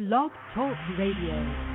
[0.00, 1.69] Blog Talk Radio.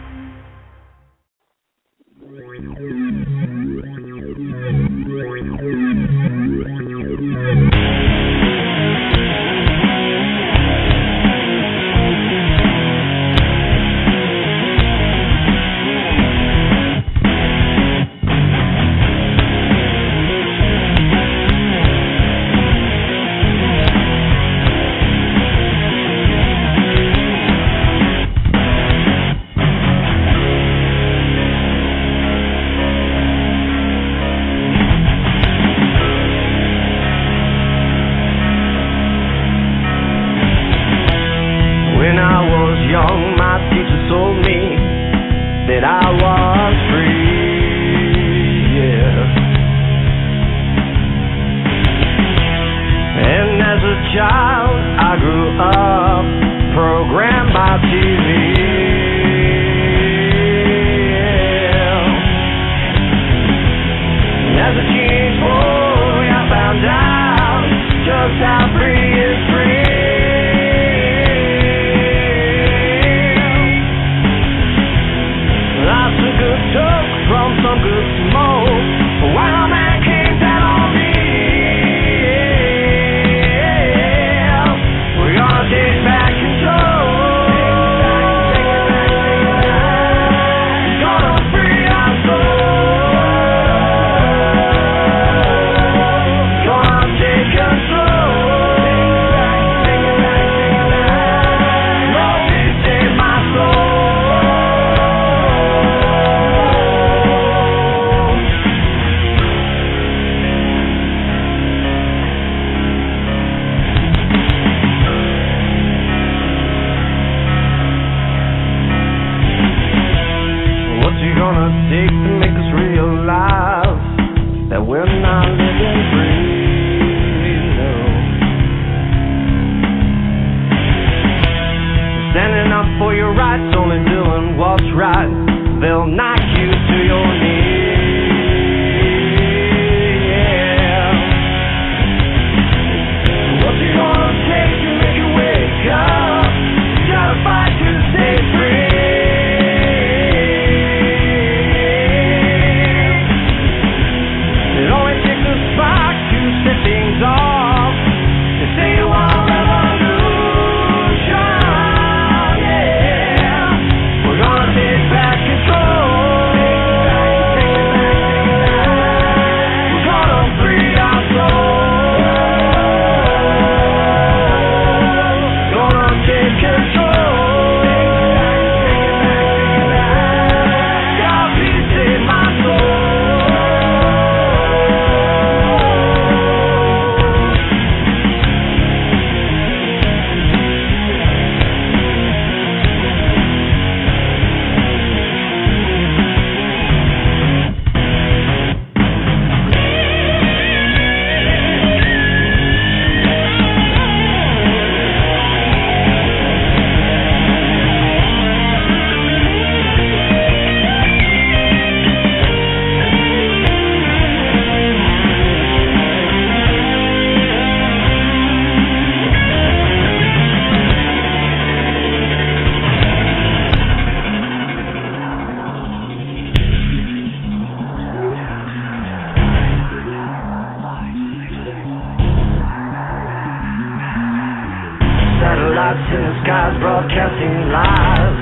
[236.15, 238.39] in the skies broadcasting live.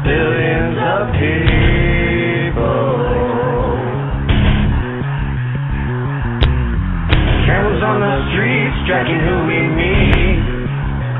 [0.00, 2.56] Billions of people.
[7.44, 10.40] Cameras on the streets tracking who we meet.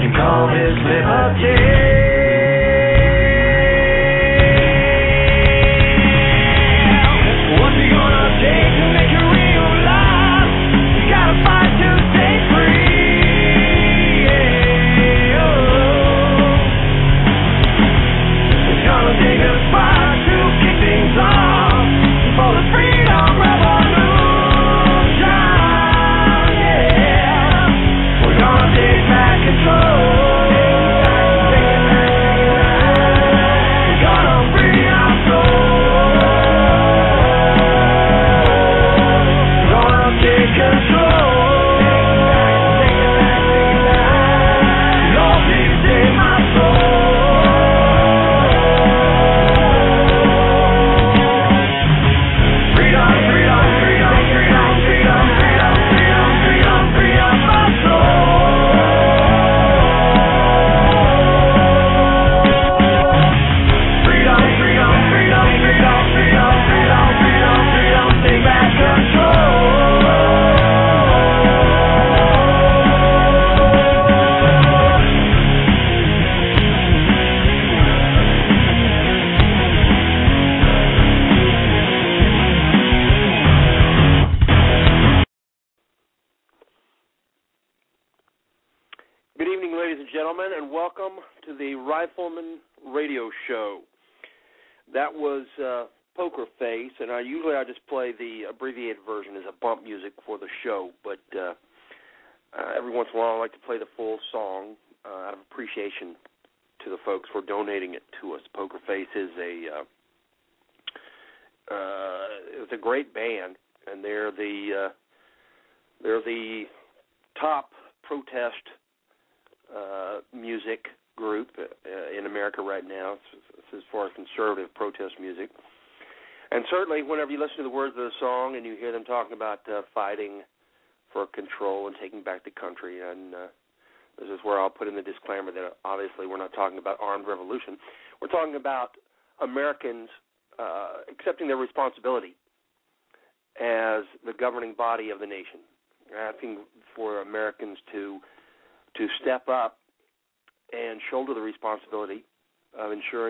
[0.01, 2.06] and call this liberty.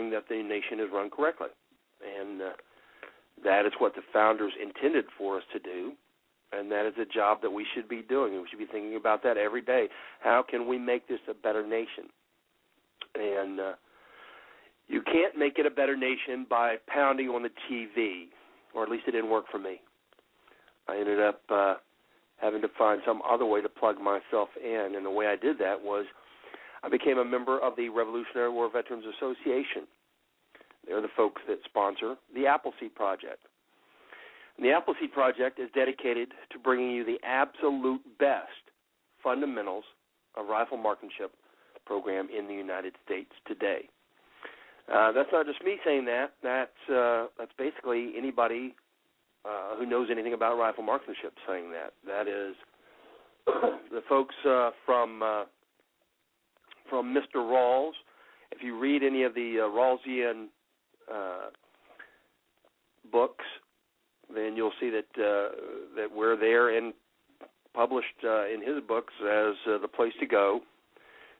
[0.06, 1.48] Ensuring that the nation is run correctly.
[2.20, 2.44] And uh,
[3.44, 5.92] that is what the founders intended for us to do.
[6.52, 8.32] And that is a job that we should be doing.
[8.32, 9.88] And we should be thinking about that every day.
[10.20, 12.04] How can we make this a better nation?
[13.14, 13.72] And uh,
[14.88, 18.26] you can't make it a better nation by pounding on the TV,
[18.74, 19.80] or at least it didn't work for me.
[20.88, 21.74] I ended up uh,
[22.36, 24.92] having to find some other way to plug myself in.
[24.94, 26.06] And the way I did that was
[26.84, 29.88] I became a member of the Revolutionary War Veterans Association.
[30.86, 33.46] They're the folks that sponsor the Appleseed Project.
[34.56, 38.70] And the Appleseed Project is dedicated to bringing you the absolute best
[39.22, 39.84] fundamentals
[40.36, 41.32] of rifle marksmanship
[41.84, 43.88] program in the United States today.
[44.92, 46.32] Uh, that's not just me saying that.
[46.42, 48.74] That's uh, that's basically anybody
[49.44, 51.92] uh, who knows anything about rifle marksmanship saying that.
[52.06, 52.54] That is
[53.90, 55.44] the folks uh, from uh,
[56.88, 57.36] from Mr.
[57.36, 57.92] Rawles.
[58.52, 60.46] If you read any of the uh, Rawlsian
[61.12, 61.50] uh,
[63.10, 63.44] books,
[64.34, 65.54] then you'll see that uh,
[65.96, 66.92] that we're there and
[67.74, 70.60] published uh, in his books as uh, the place to go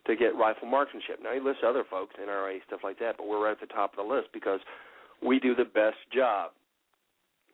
[0.06, 1.18] to get rifle marksmanship.
[1.22, 3.92] Now he lists other folks, NRA stuff like that, but we're right at the top
[3.98, 4.60] of the list because
[5.22, 6.52] we do the best job.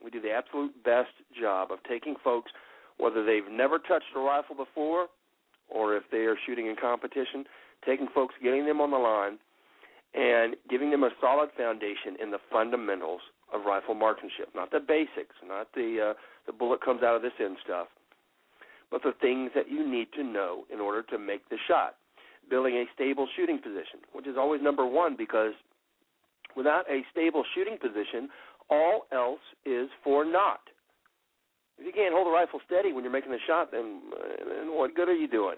[0.04, 1.10] We do the absolute best
[1.40, 2.50] job of taking folks,
[2.98, 5.06] whether they've never touched a rifle before
[5.70, 7.44] or if they are shooting in competition,
[7.86, 9.38] taking folks, getting them on the line,
[10.14, 13.20] and giving them a solid foundation in the fundamentals
[13.52, 14.48] of rifle marksmanship.
[14.54, 16.14] Not the basics, not the uh,
[16.46, 17.88] the bullet comes out of this end stuff,
[18.90, 21.96] but the things that you need to know in order to make the shot.
[22.50, 25.52] Building a stable shooting position, which is always number one because
[26.56, 28.28] without a stable shooting position,
[28.68, 30.60] all else is for naught.
[31.78, 34.02] If you can't hold a rifle steady when you're making the shot, then,
[34.46, 35.56] then what good are you doing?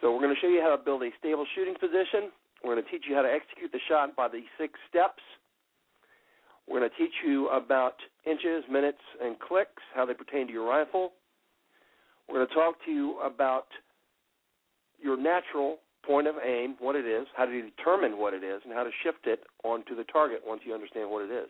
[0.00, 2.34] So we're going to show you how to build a stable shooting position.
[2.62, 5.22] We're going to teach you how to execute the shot by the six steps.
[6.68, 10.68] We're going to teach you about inches, minutes, and clicks, how they pertain to your
[10.68, 11.12] rifle.
[12.28, 13.66] We're going to talk to you about
[15.02, 18.72] your natural point of aim, what it is, how to determine what it is, and
[18.72, 21.48] how to shift it onto the target once you understand what it is.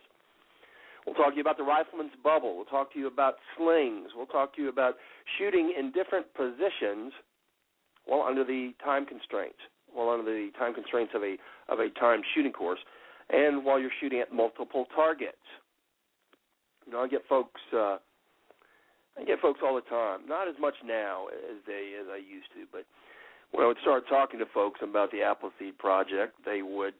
[1.05, 2.55] We'll talk to you about the rifleman's bubble.
[2.55, 4.09] We'll talk to you about slings.
[4.15, 4.95] We'll talk to you about
[5.37, 7.11] shooting in different positions
[8.05, 9.59] while under the time constraints,
[9.93, 11.37] while under the time constraints of a
[11.69, 12.79] of a timed shooting course,
[13.29, 15.37] and while you're shooting at multiple targets.
[16.85, 17.61] You know, I get folks.
[17.71, 17.97] Uh,
[19.17, 20.21] I get folks all the time.
[20.27, 22.85] Not as much now as they as I used to, but
[23.51, 26.95] when I would start talking to folks about the Appleseed project, they would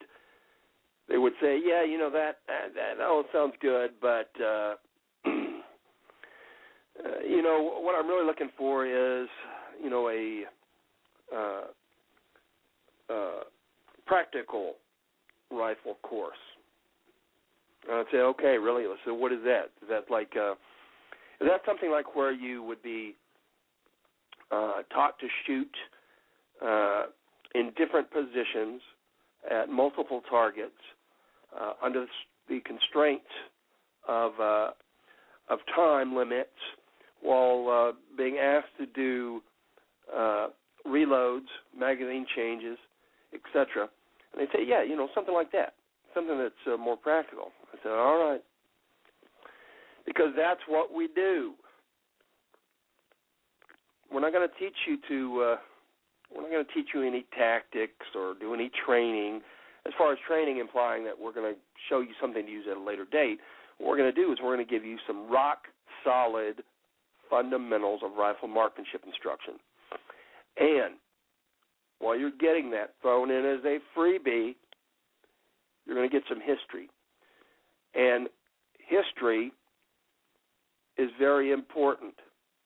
[1.10, 4.76] they would say, "Yeah, you know that that, that all sounds good, but uh,
[5.26, 5.30] uh,
[7.28, 9.28] you know what I'm really looking for is
[9.84, 10.44] you know a
[11.36, 11.62] uh,
[13.10, 13.44] uh,
[14.06, 14.76] practical
[15.52, 16.38] rifle course."
[17.88, 18.86] And I'd say, "Okay, really?
[19.06, 19.72] So what is that?
[19.82, 20.54] Is that like uh,
[21.42, 23.16] is that something like where you would be
[24.52, 25.76] uh, taught to shoot
[26.62, 27.06] uh,
[27.56, 28.82] in different positions?"
[29.50, 30.72] at multiple targets
[31.60, 32.06] uh, under
[32.50, 33.22] the constraint
[34.08, 34.70] of uh,
[35.50, 36.50] of time limits,
[37.22, 39.42] while uh, being asked to do
[40.16, 40.48] uh,
[40.88, 42.78] reloads, magazine changes,
[43.34, 43.90] etc.
[44.34, 45.74] And they say, yeah, you know, something like that,
[46.14, 47.52] something that's uh, more practical.
[47.74, 48.42] I said, all right,
[50.06, 51.54] because that's what we do.
[54.12, 55.42] We're not going to teach you to.
[55.42, 55.56] Uh,
[56.34, 59.42] we're not going to teach you any tactics or do any training
[59.86, 61.60] as far as training implying that we're going to
[61.90, 63.40] show you something to use at a later date,
[63.78, 65.68] what we're going to do is we're going to give you some rock
[66.04, 66.64] solid
[67.30, 69.56] fundamentals of rifle marksmanship instruction.
[70.58, 70.96] And
[72.04, 74.56] while you're getting that thrown in as a freebie,
[75.86, 76.90] you're going to get some history.
[77.96, 78.28] And
[78.78, 79.52] history
[80.98, 82.14] is very important.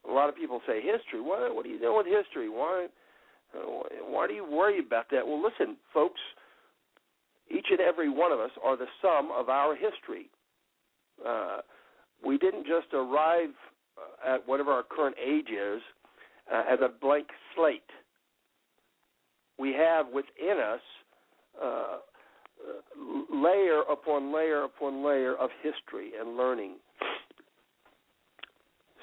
[0.09, 1.21] A lot of people say history.
[1.21, 2.49] What what do you know with history?
[2.49, 2.87] Why
[4.07, 5.25] why do you worry about that?
[5.25, 6.19] Well, listen, folks.
[7.49, 10.29] Each and every one of us are the sum of our history.
[11.25, 11.59] Uh,
[12.25, 13.51] we didn't just arrive
[13.97, 15.81] uh, at whatever our current age is
[16.53, 17.89] uh, as a blank slate.
[19.57, 20.81] We have within us
[21.61, 21.97] uh,
[23.33, 26.75] layer upon layer upon layer of history and learning.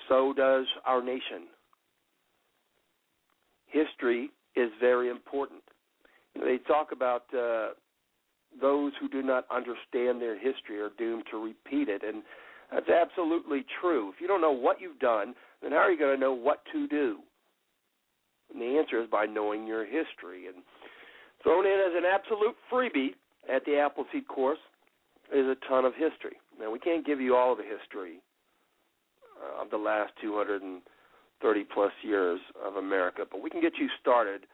[0.08, 1.49] So does our nation.
[3.66, 5.62] History is very important.
[6.34, 7.68] They talk about uh,
[8.61, 12.23] those who do not understand their history are doomed to repeat it, and
[12.73, 14.11] that's absolutely true.
[14.14, 16.61] If you don't know what you've done, then how are you going to know what
[16.73, 17.18] to do?
[18.54, 20.46] And the answer is by knowing your history.
[20.46, 20.62] And
[21.42, 23.14] thrown in as an absolute freebie
[23.52, 24.58] at the Appleseed course
[25.32, 26.38] is a ton of history.
[26.58, 28.20] Now, we can't give you all of the history
[29.42, 34.46] uh, of the last 230 plus years of America, but we can get you started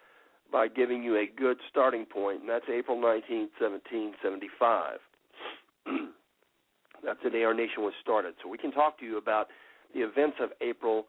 [0.50, 4.98] by giving you a good starting point, and that's April 19, 1775.
[7.04, 8.34] that's the day our nation was started.
[8.42, 9.48] So we can talk to you about
[9.94, 11.06] the events of April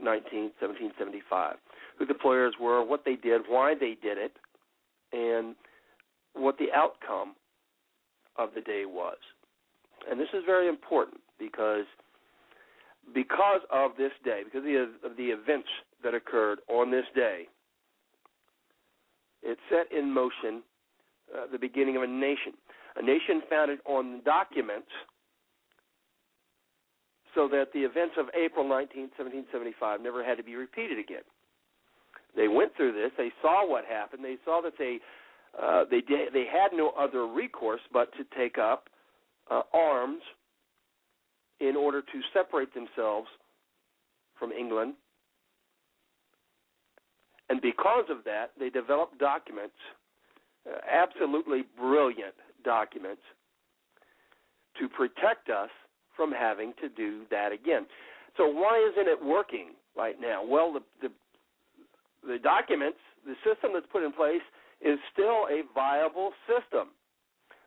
[0.00, 1.56] 19, 1775,
[1.98, 4.32] who the players were, what they did, why they did it,
[5.12, 5.54] and
[6.34, 7.34] what the outcome
[8.36, 9.16] of the day was.
[10.10, 11.86] And this is very important because
[13.14, 15.68] because of this day, because of the, of the events
[16.02, 17.44] that occurred on this day,
[19.42, 20.62] it set in motion
[21.34, 22.52] uh, the beginning of a nation.
[22.96, 24.88] A nation founded on documents
[27.34, 31.26] so that the events of April 19, 1775 never had to be repeated again.
[32.36, 33.10] They went through this.
[33.16, 34.24] They saw what happened.
[34.24, 34.98] They saw that they
[35.60, 38.88] uh, they did, they had no other recourse but to take up
[39.50, 40.20] uh, arms
[41.60, 43.28] in order to separate themselves
[44.36, 44.94] from England.
[47.48, 49.76] And because of that, they developed documents,
[50.68, 53.22] uh, absolutely brilliant documents,
[54.80, 55.70] to protect us
[56.16, 57.86] from having to do that again.
[58.36, 60.44] So why isn't it working right now?
[60.44, 61.12] Well, the the,
[62.26, 64.42] the documents, the system that's put in place
[64.80, 66.88] is still a viable system.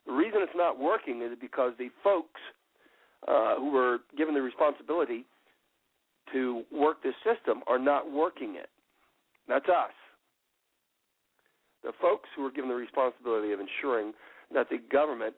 [0.05, 2.39] The reason it's not working is because the folks
[3.27, 5.25] uh, who were given the responsibility
[6.33, 8.69] to work this system are not working it.
[9.47, 9.91] That's us.
[11.83, 14.13] The folks who are given the responsibility of ensuring
[14.53, 15.35] that the government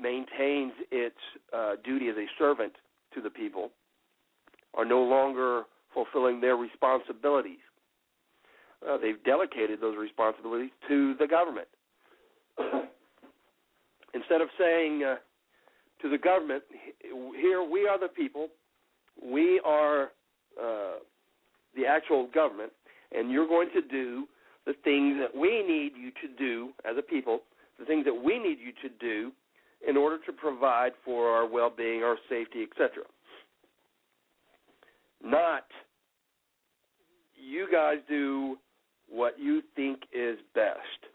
[0.00, 1.16] maintains its
[1.52, 2.72] uh, duty as a servant
[3.14, 3.70] to the people
[4.74, 5.62] are no longer
[5.94, 7.58] fulfilling their responsibilities
[8.86, 11.68] uh, they've delegated those responsibilities to the government.
[14.14, 15.16] Instead of saying uh,
[16.02, 16.62] to the government,
[17.34, 18.48] here we are the people,
[19.22, 20.10] we are
[20.60, 20.98] uh,
[21.76, 22.72] the actual government,
[23.12, 24.26] and you're going to do
[24.66, 27.40] the things that we need you to do as a people,
[27.78, 29.32] the things that we need you to do
[29.86, 33.04] in order to provide for our well being, our safety, etc.
[35.22, 35.64] Not
[37.34, 38.56] you guys do
[39.08, 41.10] what you think is best,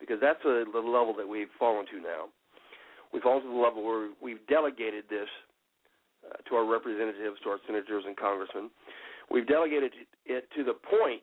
[0.00, 2.26] because that's a, the level that we've fallen to now.
[3.12, 5.28] We've fallen to the level where we've delegated this
[6.28, 8.70] uh, to our representatives, to our senators and congressmen.
[9.30, 9.92] We've delegated
[10.26, 11.22] it to the point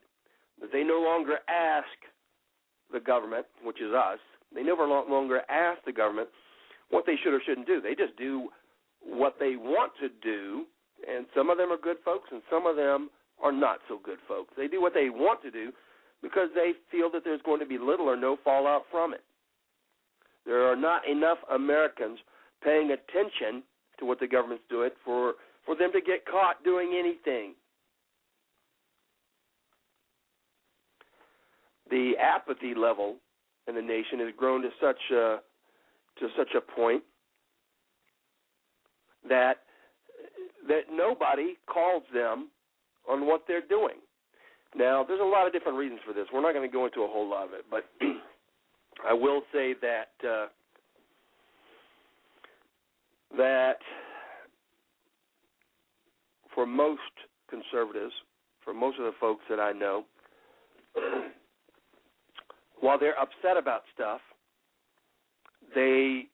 [0.61, 1.87] that they no longer ask
[2.91, 4.19] the government, which is us,
[4.53, 6.29] they never longer ask the government
[6.89, 7.81] what they should or shouldn't do.
[7.81, 8.49] They just do
[9.01, 10.65] what they want to do,
[11.07, 13.09] and some of them are good folks, and some of them
[13.41, 14.53] are not so good folks.
[14.57, 15.71] They do what they want to do
[16.21, 19.23] because they feel that there's going to be little or no fallout from it.
[20.45, 22.19] There are not enough Americans
[22.63, 23.63] paying attention
[23.99, 25.33] to what the government's doing for
[25.65, 27.55] for them to get caught doing anything.
[31.89, 33.15] The apathy level
[33.67, 35.37] in the nation has grown to such a
[36.19, 37.03] to such a point
[39.27, 39.57] that
[40.67, 42.49] that nobody calls them
[43.07, 43.97] on what they're doing.
[44.75, 46.25] Now, there's a lot of different reasons for this.
[46.33, 47.85] We're not going to go into a whole lot of it, but
[49.07, 50.47] I will say that uh,
[53.37, 53.77] that
[56.53, 57.01] for most
[57.49, 58.13] conservatives,
[58.63, 60.05] for most of the folks that I know,
[62.79, 64.21] while they're upset about stuff,
[65.75, 66.27] they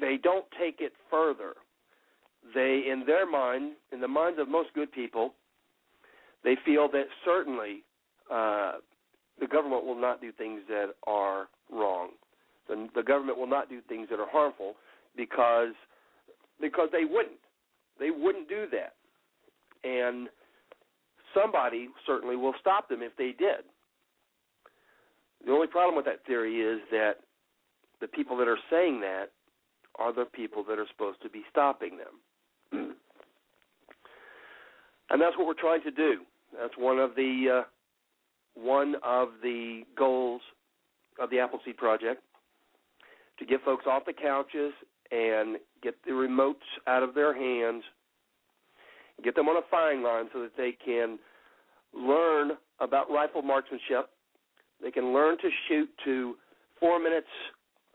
[0.00, 1.54] they don't take it further.
[2.54, 5.34] They, in their mind, in the minds of most good people,
[6.44, 7.82] they feel that certainly
[8.32, 8.74] uh,
[9.40, 12.10] the government will not do things that are wrong.
[12.68, 14.74] The, the government will not do things that are harmful
[15.16, 15.74] because
[16.60, 17.40] because they wouldn't.
[17.98, 18.94] They wouldn't do that.
[19.88, 20.28] And
[21.34, 23.64] somebody certainly will stop them if they did.
[25.44, 27.18] The only problem with that theory is that
[28.00, 29.26] the people that are saying that
[29.96, 32.14] are the people that are supposed to be stopping them.
[35.10, 36.22] and that's what we're trying to do.
[36.58, 37.62] That's one of the uh,
[38.54, 40.40] one of the goals
[41.20, 42.22] of the Appleseed Project
[43.38, 44.72] to get folks off the couches
[45.10, 47.82] and get the remotes out of their hands,
[49.22, 51.18] get them on a firing line so that they can
[51.94, 54.10] learn about rifle marksmanship.
[54.82, 56.34] They can learn to shoot to
[56.78, 57.26] four minutes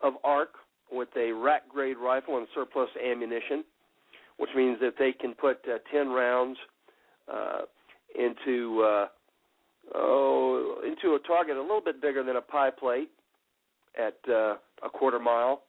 [0.03, 0.50] of arc
[0.91, 3.63] with a rack grade rifle and surplus ammunition,
[4.38, 6.57] which means that they can put uh, 10 rounds
[7.33, 7.62] uh,
[8.17, 9.07] into uh,
[9.95, 13.10] oh into a target a little bit bigger than a pie plate
[13.98, 15.63] at uh, a quarter mile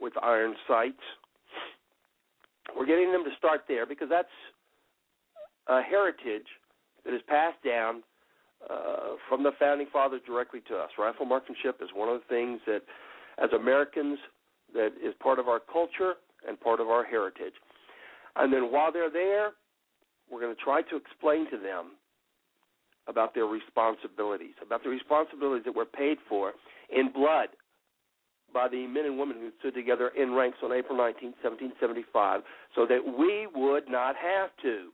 [0.00, 1.02] with iron sights.
[2.76, 4.28] We're getting them to start there because that's
[5.68, 6.46] a heritage
[7.04, 8.02] that is passed down
[8.68, 10.90] uh, from the founding fathers directly to us.
[10.98, 12.82] Rifle marksmanship is one of the things that,
[13.42, 14.18] as Americans,
[14.74, 16.14] that is part of our culture
[16.46, 17.54] and part of our heritage.
[18.36, 19.52] And then while they're there,
[20.30, 21.92] we're going to try to explain to them
[23.08, 26.52] about their responsibilities, about the responsibilities that we're paid for
[26.90, 27.48] in blood
[28.52, 32.42] by the men and women who stood together in ranks on April 19, 1775,
[32.74, 34.90] so that we would not have to.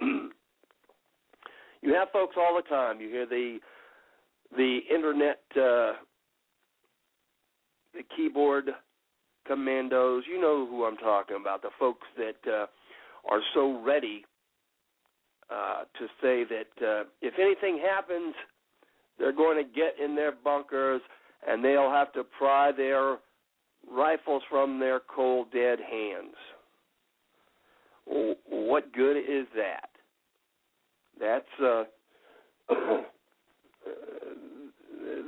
[1.82, 3.00] you have folks all the time.
[3.00, 3.58] You hear the
[4.56, 5.92] the internet, uh,
[7.94, 8.70] the keyboard
[9.46, 10.24] commandos.
[10.30, 11.62] You know who I'm talking about.
[11.62, 12.66] The folks that uh,
[13.30, 14.24] are so ready
[15.50, 18.34] uh, to say that uh, if anything happens,
[19.18, 21.00] they're going to get in their bunkers
[21.46, 23.16] and they'll have to pry their
[23.90, 26.34] rifles from their cold dead hands.
[28.06, 29.90] What good is that?
[31.20, 31.84] That's uh,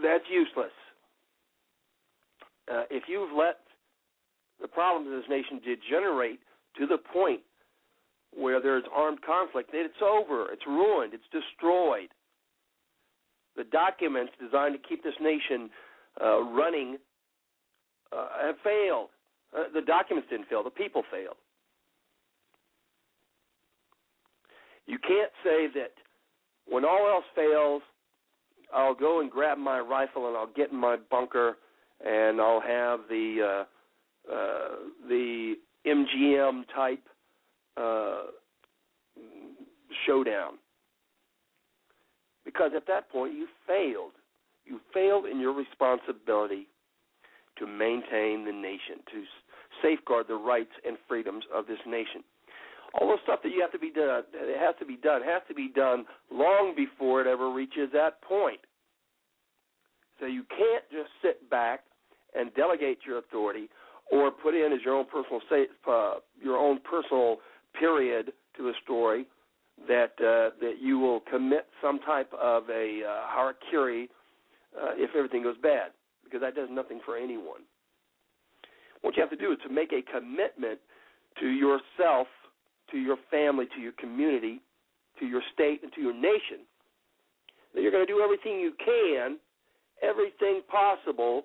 [0.02, 0.72] that's useless.
[2.70, 3.58] Uh, if you've let
[4.60, 6.38] the problems of this nation degenerate
[6.78, 7.40] to the point
[8.32, 10.52] where there's armed conflict, then it's over.
[10.52, 11.14] It's ruined.
[11.14, 12.08] It's destroyed.
[13.56, 15.70] The documents designed to keep this nation
[16.22, 16.98] uh, running
[18.12, 19.08] uh, have failed.
[19.56, 20.62] Uh, the documents didn't fail.
[20.62, 21.36] The people failed.
[24.86, 25.92] You can't say that
[26.66, 27.82] when all else fails,
[28.72, 31.56] I'll go and grab my rifle and I'll get in my bunker
[32.04, 33.64] and I'll have the
[34.28, 34.68] uh, uh,
[35.08, 35.54] the
[35.86, 37.02] MGM type
[37.76, 38.22] uh,
[40.06, 40.54] showdown.
[42.44, 44.12] Because at that point you failed.
[44.64, 46.68] You failed in your responsibility
[47.58, 49.24] to maintain the nation, to
[49.82, 52.22] safeguard the rights and freedoms of this nation.
[52.94, 55.42] All the stuff that you have to be done, it has to be done, has
[55.48, 58.60] to be done long before it ever reaches that point.
[60.18, 61.80] So you can't just sit back
[62.34, 63.68] and delegate your authority
[64.10, 65.40] or put in as your own personal
[65.88, 67.38] uh, your own personal
[67.78, 69.26] period to a story
[69.88, 74.04] that uh, that you will commit some type of a uh, harakiri
[74.76, 75.90] uh, if everything goes bad,
[76.24, 77.62] because that does nothing for anyone.
[79.02, 80.78] What you have to do is to make a commitment
[81.40, 82.26] to yourself,
[82.90, 84.60] to your family, to your community,
[85.18, 86.66] to your state, and to your nation
[87.74, 89.38] that you're going to do everything you can,
[90.02, 91.44] everything possible,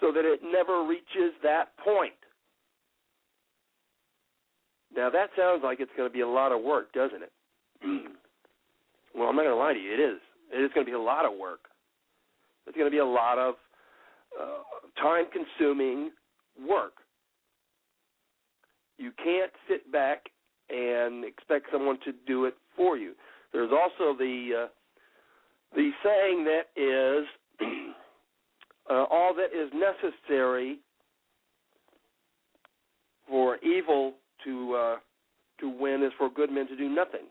[0.00, 2.12] so that it never reaches that point.
[4.94, 7.32] Now that sounds like it's going to be a lot of work, doesn't it?
[9.14, 9.92] well, I'm not going to lie to you.
[9.92, 10.20] It is.
[10.52, 11.60] It is going to be a lot of work.
[12.66, 13.54] It's going to be a lot of
[14.40, 16.10] uh, time-consuming
[16.68, 16.92] work.
[18.98, 20.26] You can't sit back
[20.70, 23.12] and expect someone to do it for you.
[23.52, 24.68] There's also the uh,
[25.74, 27.26] the saying that is
[28.90, 30.78] uh, all that is necessary
[33.28, 34.96] for evil to uh,
[35.60, 37.26] to win is for good men to do nothing,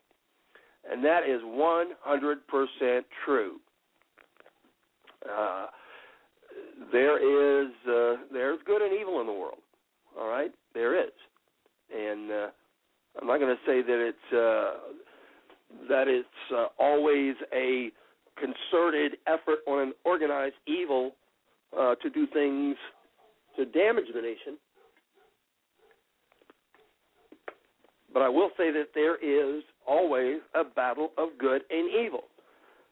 [0.90, 3.56] and that is 100% true.
[5.28, 5.68] Uh,
[6.92, 7.18] there
[7.66, 9.60] is uh, there's good and evil in the world.
[10.20, 11.12] All right, there is,
[11.96, 12.48] and uh,
[13.20, 14.78] I'm not going to say that it's uh,
[15.90, 17.90] that it's uh, always a
[18.38, 21.14] concerted effort on an organized evil
[21.78, 22.76] uh, to do things
[23.56, 24.58] to damage the nation.
[28.14, 32.24] But I will say that there is always a battle of good and evil.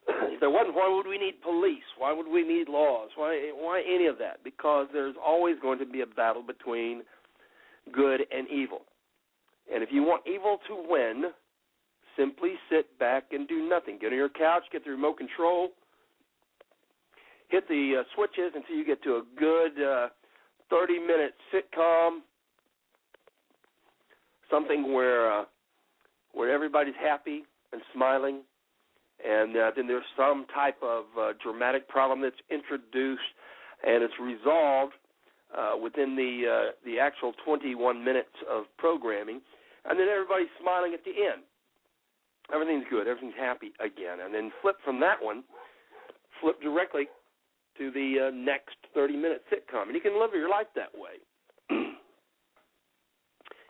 [0.07, 1.83] If there wasn't, why would we need police?
[1.97, 3.09] Why would we need laws?
[3.15, 4.43] Why why any of that?
[4.43, 7.01] Because there's always going to be a battle between
[7.91, 8.81] good and evil.
[9.73, 11.31] And if you want evil to win,
[12.17, 13.97] simply sit back and do nothing.
[13.99, 15.69] Get on your couch, get the remote control,
[17.49, 20.07] hit the uh, switches until you get to a good uh,
[20.69, 22.19] 30 minute sitcom,
[24.49, 25.45] something where uh,
[26.33, 28.41] where everybody's happy and smiling,
[29.25, 33.21] and uh, then there's some type of uh, dramatic problem that's introduced
[33.85, 34.93] and it's resolved
[35.55, 39.41] uh, within the uh, the actual 21 minutes of programming,
[39.85, 41.43] and then everybody's smiling at the end.
[42.53, 43.07] Everything's good.
[43.07, 45.43] Everything's happy again, and then flip from that one,
[46.41, 47.07] flip directly
[47.77, 51.19] to the uh, next 30 minute sitcom, and you can live your life that way.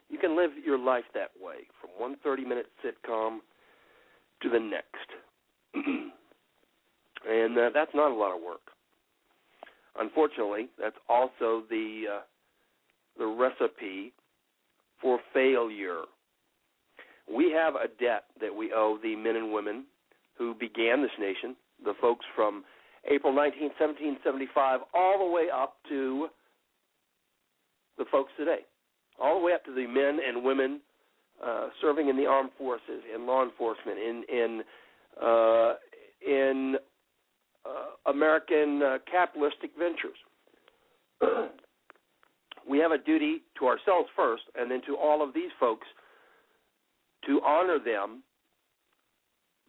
[0.09, 3.39] you can live your life that way from one 30 minute sitcom
[4.41, 5.09] to the next.
[7.29, 8.61] and uh, that's not a lot of work.
[9.99, 12.21] Unfortunately, that's also the uh,
[13.17, 14.13] the recipe
[15.01, 16.01] for failure.
[17.33, 19.85] We have a debt that we owe the men and women
[20.37, 22.63] who began this nation, the folks from
[23.09, 26.27] April 19, 1775, all the way up to
[27.97, 28.59] the folks today,
[29.19, 30.81] all the way up to the men and women
[31.45, 34.63] uh, serving in the armed forces, in law enforcement, in in
[35.21, 35.73] uh,
[36.25, 36.75] in
[37.65, 40.17] uh, American uh, capitalistic ventures.
[42.69, 45.87] we have a duty to ourselves first, and then to all of these folks
[47.27, 48.23] to honor them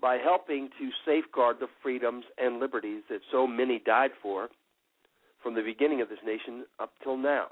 [0.00, 4.48] by helping to safeguard the freedoms and liberties that so many died for
[5.42, 7.46] from the beginning of this nation up till now.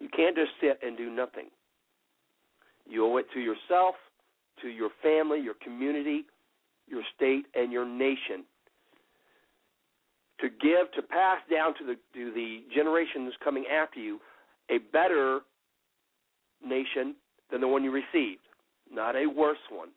[0.00, 1.46] You can't just sit and do nothing.
[2.88, 3.94] You owe it to yourself,
[4.62, 6.24] to your family, your community,
[6.88, 8.44] your state, and your nation
[10.42, 14.20] to give, to pass down to the to the generations coming after you
[14.70, 15.40] a better
[16.64, 17.14] nation
[17.50, 18.42] than the one you received,
[18.90, 19.88] not a worse one.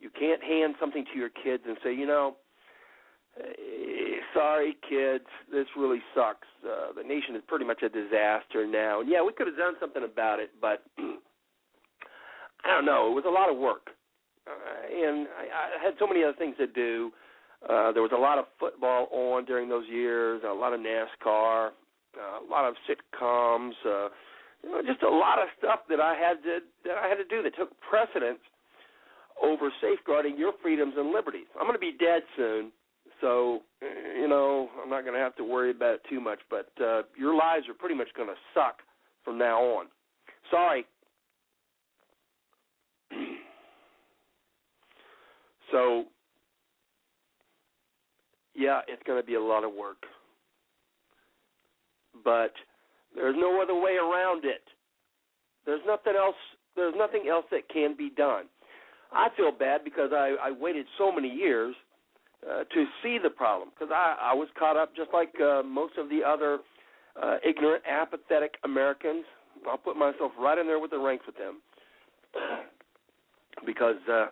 [0.00, 2.36] You can't hand something to your kids and say, you know,
[3.38, 6.48] eh, sorry kids, this really sucks.
[6.64, 9.00] Uh, the nation is pretty much a disaster now.
[9.00, 13.10] And yeah, we could have done something about it, but I don't know.
[13.10, 13.88] It was a lot of work,
[14.46, 17.10] uh, and I, I had so many other things to do.
[17.68, 21.68] Uh, there was a lot of football on during those years, a lot of NASCAR,
[22.16, 24.08] uh, a lot of sitcoms, uh,
[24.62, 27.24] you know, just a lot of stuff that I had to that I had to
[27.24, 28.40] do that took precedence
[29.42, 31.46] over safeguarding your freedoms and liberties.
[31.58, 32.70] I'm going to be dead soon,
[33.20, 36.40] so you know I'm not going to have to worry about it too much.
[36.48, 38.78] But uh, your lives are pretty much going to suck
[39.24, 39.86] from now on.
[40.50, 40.84] Sorry.
[45.70, 46.04] so
[48.54, 50.04] yeah, it's going to be a lot of work.
[52.24, 52.52] But
[53.14, 54.62] there's no other way around it.
[55.64, 56.36] There's nothing else.
[56.76, 58.44] There's nothing else that can be done.
[59.12, 61.74] I feel bad because I, I waited so many years
[62.48, 65.94] uh, to see the problem because I, I was caught up just like uh, most
[65.98, 66.58] of the other
[67.20, 69.24] uh, ignorant, apathetic Americans.
[69.68, 71.60] I'll put myself right in there with the ranks with them
[73.66, 74.26] because uh, uh,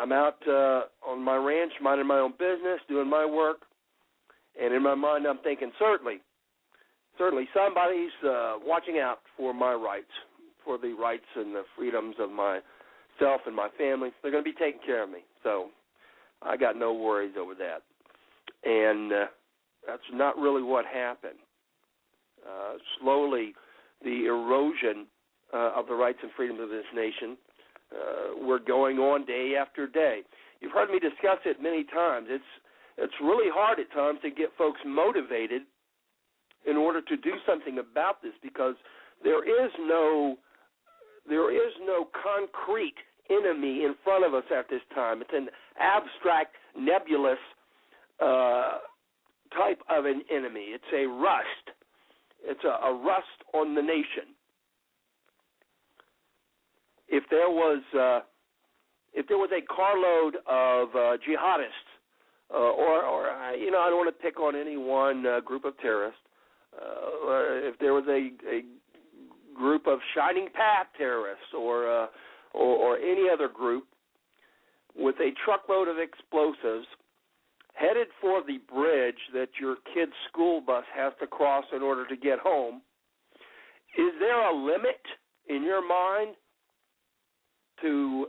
[0.00, 3.62] I'm out uh, on my ranch, minding my own business, doing my work,
[4.60, 6.20] and in my mind, I'm thinking certainly,
[7.16, 10.12] certainly somebody's uh, watching out for my rights,
[10.64, 12.30] for the rights and the freedoms of
[13.20, 14.10] myself and my family.
[14.22, 15.68] They're going to be taking care of me, so
[16.42, 17.82] I got no worries over that.
[18.64, 19.26] And uh,
[19.86, 21.38] that's not really what happened.
[22.46, 23.54] Uh, slowly,
[24.02, 25.06] the erosion
[25.52, 27.36] uh, of the rights and freedoms of this nation
[27.92, 30.20] uh, were going on day after day.
[30.60, 32.28] You've heard me discuss it many times.
[32.30, 32.44] It's
[32.98, 35.62] it's really hard at times to get folks motivated
[36.66, 38.74] in order to do something about this because
[39.24, 40.36] there is no
[41.26, 42.96] there is no concrete
[43.30, 45.20] enemy in front of us at this time.
[45.22, 47.38] It's an abstract, nebulous
[48.20, 48.78] uh,
[49.56, 50.74] type of an enemy.
[50.74, 51.76] It's a rust.
[52.42, 54.34] It's a, a rust on the nation
[57.10, 58.20] if there was uh,
[59.12, 61.90] if there was a carload of uh, jihadists,
[62.54, 65.64] uh, or or you know I don't want to pick on any one uh, group
[65.64, 66.20] of terrorists,
[66.74, 68.62] uh, if there was a, a
[69.54, 72.06] group of Shining Path terrorists, or uh,
[72.54, 73.84] or, or any other group
[74.96, 76.86] with a truckload of explosives
[77.74, 82.16] headed for the bridge that your kid's school bus has to cross in order to
[82.16, 82.82] get home,
[83.96, 85.00] is there a limit
[85.48, 86.36] in your mind
[87.82, 88.26] to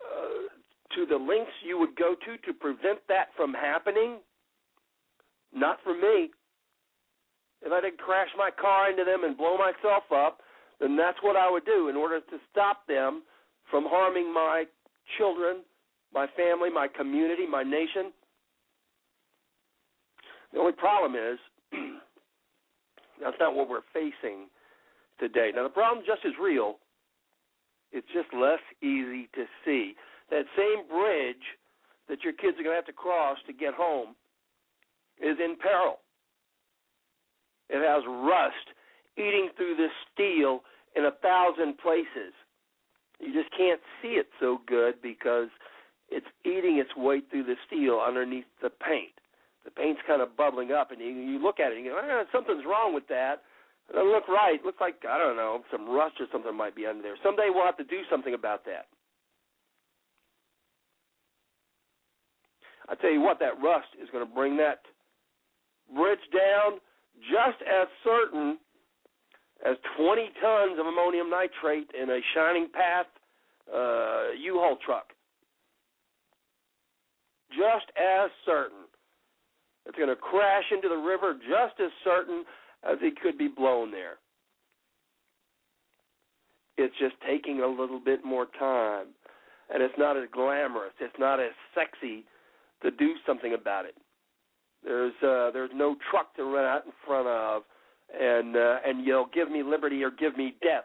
[0.00, 4.18] uh, to the lengths you would go to to prevent that from happening?
[5.52, 6.30] Not for me.
[7.62, 10.40] If I did crash my car into them and blow myself up,
[10.80, 13.22] then that's what I would do in order to stop them
[13.70, 14.64] from harming my
[15.18, 15.62] children,
[16.12, 18.12] my family, my community, my nation.
[20.52, 21.38] The only problem is
[23.22, 24.48] that's not what we're facing
[25.18, 25.50] today.
[25.54, 26.76] Now, the problem just as real,
[27.92, 29.94] it's just less easy to see.
[30.30, 31.44] That same bridge
[32.08, 34.14] that your kids are going to have to cross to get home
[35.20, 35.98] is in peril.
[37.68, 38.74] It has rust
[39.16, 40.60] eating through the steel
[40.96, 42.34] in a thousand places.
[43.20, 45.48] You just can't see it so good because
[46.08, 49.14] it's eating its way through the steel underneath the paint.
[49.64, 52.00] The paint's kind of bubbling up, and you, you look at it and you go,
[52.02, 53.42] ah, something's wrong with that.
[53.88, 54.60] It doesn't look right.
[54.60, 57.16] It looks like, I don't know, some rust or something might be under there.
[57.22, 58.86] Someday we'll have to do something about that.
[62.88, 64.80] I tell you what, that rust is going to bring that
[65.94, 66.80] bridge down
[67.30, 68.58] just as certain
[69.64, 73.06] as 20 tons of ammonium nitrate in a Shining Path
[73.72, 75.12] uh, U-Haul truck.
[77.50, 78.84] Just as certain.
[79.86, 82.44] It's going to crash into the river just as certain
[82.82, 84.16] as it could be blown there.
[86.76, 89.08] It's just taking a little bit more time.
[89.72, 92.24] And it's not as glamorous, it's not as sexy
[92.82, 93.94] to do something about it.
[94.84, 97.62] There's uh, there's no truck to run out in front of,
[98.20, 100.84] and uh, and you'll give me liberty or give me death,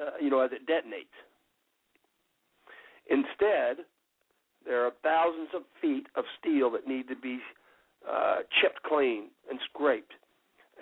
[0.00, 1.12] uh, you know, as it detonates.
[3.10, 3.84] Instead,
[4.64, 7.38] there are thousands of feet of steel that need to be
[8.10, 10.12] uh, chipped clean and scraped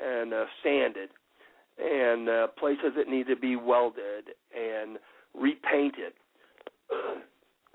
[0.02, 1.10] and uh, sanded,
[1.78, 4.98] and uh, places that need to be welded and
[5.34, 6.12] repainted.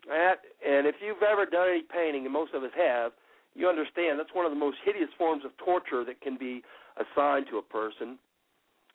[0.08, 3.12] That, and if you've ever done any painting, and most of us have,
[3.56, 6.62] you understand that's one of the most hideous forms of torture that can be
[6.98, 8.18] assigned to a person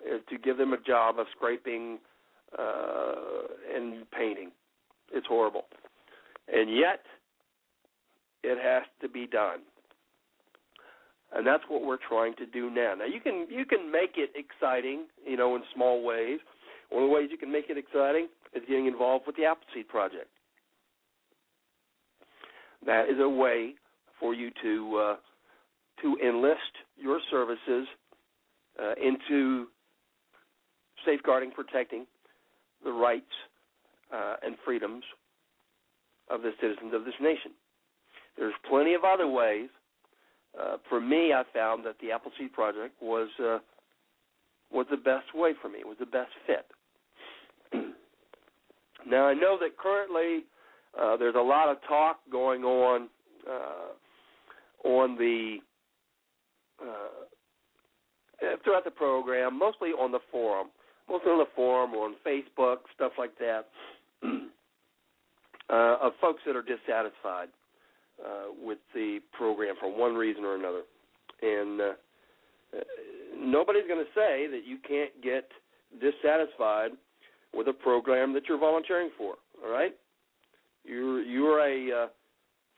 [0.05, 1.99] is to give them a job of scraping
[2.59, 3.15] uh,
[3.75, 4.51] and painting.
[5.13, 5.65] It's horrible,
[6.53, 7.01] and yet
[8.43, 9.61] it has to be done,
[11.35, 12.95] and that's what we're trying to do now.
[12.99, 16.39] Now you can you can make it exciting, you know, in small ways.
[16.91, 19.89] One of the ways you can make it exciting is getting involved with the Appleseed
[19.89, 20.29] Project.
[22.85, 23.75] That is a way
[24.19, 25.17] for you to uh,
[26.03, 26.61] to enlist
[26.97, 27.87] your services
[28.83, 29.67] uh, into
[31.05, 32.07] safeguarding, protecting
[32.85, 33.33] the rights
[34.13, 35.05] uh, and freedoms
[36.31, 37.53] of the citizens of this nation.
[38.37, 39.69] There's plenty of other ways.
[40.59, 43.59] Uh, for me, I found that the Appleseed Project was uh,
[44.73, 45.81] was the best way for me.
[45.81, 46.67] It was the best fit.
[49.07, 50.45] now I know that currently
[51.01, 53.09] uh, there's a lot of talk going on
[53.49, 55.59] uh, on the
[56.83, 60.69] uh, throughout the program, mostly on the forum,
[61.09, 63.67] mostly on the forum or on Facebook, stuff like that,
[64.25, 67.49] uh, of folks that are dissatisfied
[68.25, 70.83] uh, with the program for one reason or another,
[71.43, 71.93] and uh,
[73.37, 75.49] nobody's going to say that you can't get
[76.01, 76.93] dissatisfied
[77.55, 79.35] with a program that you're volunteering for.
[79.65, 79.95] All right,
[80.85, 82.07] you're you're a uh,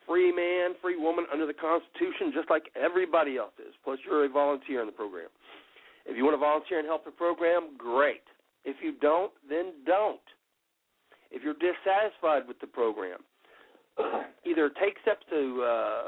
[0.06, 3.74] free man, free woman under the Constitution, just like everybody else is.
[3.84, 5.28] Plus, you're a volunteer in the program.
[6.06, 8.22] If you want to volunteer and help the program, great.
[8.64, 10.20] If you don't, then don't.
[11.30, 13.20] If you're dissatisfied with the program,
[14.46, 16.02] either take steps to uh,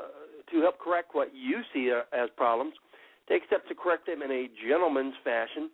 [0.53, 2.75] to help correct what you see uh, as problems,
[3.29, 5.71] take steps to correct them in a gentleman's fashion,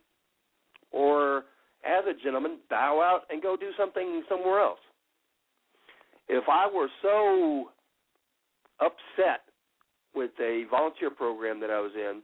[0.93, 1.45] or
[1.85, 4.79] as a gentleman, bow out and go do something somewhere else.
[6.29, 7.71] If I were so
[8.81, 9.43] upset
[10.15, 12.23] with a volunteer program that I was in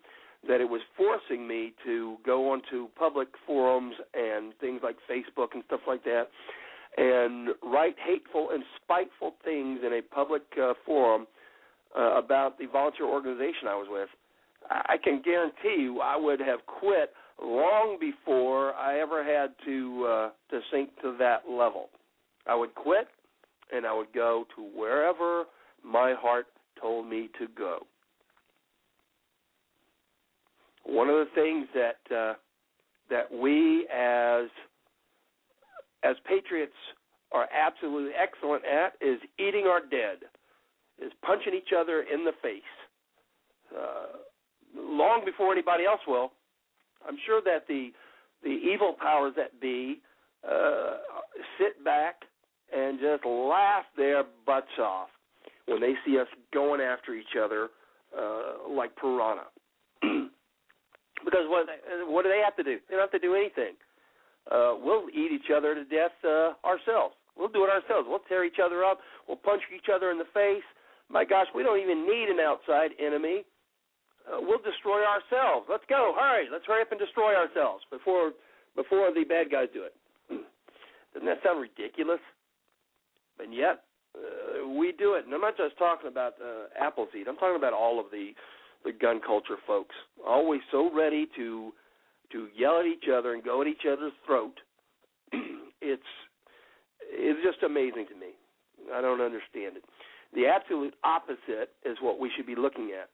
[0.48, 5.62] that it was forcing me to go onto public forums and things like Facebook and
[5.66, 6.24] stuff like that
[6.96, 11.26] and write hateful and spiteful things in a public uh, forum
[11.98, 14.08] uh, about the volunteer organization I was with.
[14.70, 20.30] I can guarantee you I would have quit long before I ever had to uh,
[20.50, 21.88] to sink to that level.
[22.46, 23.08] I would quit
[23.72, 25.44] and I would go to wherever
[25.86, 26.46] my heart
[26.80, 27.78] told me to go.
[30.84, 32.34] One of the things that uh,
[33.10, 34.48] that we as
[36.02, 36.72] as patriots
[37.32, 40.18] are absolutely excellent at is eating our dead,
[41.04, 42.62] is punching each other in the face.
[43.76, 44.18] Uh,
[44.76, 46.32] long before anybody else will,
[47.06, 47.90] I'm sure that the
[48.42, 50.00] the evil powers that be
[50.48, 50.96] uh,
[51.58, 52.22] sit back
[52.76, 55.08] and just laugh their butts off
[55.66, 57.68] when they see us going after each other
[58.16, 59.46] uh, like piranha.
[61.24, 61.66] because what
[62.06, 62.78] what do they have to do?
[62.88, 63.74] They don't have to do anything.
[64.50, 67.14] Uh, we'll eat each other to death uh, ourselves.
[67.36, 68.06] We'll do it ourselves.
[68.08, 69.00] We'll tear each other up.
[69.28, 70.64] We'll punch each other in the face.
[71.10, 73.44] My gosh, we don't even need an outside enemy.
[74.26, 75.66] Uh, we'll destroy ourselves.
[75.68, 76.14] Let's go.
[76.18, 76.48] Hurry.
[76.50, 78.32] Let's hurry up and destroy ourselves before
[78.74, 79.94] before the bad guys do it.
[81.14, 82.20] Doesn't that sound ridiculous?
[83.38, 83.84] And yet,
[84.16, 84.45] uh,
[84.76, 85.24] we do it.
[85.24, 87.28] And I'm not just talking about uh, Appleseed.
[87.28, 88.32] I'm talking about all of the
[88.84, 89.94] the gun culture folks.
[90.26, 91.72] Always so ready to
[92.32, 94.54] to yell at each other and go at each other's throat.
[95.80, 96.02] it's
[97.02, 98.32] it's just amazing to me.
[98.94, 99.84] I don't understand it.
[100.34, 103.08] The absolute opposite is what we should be looking at.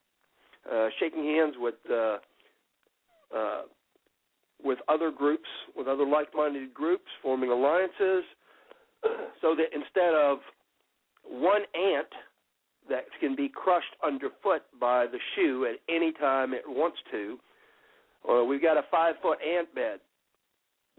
[0.71, 2.19] Uh, shaking hands with uh,
[3.37, 3.63] uh,
[4.63, 8.25] with other groups, with other like-minded groups, forming alliances,
[9.41, 10.39] so that instead of
[11.25, 12.09] one ant
[12.89, 17.39] that can be crushed underfoot by the shoe at any time it wants to,
[18.25, 20.01] or we've got a five-foot ant bed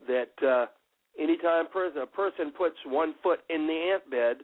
[0.07, 0.65] that uh,
[1.19, 4.37] anytime a person puts one foot in the ant bed,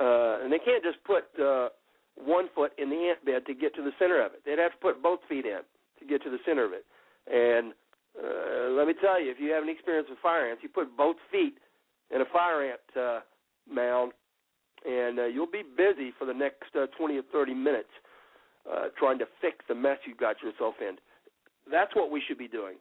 [0.00, 1.68] uh, and they can't just put uh,
[2.16, 4.42] one foot in the ant bed to get to the center of it.
[4.44, 5.60] They'd have to put both feet in
[5.98, 6.84] to get to the center of it.
[7.26, 7.72] And
[8.16, 10.96] uh, let me tell you, if you have any experience with fire ants, you put
[10.96, 11.58] both feet
[12.14, 13.20] in a fire ant uh,
[13.70, 14.12] mound,
[14.86, 17.88] and uh, you'll be busy for the next uh, 20 or 30 minutes
[18.70, 20.96] uh, trying to fix the mess you got yourself in.
[21.70, 22.76] That's what we should be doing.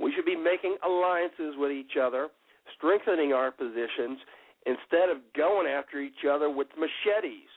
[0.00, 2.28] We should be making alliances with each other,
[2.76, 4.18] strengthening our positions,
[4.66, 7.48] instead of going after each other with machetes.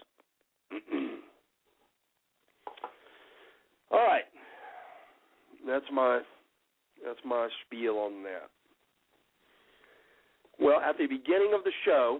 [3.92, 4.26] All right,
[5.68, 6.22] that's my
[7.06, 8.50] that's my spiel on that.
[10.60, 12.20] Well, at the beginning of the show,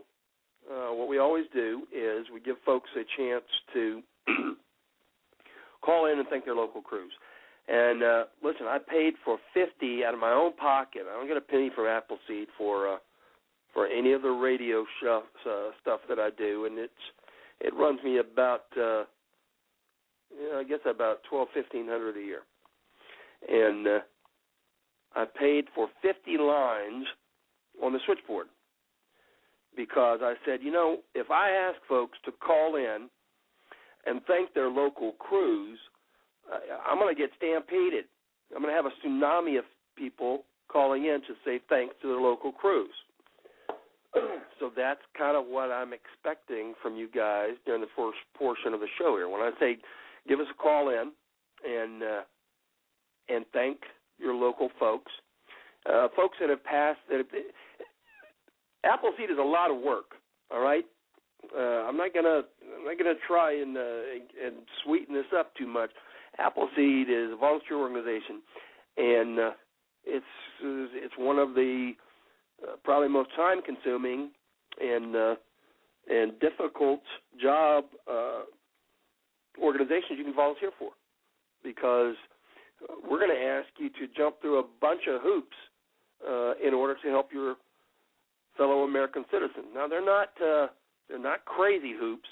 [0.70, 4.02] uh, what we always do is we give folks a chance to
[5.82, 7.12] call in and thank their local crews.
[7.68, 11.04] And uh, listen, I paid for fifty out of my own pocket.
[11.10, 12.98] I don't get a penny from Appleseed for uh,
[13.74, 16.94] for any of the radio stuff uh, stuff that I do, and it's
[17.62, 19.04] it runs me about uh,
[20.32, 22.42] you know, I guess about twelve fifteen hundred a year.
[23.48, 24.00] And uh,
[25.16, 27.06] I paid for fifty lines
[27.84, 28.48] on the switchboard
[29.76, 33.10] because I said, you know, if I ask folks to call in
[34.06, 35.78] and thank their local crews,
[36.88, 38.06] I'm going to get stampeded.
[38.56, 42.22] I'm going to have a tsunami of people calling in to say thanks to their
[42.22, 42.94] local crews.
[44.60, 48.80] so that's kind of what I'm expecting from you guys during the first portion of
[48.80, 49.30] the show here.
[49.30, 49.78] When I say
[50.28, 51.12] give us a call in
[51.66, 52.22] and uh,
[53.28, 53.80] and thank
[54.18, 55.12] your local folks,
[55.86, 57.28] uh, folks that have passed that have,
[58.84, 60.16] Appleseed is a lot of work.
[60.52, 60.86] All right,
[61.56, 62.42] uh, I'm not gonna
[62.78, 65.92] I'm not gonna try and uh, and sweeten this up too much.
[66.38, 68.42] Appleseed is a volunteer organization,
[68.98, 69.52] and uh,
[70.06, 70.26] it's
[70.62, 71.94] it's one of the
[72.64, 74.32] uh, probably most time consuming
[74.82, 75.36] and uh,
[76.10, 77.02] and difficult
[77.42, 78.42] job uh,
[79.62, 80.92] organizations you can volunteer for
[81.64, 82.16] because
[83.10, 85.56] we're going to ask you to jump through a bunch of hoops
[86.28, 87.56] uh, in order to help your
[88.60, 89.72] fellow American citizens.
[89.74, 90.68] Now they're not uh,
[91.08, 92.28] they're not crazy hoops.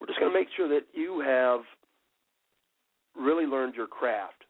[0.00, 1.60] We're just going to make sure that you have
[3.14, 4.44] really learned your craft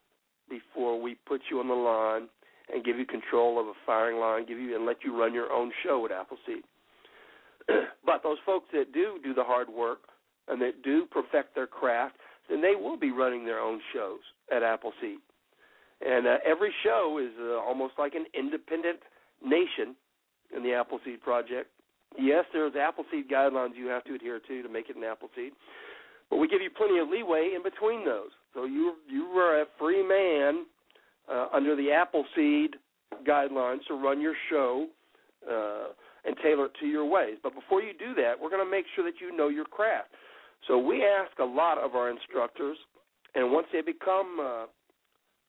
[0.49, 2.29] before we put you on the line
[2.73, 5.51] and give you control of a firing line, give you and let you run your
[5.53, 6.63] own show at Appleseed.
[8.07, 10.03] but those folks that do do the hard work
[10.47, 12.15] and that do perfect their craft,
[12.49, 14.21] then they will be running their own shows
[14.55, 15.19] at Appleseed.
[16.01, 19.01] And uh, every show is uh, almost like an independent
[19.45, 19.97] nation
[20.57, 21.69] in the Appleseed project.
[22.19, 25.53] Yes, there's Appleseed guidelines you have to adhere to to make it an Appleseed,
[26.29, 28.31] but we give you plenty of leeway in between those.
[28.55, 30.67] So you you are a free man
[31.31, 32.77] uh, under the Appleseed
[33.27, 34.87] guidelines to run your show
[35.49, 35.89] uh,
[36.25, 37.37] and tailor it to your ways.
[37.43, 40.09] But before you do that, we're going to make sure that you know your craft.
[40.69, 42.77] So we ask a lot of our instructors,
[43.35, 44.67] and once they become uh,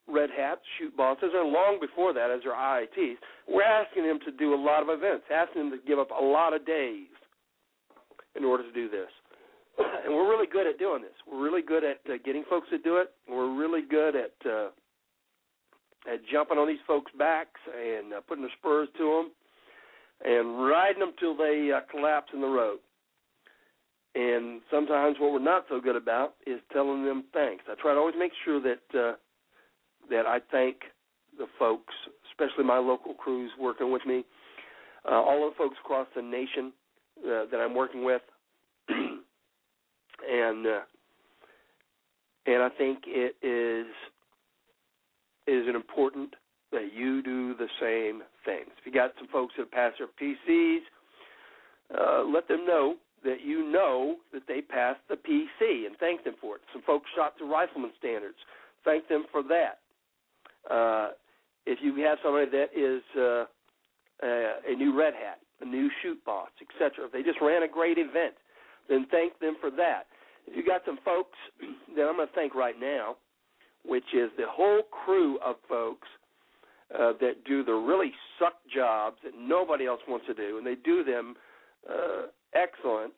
[0.08, 3.16] red hats, shoot bosses, and long before that as their IITs,
[3.48, 6.24] we're asking them to do a lot of events, asking them to give up a
[6.24, 7.08] lot of days
[8.36, 9.10] in order to do this.
[10.04, 11.14] And we're really good at doing this.
[11.30, 13.12] We're really good at uh, getting folks to do it.
[13.30, 14.70] We're really good at uh,
[16.12, 19.32] at jumping on these folks' backs and uh, putting the spurs to them
[20.26, 22.80] and riding them till they uh, collapse in the road.
[24.14, 27.64] And sometimes what we're not so good about is telling them thanks.
[27.70, 29.14] I try to always make sure that uh,
[30.12, 30.78] that I thank
[31.40, 31.94] the folks,
[32.32, 34.24] especially my local crews working with me.
[35.06, 36.72] uh, all of the folks across the nation
[37.26, 38.22] uh, that I'm working with,
[38.90, 40.82] and uh,
[42.46, 43.88] and I think it is
[45.48, 46.36] is it important
[46.72, 48.70] that you do the same things.
[48.80, 50.80] If you got some folks that pass their PCs,
[51.98, 56.36] uh, let them know that you know that they passed the PC and thank them
[56.40, 56.62] for it.
[56.74, 58.38] Some folks shot to rifleman standards,
[58.86, 59.81] thank them for that.
[60.70, 61.10] Uh,
[61.66, 63.46] if you have somebody that is uh,
[64.26, 67.68] a, a new red hat, a new shoot boss, etc., if they just ran a
[67.68, 68.34] great event,
[68.90, 70.08] then thank them for that.
[70.48, 71.38] If you got some folks
[71.96, 73.16] that I'm going to thank right now,
[73.86, 76.08] which is the whole crew of folks
[76.94, 80.76] uh, that do the really suck jobs that nobody else wants to do, and they
[80.76, 81.36] do them
[81.90, 83.14] uh, excellent,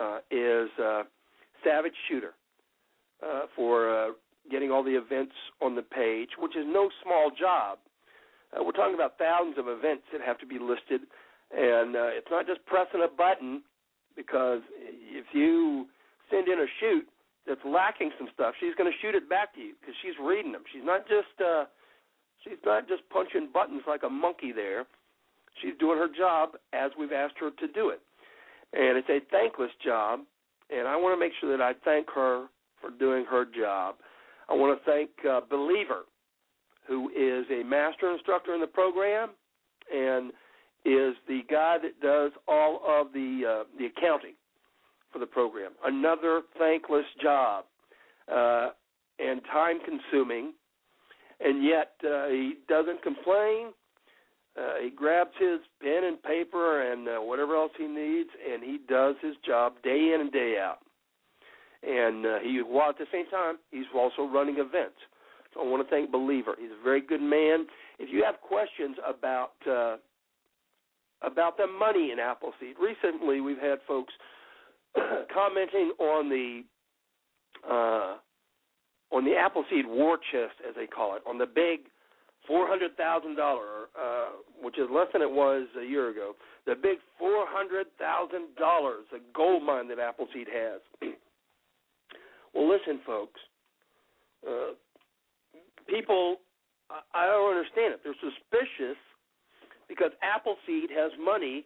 [0.00, 1.02] uh, is uh,
[1.64, 2.34] Savage Shooter
[3.22, 4.08] uh, for uh,
[4.50, 7.78] getting all the events on the page, which is no small job.
[8.52, 11.02] Uh, we're talking about thousands of events that have to be listed,
[11.52, 13.62] and uh, it's not just pressing a button
[14.16, 15.86] because if you
[16.30, 17.06] send in a shoot
[17.46, 20.52] that's lacking some stuff, she's going to shoot it back to you because she's reading
[20.52, 20.62] them.
[20.72, 21.64] She's not just uh,
[22.42, 24.86] she's not just punching buttons like a monkey there.
[25.62, 28.00] She's doing her job as we've asked her to do it,
[28.72, 30.20] and it's a thankless job.
[30.70, 32.46] And I want to make sure that I thank her
[32.80, 33.96] for doing her job.
[34.48, 36.02] I want to thank uh, Believer,
[36.86, 39.30] who is a master instructor in the program
[39.94, 40.30] and
[40.84, 44.34] is the guy that does all of the uh, the accounting
[45.12, 45.72] for the program.
[45.84, 47.64] Another thankless job
[48.32, 48.70] uh,
[49.18, 50.52] and time consuming,
[51.40, 53.68] and yet uh, he doesn't complain.
[54.58, 58.78] Uh, he grabs his pen and paper and uh, whatever else he needs, and he
[58.88, 60.78] does his job day in and day out.
[61.82, 64.98] And uh, he, while at the same time, he's also running events.
[65.54, 66.54] So I want to thank Believer.
[66.58, 67.66] He's a very good man.
[67.98, 69.96] If you have questions about uh,
[71.22, 74.12] about the money in Appleseed, recently we've had folks
[75.34, 76.62] commenting on the
[77.68, 78.16] uh,
[79.10, 81.88] on the Appleseed war chest, as they call it, on the big
[82.46, 84.28] four hundred thousand dollar, uh,
[84.62, 86.34] which is less than it was a year ago.
[86.66, 90.80] The big four hundred thousand dollars, a gold mine that Appleseed has.
[92.58, 93.38] well, listen, folks.
[94.42, 94.74] Uh,
[95.86, 96.36] people,
[96.90, 98.00] I, don't understand it.
[98.02, 98.98] They're suspicious
[99.88, 101.64] because Appleseed has money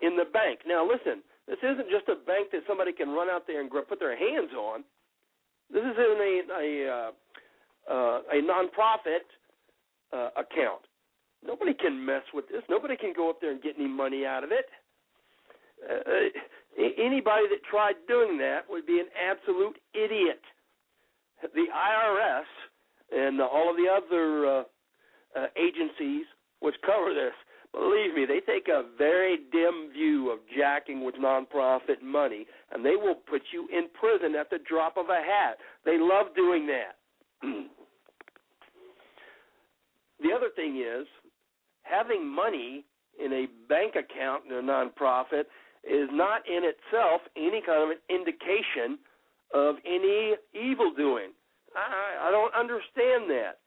[0.00, 0.60] in the bank.
[0.66, 1.22] Now, listen.
[1.48, 4.52] This isn't just a bank that somebody can run out there and put their hands
[4.52, 4.84] on.
[5.72, 7.10] This is in a a, uh,
[7.90, 9.24] uh, a nonprofit
[10.12, 10.84] uh, account.
[11.42, 12.62] Nobody can mess with this.
[12.68, 14.66] Nobody can go up there and get any money out of it.
[15.88, 16.28] Uh,
[16.78, 20.40] anybody that tried doing that would be an absolute idiot.
[21.42, 22.48] The IRS
[23.12, 24.62] and all of the other uh,
[25.36, 26.26] uh, agencies
[26.60, 27.34] which cover this
[27.72, 32.96] Believe me, they take a very dim view of jacking with nonprofit money, and they
[32.96, 35.58] will put you in prison at the drop of a hat.
[35.84, 36.96] They love doing that.
[40.22, 41.06] the other thing is,
[41.82, 42.86] having money
[43.22, 45.44] in a bank account in a nonprofit
[45.84, 48.98] is not in itself any kind of an indication
[49.54, 51.30] of any evil doing.
[51.74, 53.58] I, I don't understand that.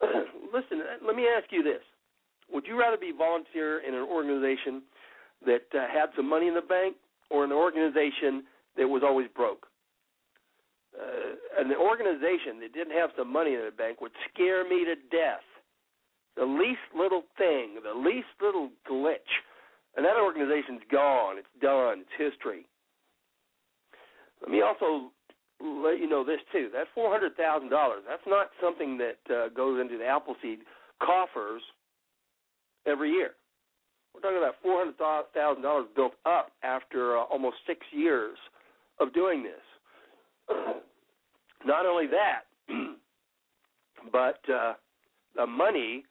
[0.52, 1.82] Listen, let me ask you this
[2.52, 4.82] would you rather be volunteer in an organization
[5.46, 6.96] that uh, had some money in the bank
[7.30, 8.44] or an organization
[8.76, 9.66] that was always broke?
[10.92, 14.94] Uh, an organization that didn't have some money in the bank would scare me to
[15.10, 15.40] death.
[16.36, 19.32] The least little thing, the least little glitch,
[19.96, 21.38] and that organization's gone.
[21.38, 22.04] It's done.
[22.04, 22.66] It's history.
[24.40, 25.12] Let me also
[25.60, 26.68] let you know this too.
[26.72, 28.02] That four hundred thousand dollars.
[28.08, 30.60] That's not something that uh, goes into the Appleseed
[31.00, 31.62] coffers
[32.86, 33.32] every year.
[34.14, 34.96] We're talking about four hundred
[35.34, 38.36] thousand dollars built up after uh, almost six years
[39.00, 40.56] of doing this.
[41.64, 42.42] Not only that,
[44.12, 44.74] but uh,
[45.36, 46.04] the money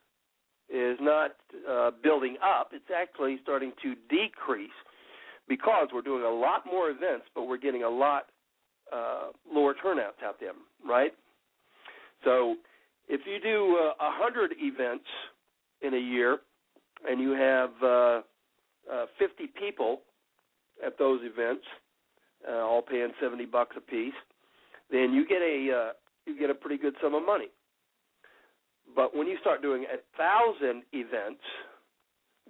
[0.73, 1.31] is not
[1.69, 4.69] uh, building up; it's actually starting to decrease
[5.47, 8.27] because we're doing a lot more events, but we're getting a lot
[8.93, 10.51] uh, lower turnouts out there,
[10.85, 11.11] right?
[12.23, 12.55] So,
[13.09, 15.05] if you do uh, a uh, hundred events
[15.81, 16.39] in a year,
[17.07, 18.21] and you have uh,
[18.91, 20.01] uh, 50 people
[20.85, 21.63] at those events,
[22.47, 24.13] uh, all paying 70 bucks a piece,
[24.91, 25.91] then you get a uh,
[26.25, 27.49] you get a pretty good sum of money.
[28.95, 31.41] But when you start doing a thousand events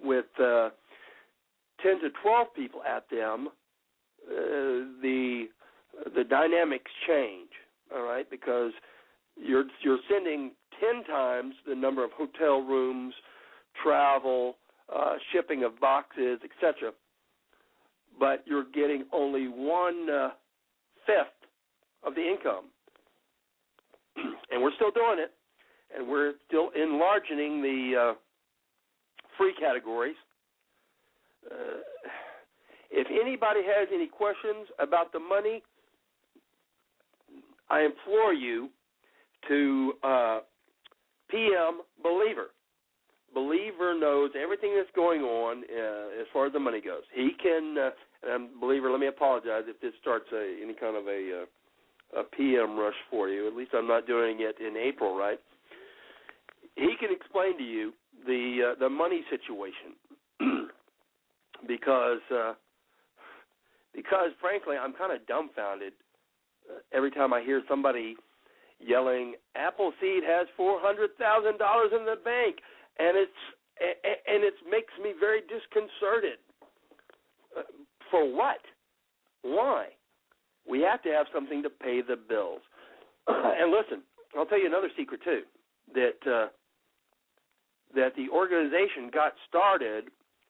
[0.02, 0.70] with uh,
[1.82, 3.48] 10 to 12 people at them,
[4.26, 4.32] uh,
[5.02, 5.46] the
[6.14, 7.50] the dynamics change.
[7.94, 8.72] All right, because
[9.36, 13.14] you're you're sending 10 times the number of hotel rooms
[13.82, 14.56] travel,
[14.94, 16.92] uh, shipping of boxes, etc.
[18.18, 20.28] But you're getting only one uh,
[21.06, 21.48] fifth
[22.04, 22.66] of the income,
[24.50, 25.32] and we're still doing it,
[25.96, 28.14] and we're still enlarging the uh,
[29.36, 30.16] free categories.
[31.50, 31.80] Uh,
[32.90, 35.62] if anybody has any questions about the money,
[37.70, 38.68] I implore you
[39.48, 40.40] to uh,
[41.30, 42.48] PM Believer.
[43.34, 47.02] Believer knows everything that's going on uh, as far as the money goes.
[47.14, 47.90] He can, uh,
[48.30, 52.24] and Believer, let me apologize if this starts a, any kind of a, uh, a
[52.24, 53.48] PM rush for you.
[53.48, 55.40] At least I'm not doing it in April, right?
[56.76, 57.92] He can explain to you
[58.26, 59.96] the uh, the money situation
[61.66, 62.54] because uh,
[63.94, 65.92] because frankly I'm kind of dumbfounded
[66.70, 68.16] uh, every time I hear somebody
[68.80, 72.56] yelling Appleseed has four hundred thousand dollars in the bank,
[72.98, 73.42] and it's
[73.80, 76.38] and it makes me very disconcerted.
[77.56, 77.62] Uh,
[78.10, 78.60] for what?
[79.42, 79.88] Why?
[80.68, 82.60] We have to have something to pay the bills.
[83.26, 84.02] and listen,
[84.36, 85.42] I'll tell you another secret too.
[85.94, 86.48] That uh,
[87.94, 90.04] that the organization got started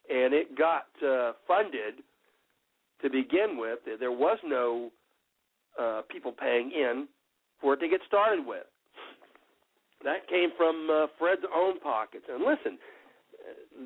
[0.09, 2.03] and it got uh, funded
[3.01, 3.79] to begin with.
[3.99, 4.91] There was no
[5.79, 7.07] uh, people paying in
[7.61, 8.65] for it to get started with.
[10.03, 12.25] That came from uh, Fred's own pockets.
[12.29, 12.77] And listen,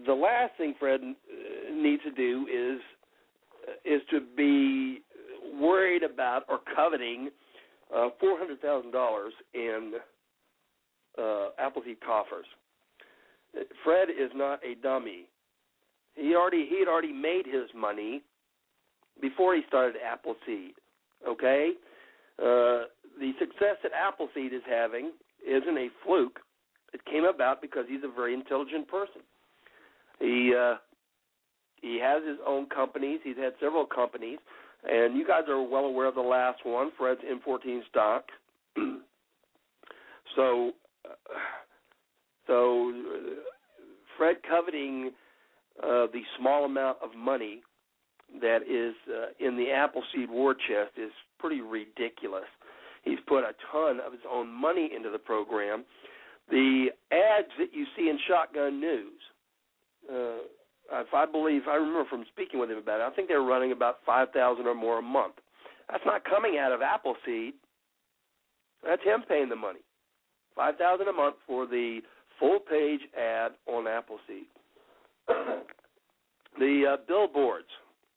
[0.05, 2.79] the last thing Fred uh, needs to do is
[3.67, 5.01] uh, is to be
[5.59, 7.29] worried about or coveting
[7.95, 9.93] uh, four hundred thousand dollars in
[11.17, 12.45] uh, Appleseed coffers.
[13.83, 15.25] Fred is not a dummy.
[16.15, 18.23] He already he had already made his money
[19.21, 20.73] before he started Appleseed.
[21.27, 21.73] Okay,
[22.39, 22.85] uh,
[23.19, 25.11] the success that Appleseed is having
[25.45, 26.39] isn't a fluke.
[26.93, 29.21] It came about because he's a very intelligent person.
[30.19, 30.75] He uh,
[31.81, 33.19] he has his own companies.
[33.23, 34.39] He's had several companies,
[34.83, 38.25] and you guys are well aware of the last one, Fred's M14 stock.
[40.35, 40.71] so,
[41.05, 41.33] uh,
[42.47, 43.29] so uh,
[44.17, 45.11] Fred coveting
[45.83, 47.61] uh, the small amount of money
[48.41, 52.47] that is uh, in the Appleseed war chest is pretty ridiculous.
[53.03, 55.85] He's put a ton of his own money into the program.
[56.49, 59.21] The ads that you see in Shotgun News,
[60.09, 63.41] uh, if I believe, I remember from speaking with him about it, I think they're
[63.41, 65.35] running about 5000 or more a month.
[65.89, 67.53] That's not coming out of Appleseed.
[68.83, 69.79] That's him paying the money.
[70.55, 71.99] 5000 a month for the
[72.39, 74.47] full page ad on Appleseed.
[76.59, 77.67] the uh, billboards.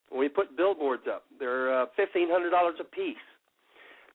[0.08, 3.16] When we put billboards up, they're uh, fifteen hundred dollars a piece.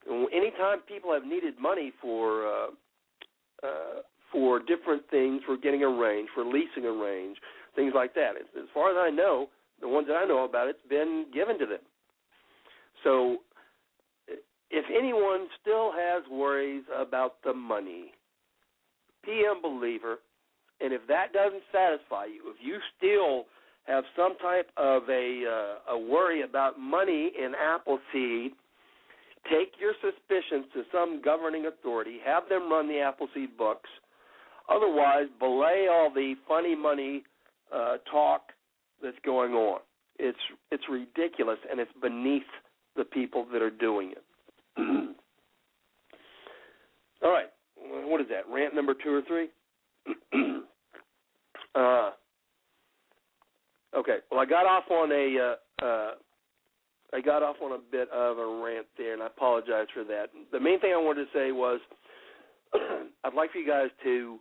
[0.07, 2.67] Anytime people have needed money for uh,
[3.63, 4.01] uh,
[4.31, 7.37] for different things, for getting a range, for leasing a range,
[7.75, 8.31] things like that.
[8.37, 9.47] As, as far as I know,
[9.81, 11.79] the ones that I know about, it's been given to them.
[13.03, 13.37] So,
[14.69, 18.11] if anyone still has worries about the money,
[19.25, 20.17] PM believer,
[20.81, 23.45] and if that doesn't satisfy you, if you still
[23.85, 28.53] have some type of a uh, a worry about money in Appleseed,
[29.49, 33.89] take your suspicions to some governing authority, have them run the Appleseed books.
[34.69, 37.23] Otherwise, belay all the funny money
[37.73, 38.51] uh, talk
[39.01, 39.79] that's going on.
[40.17, 40.39] It's
[40.71, 42.43] it's ridiculous and it's beneath
[42.95, 44.23] the people that are doing it.
[47.23, 47.49] all right,
[48.07, 48.51] what is that?
[48.51, 49.49] Rant number two or three?
[51.75, 52.11] uh,
[53.95, 54.17] okay.
[54.31, 56.11] Well, I got off on a uh, uh,
[57.13, 60.27] I got off on a bit of a rant there, and I apologize for that.
[60.51, 61.79] The main thing I wanted to say was
[63.23, 64.39] I'd like for you guys to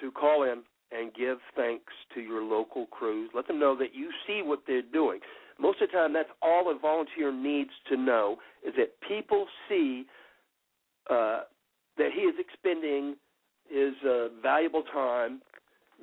[0.00, 3.30] to call in and give thanks to your local crews.
[3.34, 5.20] Let them know that you see what they're doing.
[5.60, 10.06] Most of the time, that's all a volunteer needs to know is that people see
[11.10, 11.40] uh,
[11.98, 13.16] that he is expending
[13.68, 15.40] his uh, valuable time,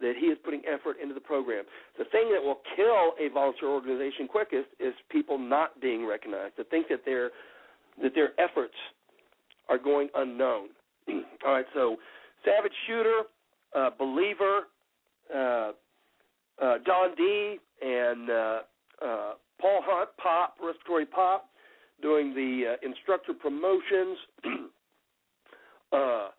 [0.01, 1.63] that he is putting effort into the program.
[1.97, 6.63] The thing that will kill a volunteer organization quickest is people not being recognized, to
[6.65, 7.31] think that their
[8.01, 8.75] that their efforts
[9.69, 10.67] are going unknown.
[11.45, 11.95] All right, so
[12.43, 13.21] Savage Shooter,
[13.73, 14.67] uh, Believer,
[15.33, 15.71] uh,
[16.61, 18.33] uh, Don D, and uh,
[19.01, 21.49] uh, Paul Hunt, Pop, Respiratory Pop,
[22.01, 24.17] doing the uh, instructor promotions.
[25.91, 26.29] uh,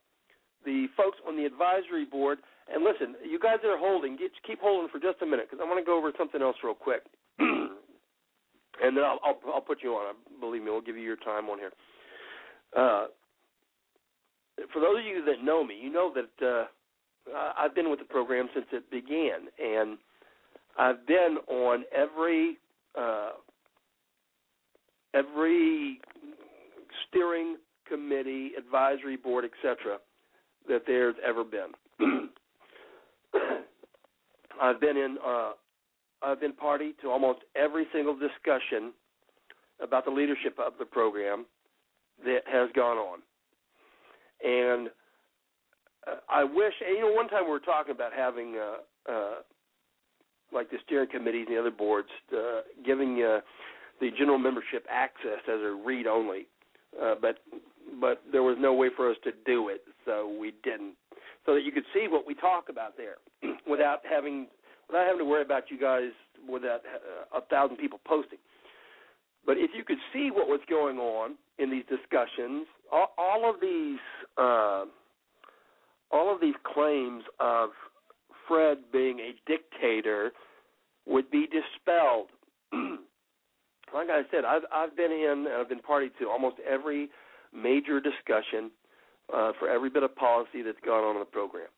[0.65, 2.39] the folks on the advisory board.
[2.73, 5.63] And listen, you guys that are holding, get, keep holding for just a minute because
[5.65, 7.03] I want to go over something else real quick,
[7.39, 10.15] and then I'll, I'll I'll put you on.
[10.41, 11.71] Believe me, we'll give you your time on here.
[12.77, 13.07] Uh,
[14.73, 16.65] for those of you that know me, you know that uh,
[17.57, 19.99] I've been with the program since it began, and
[20.79, 22.59] I've been on every
[22.99, 23.31] uh,
[25.15, 26.01] every
[27.09, 27.57] steering
[27.89, 29.99] committee, advisory board, etc.,
[30.69, 31.73] that there's ever been.
[34.61, 35.19] I've been in.
[35.25, 35.53] Uh,
[36.23, 38.93] I've been party to almost every single discussion
[39.83, 41.45] about the leadership of the program
[42.25, 43.19] that has gone on,
[44.43, 44.89] and
[46.07, 46.73] uh, I wish.
[46.81, 48.57] You know, one time we were talking about having.
[48.57, 49.35] Uh, uh,
[50.53, 53.41] like the steering committees and the other boards, uh, giving uh,
[54.01, 56.47] the general membership access as a read only,
[57.03, 57.39] uh, but
[58.01, 60.95] but there was no way for us to do it, so we didn't,
[61.45, 63.17] so that you could see what we talk about there
[63.69, 64.47] without having
[64.89, 66.11] without having to worry about you guys
[66.49, 68.39] without uh, a thousand people posting.
[69.45, 73.61] But if you could see what was going on in these discussions, all, all of
[73.61, 73.99] these
[74.37, 74.85] uh,
[76.11, 77.71] all of these claims of
[78.49, 80.33] Fred being a dictator
[81.07, 82.29] would be dispelled.
[83.95, 87.09] like I said, I've I've been in and I've been party to almost every
[87.55, 88.71] major discussion
[89.35, 91.69] uh, for every bit of policy that's gone on in the program.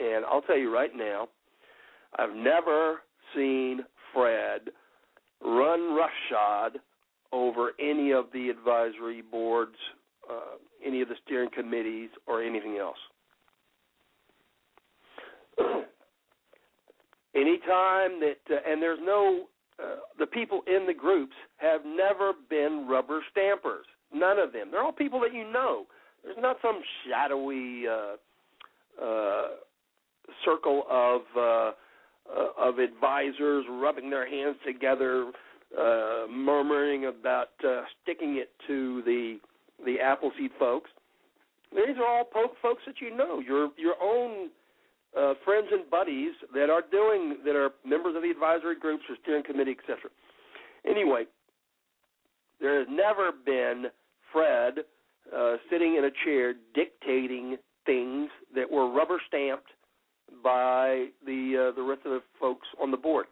[0.00, 1.28] And I'll tell you right now,
[2.18, 3.02] I've never
[3.34, 3.80] seen
[4.12, 4.70] Fred
[5.44, 6.78] run roughshod
[7.32, 9.76] over any of the advisory boards,
[10.30, 12.96] uh, any of the steering committees, or anything else.
[17.34, 19.46] Anytime that, uh, and there's no,
[19.82, 23.86] uh, the people in the groups have never been rubber stampers.
[24.12, 24.68] None of them.
[24.70, 25.84] They're all people that you know.
[26.24, 29.42] There's not some shadowy uh, uh,
[30.44, 31.72] circle of uh,
[32.30, 35.30] uh, of advisors rubbing their hands together,
[35.78, 39.38] uh, murmuring about uh, sticking it to the
[39.84, 40.90] the Appleseed folks.
[41.72, 42.24] These are all
[42.62, 43.40] folks that you know.
[43.40, 44.50] Your your own
[45.16, 49.16] uh, friends and buddies that are doing that are members of the advisory groups or
[49.22, 50.10] steering committee, etc.
[50.86, 51.24] Anyway,
[52.60, 53.86] there has never been
[54.32, 54.84] Fred
[55.36, 57.56] uh, sitting in a chair dictating
[57.86, 59.68] things that were rubber stamped
[60.42, 63.26] by the uh, the rest of the folks on the board.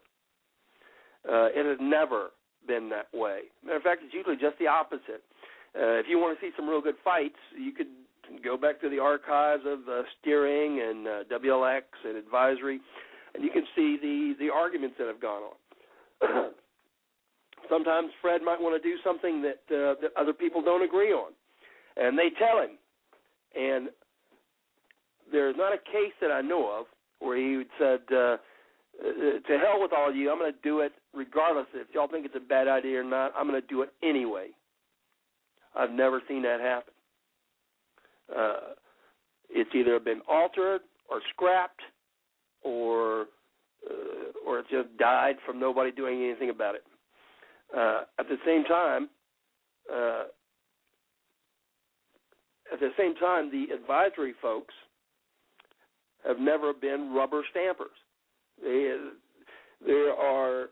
[1.27, 2.29] Uh, it has never
[2.67, 3.41] been that way.
[3.63, 5.23] Matter of fact, it's usually just the opposite.
[5.75, 7.87] Uh, if you want to see some real good fights, you could
[8.43, 12.79] go back to the archives of uh, steering and uh, WLX and advisory,
[13.35, 16.51] and you can see the the arguments that have gone on.
[17.69, 21.31] Sometimes Fred might want to do something that uh, that other people don't agree on,
[21.95, 22.77] and they tell him.
[23.55, 23.89] And
[25.31, 26.85] there's not a case that I know of
[27.19, 30.31] where he said, uh, uh, "To hell with all of you!
[30.31, 33.33] I'm going to do it regardless if y'all think it's a bad idea or not.
[33.37, 34.49] I'm going to do it anyway."
[35.77, 36.93] I've never seen that happen.
[38.35, 38.73] Uh,
[39.49, 41.81] it's either been altered or scrapped,
[42.63, 43.27] or
[43.89, 46.83] uh, or it just died from nobody doing anything about it.
[47.75, 49.09] Uh, at the same time,
[49.93, 50.23] uh,
[52.73, 54.73] at the same time, the advisory folks
[56.25, 57.87] have never been rubber stampers.
[58.61, 58.95] They,
[59.85, 60.67] there are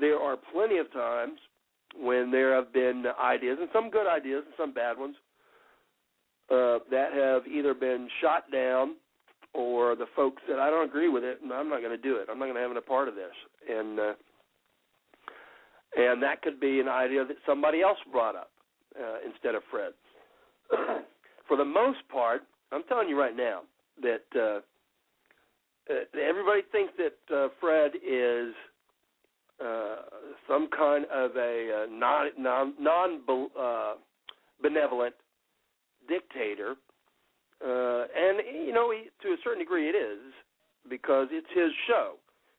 [0.00, 1.38] there are plenty of times
[1.98, 5.16] when there have been ideas, and some good ideas and some bad ones,
[6.50, 8.96] uh, that have either been shot down
[9.54, 12.16] or the folks said, I don't agree with it, and I'm not going to do
[12.16, 12.28] it.
[12.30, 13.32] I'm not going to have a part of this.
[13.68, 14.12] And uh,
[15.96, 18.50] and that could be an idea that somebody else brought up
[18.98, 19.92] uh, instead of Fred.
[21.48, 22.42] For the most part,
[22.72, 23.62] I'm telling you right now
[24.02, 24.60] that uh,
[25.88, 28.52] uh, everybody thinks that uh, Fred is
[29.64, 29.96] uh,
[30.48, 33.20] some kind of a uh, non non non
[33.58, 33.94] uh,
[34.60, 35.14] benevolent
[36.08, 36.74] dictator,
[37.64, 40.20] uh, and you know, he, to a certain degree, it is
[40.90, 42.14] because it's his show.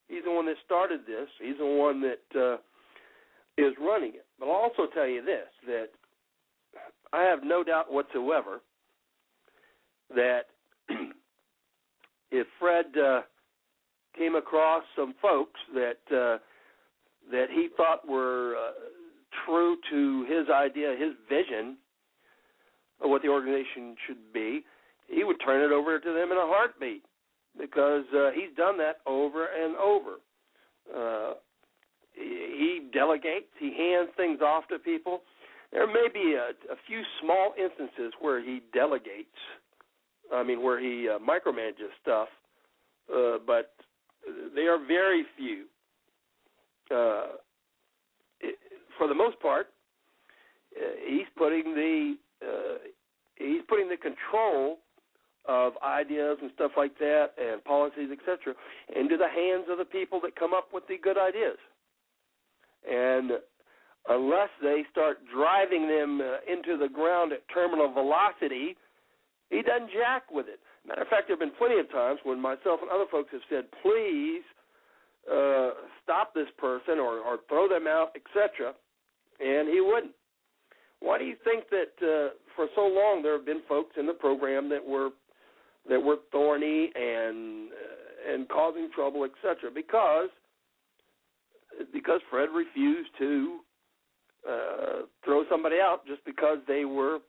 [0.07, 1.27] He's the one that started this.
[1.41, 2.57] He's the one that uh,
[3.57, 4.25] is running it.
[4.39, 5.87] But I'll also tell you this: that
[7.13, 8.61] I have no doubt whatsoever
[10.15, 10.45] that
[12.31, 13.21] if Fred uh,
[14.17, 16.37] came across some folks that uh,
[17.31, 18.71] that he thought were uh,
[19.45, 21.77] true to his idea, his vision
[23.01, 24.63] of what the organization should be,
[25.07, 27.03] he would turn it over to them in a heartbeat
[27.59, 30.15] because uh, he's done that over and over.
[30.93, 31.33] Uh,
[32.17, 35.21] he delegates, he hands things off to people.
[35.71, 39.35] There may be a, a few small instances where he delegates,
[40.33, 42.29] I mean, where he uh, micromanages stuff,
[43.13, 43.73] uh, but
[44.55, 45.65] they are very few.
[46.89, 47.35] Uh,
[48.39, 48.55] it,
[48.97, 49.67] for the most part,
[50.75, 52.77] uh, he's putting the uh,
[53.35, 54.77] he's putting the control
[55.47, 58.53] of ideas and stuff like that and policies, etc.,
[58.95, 61.57] into the hands of the people that come up with the good ideas.
[62.89, 63.31] And
[64.09, 68.75] unless they start driving them uh, into the ground at terminal velocity,
[69.49, 70.59] he doesn't jack with it.
[70.87, 73.41] Matter of fact, there have been plenty of times when myself and other folks have
[73.49, 74.43] said, please
[75.27, 75.71] uh,
[76.03, 78.73] stop this person or, or throw them out, etc.,
[79.39, 80.13] and he wouldn't.
[80.99, 84.13] Why do you think that uh, for so long there have been folks in the
[84.13, 85.09] program that were
[85.87, 89.69] that were thorny and uh, and causing trouble, etc.?
[89.73, 90.29] Because
[91.93, 93.59] because Fred refused to
[94.47, 97.19] uh, throw somebody out just because they were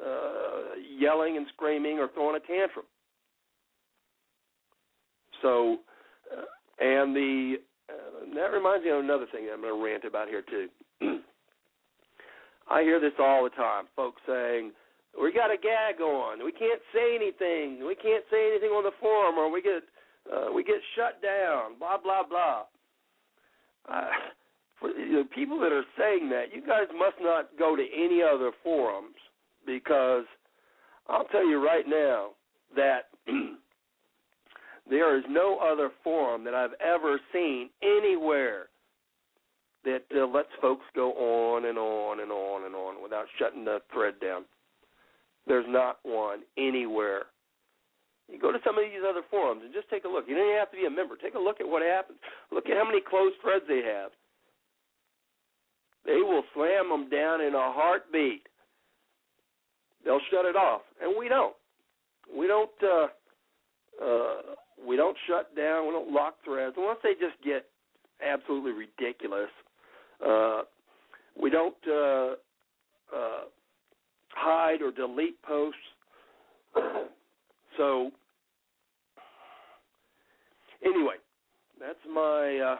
[0.00, 2.86] uh, yelling and screaming or throwing a tantrum.
[5.42, 5.78] So,
[6.30, 7.56] uh, and the
[7.88, 10.68] uh, that reminds me of another thing I'm going to rant about here too.
[12.70, 14.72] I hear this all the time, folks saying,
[15.20, 16.44] "We got a gag on.
[16.44, 17.86] We can't say anything.
[17.86, 19.82] We can't say anything on the forum, or we get
[20.30, 22.64] uh, we get shut down." Blah blah blah.
[24.80, 28.52] For the people that are saying that, you guys must not go to any other
[28.62, 29.16] forums
[29.66, 30.24] because
[31.08, 32.30] I'll tell you right now
[32.76, 33.08] that
[34.90, 38.66] there is no other forum that I've ever seen anywhere
[39.84, 43.78] that uh, lets folks go on and on and on and on without shutting the
[43.92, 44.44] thread down.
[45.46, 47.22] There's not one anywhere.
[48.30, 50.24] You go to some of these other forums and just take a look.
[50.28, 51.16] You don't even have to be a member.
[51.16, 52.18] Take a look at what happens.
[52.52, 54.10] Look at how many closed threads they have.
[56.04, 58.46] They will slam them down in a heartbeat.
[60.04, 61.56] They'll shut it off, and we don't.
[62.34, 62.70] We don't.
[62.82, 63.08] Uh,
[64.02, 64.54] uh,
[64.86, 65.86] we don't shut down.
[65.86, 67.66] We don't lock threads unless they just get
[68.24, 69.50] absolutely ridiculous.
[70.24, 70.62] Uh,
[71.40, 72.32] we don't uh,
[73.14, 73.44] uh,
[74.30, 75.78] hide or delete posts.
[77.78, 78.10] So
[80.84, 81.14] anyway,
[81.80, 82.76] that's my uh,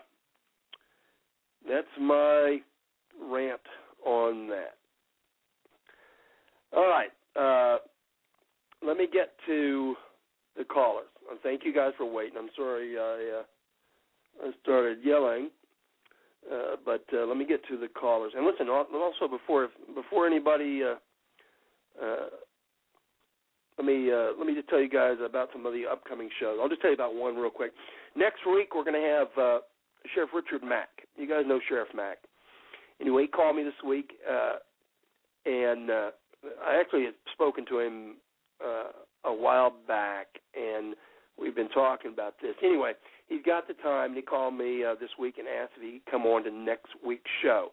[1.66, 2.58] that's my
[3.30, 3.60] rant
[4.04, 4.74] on that.
[6.76, 7.78] All right, uh,
[8.86, 9.94] let me get to
[10.56, 11.06] the callers.
[11.30, 12.38] And thank you guys for waiting.
[12.38, 15.50] I'm sorry I, uh, I started yelling.
[16.50, 18.32] Uh, but uh, let me get to the callers.
[18.34, 20.94] And listen, also before before anybody, uh,
[22.02, 22.28] uh,
[23.78, 26.58] let me uh, let me just tell you guys about some of the upcoming shows.
[26.60, 27.72] I'll just tell you about one real quick.
[28.16, 29.58] Next week we're going to have uh,
[30.14, 30.88] Sheriff Richard Mack.
[31.16, 32.18] You guys know Sheriff Mack.
[33.00, 34.56] Anyway, he called me this week, uh,
[35.46, 36.10] and uh,
[36.66, 38.16] I actually had spoken to him
[38.64, 38.90] uh,
[39.24, 40.96] a while back, and
[41.40, 42.54] we've been talking about this.
[42.62, 42.92] Anyway,
[43.28, 44.10] he's got the time.
[44.10, 46.50] And He called me uh, this week and asked if he could come on to
[46.50, 47.68] next week's show.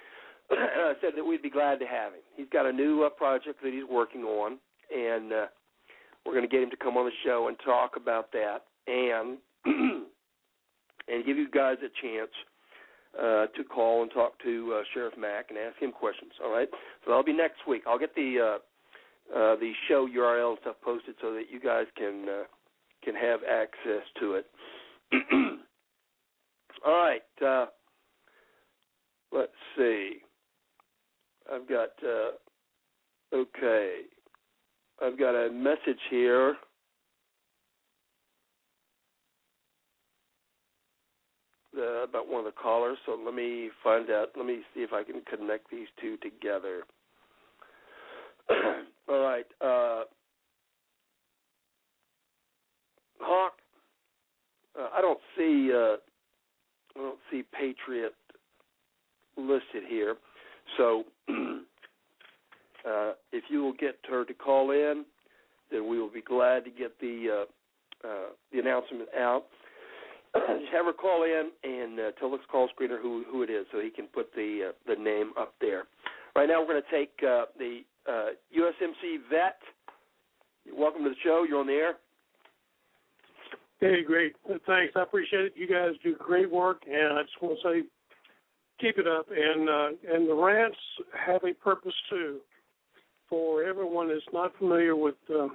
[0.50, 2.20] and I said that we'd be glad to have him.
[2.36, 4.58] He's got a new uh, project that he's working on,
[4.94, 5.46] and uh,
[6.24, 9.38] we're going to get him to come on the show and talk about that, and
[9.64, 12.30] and give you guys a chance
[13.18, 16.32] uh, to call and talk to uh, Sheriff Mack and ask him questions.
[16.42, 16.68] All right,
[17.04, 17.82] so that'll be next week.
[17.86, 18.58] I'll get the uh,
[19.36, 22.44] uh, the show URL and stuff posted so that you guys can uh,
[23.04, 24.46] can have access to it.
[26.84, 27.22] All right.
[27.44, 27.66] Uh,
[29.32, 30.18] let's see.
[31.52, 32.30] I've got uh,
[33.34, 34.00] okay.
[35.02, 36.56] I've got a message here.
[41.76, 44.30] Uh, about one of the callers, so let me find out.
[44.36, 46.82] Let me see if I can connect these two together.
[49.08, 49.46] All right.
[49.60, 50.02] Uh,
[53.20, 53.52] Hawk,
[54.78, 55.96] uh, I don't see uh,
[56.96, 58.14] I don't see Patriot
[59.36, 60.16] listed here.
[60.76, 61.04] So
[62.88, 65.04] uh, if you will get her to call in,
[65.70, 67.44] then we will be glad to get the
[68.04, 69.44] uh, uh, the announcement out.
[70.34, 73.66] Just have her call in and uh, tell the call screener who who it is,
[73.72, 75.84] so he can put the uh, the name up there.
[76.36, 79.58] Right now, we're going to take uh, the uh, USMC vet.
[80.72, 81.44] Welcome to the show.
[81.48, 81.94] You're on the air.
[83.80, 84.36] Hey, great.
[84.46, 84.92] Thanks.
[84.94, 85.52] I appreciate it.
[85.56, 87.82] You guys do great work, and I just want to say,
[88.78, 89.26] keep it up.
[89.30, 90.76] And uh, and the rants
[91.26, 92.40] have a purpose too.
[93.30, 95.48] For everyone that's not familiar with uh,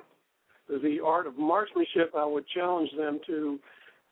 [0.69, 3.59] the art of marksmanship, I would challenge them to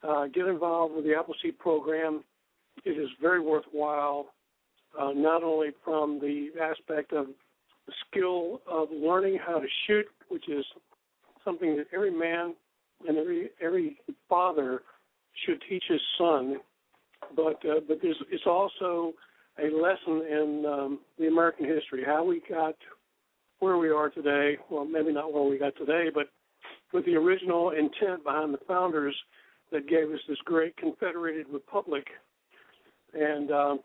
[0.08, 2.24] uh, get involved with the Appleseed program.
[2.84, 4.28] It is very worthwhile,
[5.00, 7.28] uh, not only from the aspect of
[7.88, 10.66] the skill of learning how to shoot, which is
[11.46, 12.54] something that every man
[13.08, 13.98] and every every
[14.30, 14.82] father
[15.46, 16.58] should teach his son.
[17.36, 19.14] But uh, but there's it's also
[19.60, 22.76] a lesson in um, the American history, how we got
[23.64, 24.58] where we are today.
[24.70, 26.28] Well, maybe not where we got today, but
[26.92, 29.16] with the original intent behind the founders
[29.72, 32.06] that gave us this great confederated republic.
[33.14, 33.80] And um,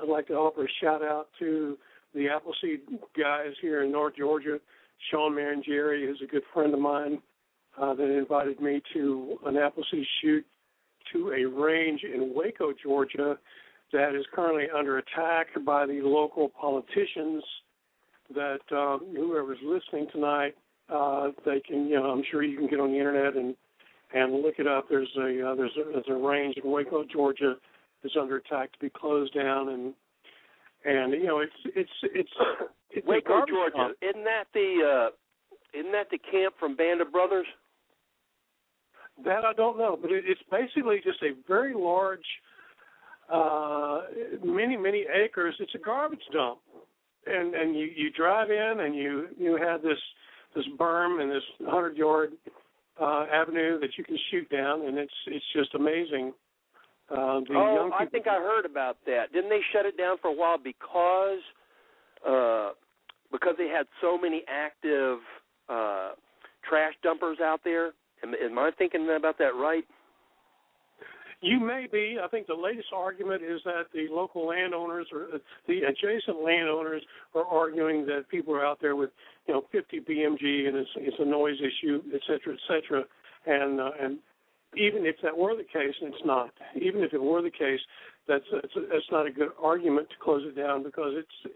[0.00, 1.76] I'd like to offer a shout out to
[2.14, 2.82] the Appleseed
[3.18, 4.60] guys here in North Georgia.
[5.10, 7.18] Sean Marangieri is a good friend of mine
[7.80, 10.46] uh, that invited me to an Appleseed shoot
[11.12, 13.36] to a range in Waco, Georgia,
[13.92, 17.42] that is currently under attack by the local politicians.
[18.34, 20.54] That um, whoever's listening tonight,
[20.92, 23.54] uh, they can, you know, I'm sure you can get on the internet and
[24.14, 24.86] and look it up.
[24.88, 27.54] There's a uh, there's a there's a range in Waco, Georgia,
[28.02, 29.94] that's under attack to be closed down, and
[30.84, 32.30] and you know it's it's it's,
[32.90, 33.76] it's Waco, Georgia.
[33.76, 33.96] dump.
[34.02, 37.46] Isn't that the uh, isn't that the camp from Band of Brothers?
[39.24, 42.24] That I don't know, but it, it's basically just a very large,
[43.32, 44.02] uh,
[44.44, 45.54] many many acres.
[45.58, 46.60] It's a garbage dump,
[47.28, 49.98] and and you you drive in and you you have this
[50.54, 52.32] this berm and this hundred yard
[53.00, 56.32] uh, avenue that you can shoot down, and it's it's just amazing.
[57.10, 59.32] Uh, oh, I think I heard about that.
[59.32, 61.40] Didn't they shut it down for a while because
[62.28, 62.70] uh
[63.30, 65.18] because they had so many active
[65.68, 66.10] uh
[66.68, 67.92] trash dumpers out there?
[68.22, 69.84] Am, am I thinking about that right?
[71.40, 72.18] You may be.
[72.22, 75.28] I think the latest argument is that the local landowners or
[75.68, 77.02] the adjacent landowners
[77.34, 79.10] are arguing that people are out there with,
[79.46, 83.04] you know, 50 BMG and it's, it's a noise issue, et cetera, et cetera.
[83.46, 84.18] And uh, and
[84.76, 87.80] even if that were the case, and it's not, even if it were the case,
[88.26, 91.54] that's that's, that's not a good argument to close it down because it's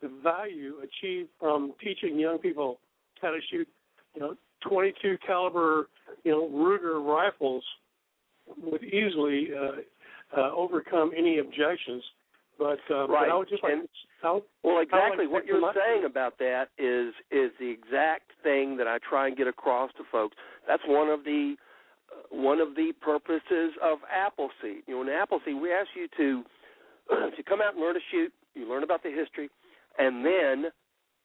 [0.00, 2.78] the value achieved from teaching young people
[3.20, 3.66] how to shoot,
[4.14, 4.36] you know,
[4.68, 5.88] 22 caliber,
[6.22, 7.64] you know, Ruger rifles
[8.62, 12.02] would easily uh, uh, overcome any objections.
[12.58, 13.26] But, uh, Right.
[13.26, 13.88] but I would just And-
[14.22, 15.26] I Well, exactly.
[15.26, 19.46] What you're saying about that is is the exact thing that I try and get
[19.46, 20.36] across to folks.
[20.66, 21.58] That's one of the
[22.10, 24.84] uh, one of the purposes of Appleseed.
[24.86, 26.44] You know, in Appleseed, we ask you to
[27.36, 28.32] to come out and learn to shoot.
[28.54, 29.50] You learn about the history,
[29.98, 30.72] and then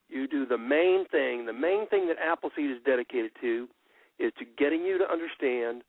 [0.10, 1.46] you do the main thing.
[1.46, 3.70] The main thing that Appleseed is dedicated to
[4.18, 5.84] is to getting you to understand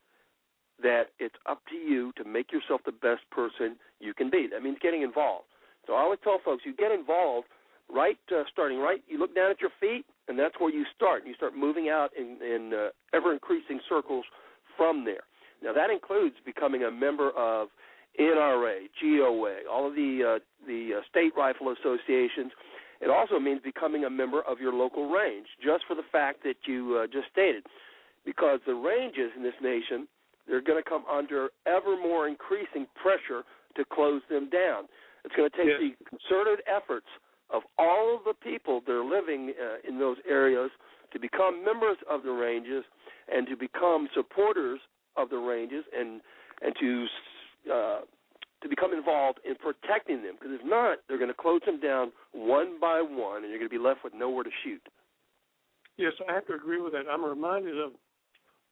[0.83, 4.49] that it's up to you to make yourself the best person you can be.
[4.51, 5.47] That means getting involved.
[5.87, 7.49] So I always tell folks, you get involved
[7.93, 9.03] right, uh, starting right.
[9.09, 11.26] You look down at your feet, and that's where you start.
[11.26, 14.24] You start moving out in, in uh, ever increasing circles
[14.76, 15.24] from there.
[15.62, 17.68] Now that includes becoming a member of
[18.18, 22.53] NRA, GOA, all of the uh, the uh, state rifle associations.
[23.01, 26.57] It also means becoming a member of your local range, just for the fact that
[26.66, 27.64] you uh, just stated,
[28.26, 30.07] because the ranges in this nation
[30.51, 33.44] they're going to come under ever more increasing pressure
[33.76, 34.84] to close them down.
[35.24, 35.80] It's going to take Yes.
[35.80, 37.07] the concerted efforts
[37.51, 40.70] of all of the people that are living uh, in those areas
[41.12, 42.84] to become members of the ranges
[43.32, 44.80] and to become supporters
[45.16, 46.20] of the ranges and
[46.62, 47.07] and to
[47.72, 48.01] uh,
[48.62, 52.12] to become involved in protecting them because if not, they're going to close them down
[52.32, 54.82] one by one, and you're going to be left with nowhere to shoot.
[55.96, 57.05] Yes, I have to agree with that.
[57.11, 57.92] I'm reminded of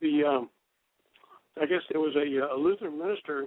[0.00, 0.50] the, um,
[1.60, 3.44] I guess there was a, uh, a Lutheran minister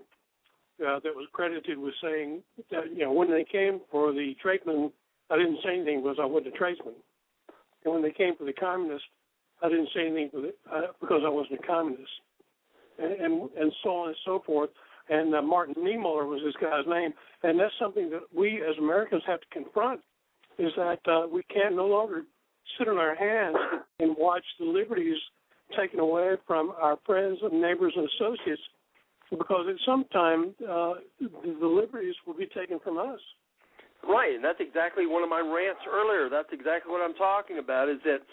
[0.82, 2.42] uh, that was credited with saying
[2.72, 4.92] that, you know, when they came for the tradesmen,
[5.30, 6.96] I didn't say anything because I wasn't a tradesman.
[7.86, 9.08] And when they came for the communists,
[9.64, 12.12] I didn't say anything for the, uh, because I wasn't a communist.
[12.98, 14.70] And, and, and so on and so forth.
[15.10, 17.14] And uh, Martin Niemöller was this guy's name.
[17.44, 20.02] And that's something that we as Americans have to confront
[20.58, 22.24] is that uh, we can no longer
[22.78, 23.58] sit on our hands
[24.00, 25.18] and watch the liberties
[25.72, 28.62] taken away from our friends and neighbors and associates
[29.30, 33.20] because at some time uh, the, liberties will be taken from us.
[34.04, 36.28] Right, and that's exactly one of my rants earlier.
[36.30, 37.88] That's exactly what I'm talking about.
[37.88, 38.26] Is that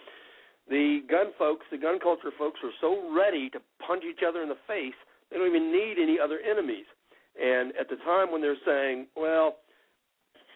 [0.69, 4.49] the gun folks, the gun culture folks, are so ready to punch each other in
[4.49, 4.97] the face,
[5.31, 6.89] they don't even need any other enemies.
[7.37, 9.61] And at the time when they're saying, well,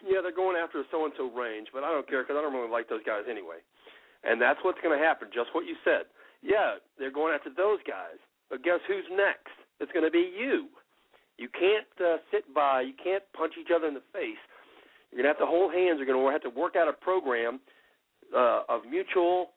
[0.03, 2.53] yeah, they're going after so and so range, but I don't care because I don't
[2.53, 3.63] really like those guys anyway.
[4.23, 5.29] And that's what's going to happen.
[5.33, 6.09] Just what you said.
[6.43, 8.19] Yeah, they're going after those guys,
[8.49, 9.55] but guess who's next?
[9.79, 10.67] It's going to be you.
[11.37, 12.81] You can't uh, sit by.
[12.81, 14.37] You can't punch each other in the face.
[15.09, 15.97] You're going to have to hold hands.
[15.97, 17.59] You're going to have to work out a program
[18.35, 19.51] uh, of mutual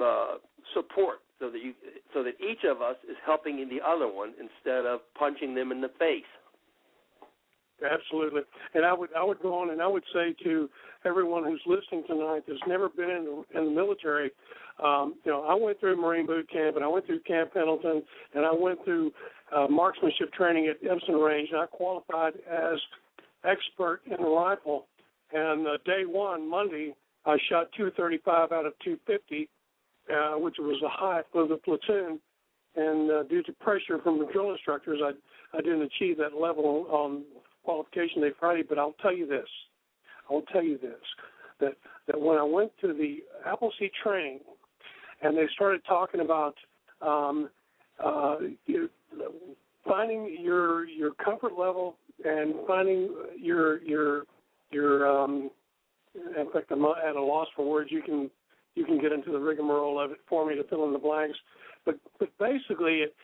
[0.00, 0.36] uh,
[0.74, 1.74] support, so that you,
[2.14, 5.80] so that each of us is helping the other one instead of punching them in
[5.80, 6.28] the face.
[7.78, 8.42] Absolutely,
[8.74, 10.68] and I would I would go on and I would say to
[11.04, 14.32] everyone who's listening tonight that's never been in the, in the military,
[14.82, 18.02] um, you know, I went through Marine boot camp and I went through Camp Pendleton
[18.34, 19.12] and I went through
[19.54, 22.78] uh, marksmanship training at Edson Range and I qualified as
[23.44, 24.86] expert in the rifle.
[25.32, 26.94] And uh, day one, Monday,
[27.26, 29.48] I shot 235 out of 250,
[30.10, 32.20] uh, which was a high for the platoon.
[32.76, 35.12] And uh, due to pressure from the drill instructors, I
[35.56, 37.24] I didn't achieve that level on
[37.64, 38.62] qualification day Friday.
[38.66, 39.48] But I'll tell you this,
[40.30, 41.00] I'll tell you this,
[41.60, 41.72] that
[42.06, 44.40] that when I went to the Appleseed training,
[45.22, 46.54] and they started talking about
[47.00, 47.50] um,
[48.04, 48.88] uh, you,
[49.86, 54.24] finding your your comfort level and finding your your
[54.70, 55.50] your um,
[56.14, 57.90] in fact I'm at a loss for words.
[57.90, 58.30] You can
[58.74, 61.38] you can get into the rigmarole of it for me to fill in the blanks,
[61.84, 63.14] but but basically it,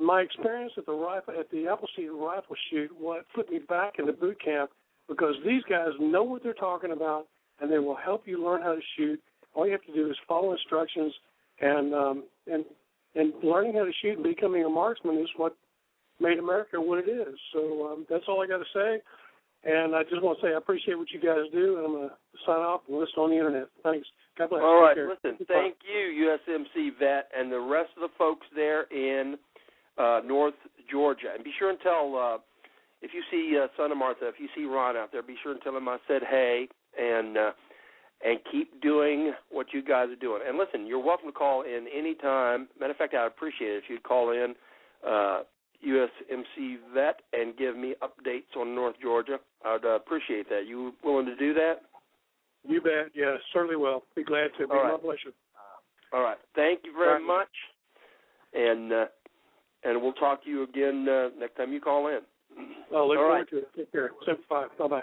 [0.00, 4.06] my experience at the rifle at the Appleseed rifle shoot what put me back in
[4.06, 4.70] the boot camp
[5.08, 7.26] because these guys know what they're talking about
[7.60, 9.20] and they will help you learn how to shoot.
[9.54, 11.12] All you have to do is follow instructions
[11.60, 12.64] and um, and
[13.14, 15.56] and learning how to shoot and becoming a marksman is what
[16.20, 17.34] made America what it is.
[17.52, 19.00] So um, that's all I got to say.
[19.64, 22.08] And I just want to say I appreciate what you guys do, and I'm going
[22.08, 22.14] to
[22.46, 23.66] sign off and listen on the internet.
[23.82, 24.06] Thanks.
[24.38, 24.62] God bless.
[24.62, 25.36] All right, listen.
[25.48, 29.36] Thank you, USMC vet, and the rest of the folks there in
[29.98, 30.54] uh, North
[30.90, 31.34] Georgia.
[31.34, 32.38] And be sure and tell uh,
[33.02, 35.52] if you see uh, Son of Martha, if you see Ron out there, be sure
[35.52, 37.50] and tell him I said hey, and uh,
[38.24, 40.42] and keep doing what you guys are doing.
[40.46, 42.68] And listen, you're welcome to call in any time.
[42.78, 44.54] Matter of fact, I'd appreciate it if you'd call in.
[45.06, 45.42] Uh,
[45.86, 49.38] USMC vet and give me updates on North Georgia.
[49.64, 50.66] I'd uh, appreciate that.
[50.66, 51.82] You willing to do that?
[52.66, 53.12] You bet.
[53.14, 54.02] Yeah, certainly will.
[54.16, 54.66] Be glad to.
[54.66, 55.30] Be All my pleasure.
[56.12, 56.38] All right.
[56.56, 57.22] Thank you very Right.
[57.22, 57.48] much,
[58.54, 59.04] and uh,
[59.84, 62.20] and we'll talk to you again uh, next time you call in.
[62.94, 63.48] I'll look All forward right.
[63.50, 63.68] to it.
[63.76, 64.10] Take care.
[64.26, 64.70] Seven five.
[64.78, 65.02] Bye bye.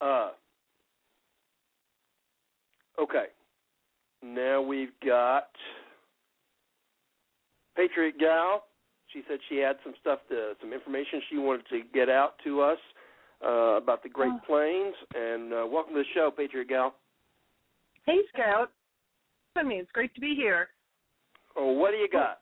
[0.00, 0.30] Uh,
[3.00, 3.26] okay.
[4.22, 5.48] Now we've got
[7.76, 8.64] Patriot Gal.
[9.12, 12.60] She said she had some stuff to some information she wanted to get out to
[12.60, 12.78] us
[13.44, 14.40] uh, about the Great Oh.
[14.46, 14.94] Plains.
[15.14, 16.94] And uh, welcome to the show, Patriot Gal.
[18.04, 18.72] Hey, Scout.
[19.56, 20.68] I mean, it's great to be here.
[21.56, 22.40] Oh, what do you got?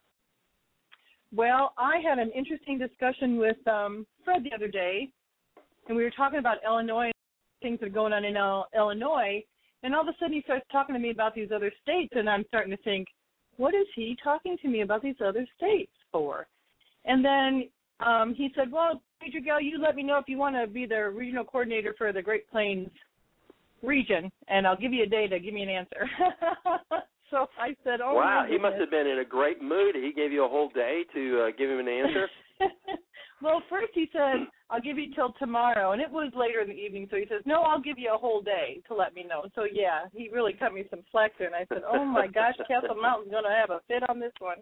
[1.35, 5.09] Well, I had an interesting discussion with um, Fred the other day,
[5.89, 7.11] and we were talking about Illinois
[7.65, 9.43] things that are going on in Il- Illinois,
[9.83, 12.29] and all of a sudden he starts talking to me about these other states, and
[12.29, 13.09] I'm starting to think,
[13.57, 16.47] what is he talking to me about these other states for?
[17.07, 17.69] And then
[18.07, 20.85] um, he said, well, Major Gal, you let me know if you want to be
[20.85, 22.91] the regional coordinator for the Great Plains
[23.83, 26.11] region, and I'll give you a day to give me an answer.
[27.31, 29.95] so I said, oh, wow, he must have been in a great mood.
[29.95, 32.29] He gave you a whole day to uh, give him an answer.
[33.45, 35.93] well, first he said, I'll give you till tomorrow.
[35.93, 37.07] And it was later in the evening.
[37.11, 39.45] So he says, No, I'll give you a whole day to let me know.
[39.55, 41.49] So, yeah, he really cut me some slack there.
[41.49, 44.33] And I said, Oh, my gosh, Castle Mountain's going to have a fit on this
[44.41, 44.57] one.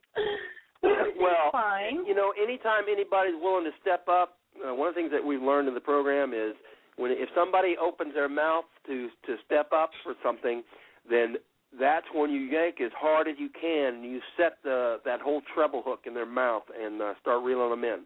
[0.82, 2.04] well, fine.
[2.04, 5.40] you know, anytime anybody's willing to step up, uh, one of the things that we've
[5.40, 6.54] learned in the program is
[6.96, 10.62] when if somebody opens their mouth to to step up for something,
[11.08, 11.36] then
[11.78, 15.40] that's when you yank as hard as you can and you set the that whole
[15.54, 18.00] treble hook in their mouth and uh, start reeling them in.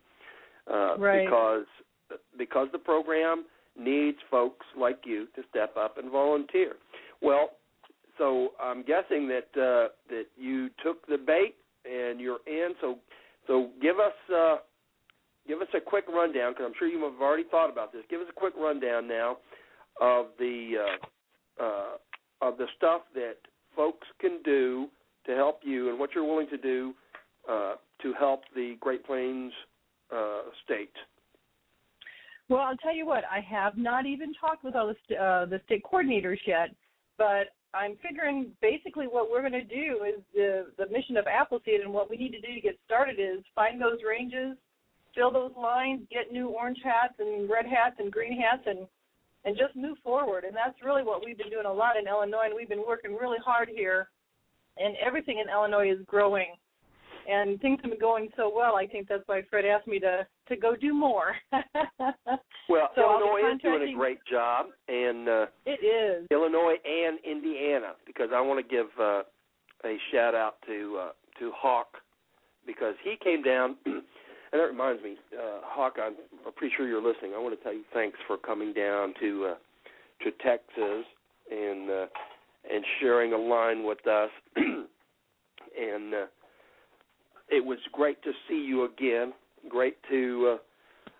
[0.71, 1.25] Uh, Right.
[1.25, 1.65] Because
[2.39, 3.45] because the program
[3.79, 6.77] needs folks like you to step up and volunteer.
[7.21, 7.51] Well,
[8.19, 12.75] so I'm guessing that uh, that you took the bait and you're in.
[12.81, 12.99] So
[13.47, 14.57] so give us uh,
[15.47, 18.03] give us a quick rundown because I'm sure you have already thought about this.
[18.09, 19.39] Give us a quick rundown now
[20.01, 20.75] of the
[21.61, 23.37] uh, uh, of the stuff that
[23.75, 24.89] folks can do
[25.27, 26.95] to help you and what you're willing to do
[27.51, 29.53] uh, to help the Great Plains
[30.15, 30.93] uh, state.
[32.49, 35.61] Well, I'll tell you what, I have not even talked with all the, uh, the
[35.67, 36.71] state coordinators yet,
[37.19, 41.81] but I'm figuring basically what we're going to do is the, the mission of Appleseed
[41.81, 44.57] and what we need to do to get started is find those ranges,
[45.15, 48.87] fill those lines, get new orange hats and red hats and green hats, and
[49.47, 50.45] and just move forward.
[50.45, 53.15] And that's really what we've been doing a lot in Illinois, and we've been working
[53.15, 54.09] really hard here.
[54.77, 56.49] And everything in Illinois is growing,
[57.29, 58.77] and things have been going so well.
[58.77, 61.35] I think that's why Fred asked me to to go do more.
[62.69, 66.27] Well, So Illinois is doing a great job, and uh, it is.
[66.33, 69.23] Illinois and Indiana because I want to give uh,
[69.85, 71.87] a shout out to uh, to Hawk
[72.67, 73.77] because he came down
[74.53, 76.15] and that reminds me, uh, Hawk, I'm
[76.57, 77.33] pretty sure you're listening.
[77.35, 81.05] I want to tell you thanks for coming down to uh, to Texas
[81.51, 82.07] and uh,
[82.73, 86.27] and sharing a line with us, and uh,
[87.49, 89.33] it was great to see you again.
[89.69, 90.59] Great to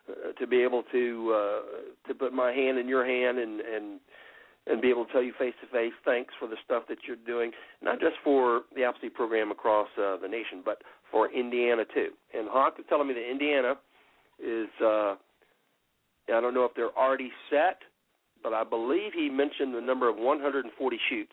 [0.09, 4.01] uh, to be able to uh, to put my hand in your hand and and
[4.69, 7.17] and be able to tell you face to face thanks for the stuff that you're
[7.25, 7.53] doing,
[7.83, 12.09] not just for the Appleseed program across uh, the nation, but for Indiana too.
[12.35, 13.75] And Hawk is telling me that Indiana
[14.39, 15.15] is uh,
[16.29, 17.79] I don't know if they're already set,
[18.43, 21.33] but I believe he mentioned the number of 140 shoots.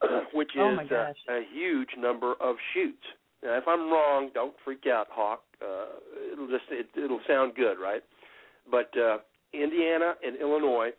[0.32, 3.02] which Oh, is uh, a huge number of shoots.
[3.42, 5.42] Now, if I'm wrong, don't freak out, Hawk.
[5.62, 8.02] Uh, it'll just it, it'll sound good, right?
[8.70, 9.18] But uh,
[9.52, 10.90] Indiana and Illinois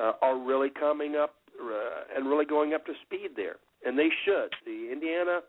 [0.00, 4.08] uh, are really coming up uh, and really going up to speed there, and they
[4.24, 4.50] should.
[4.64, 5.40] The Indiana,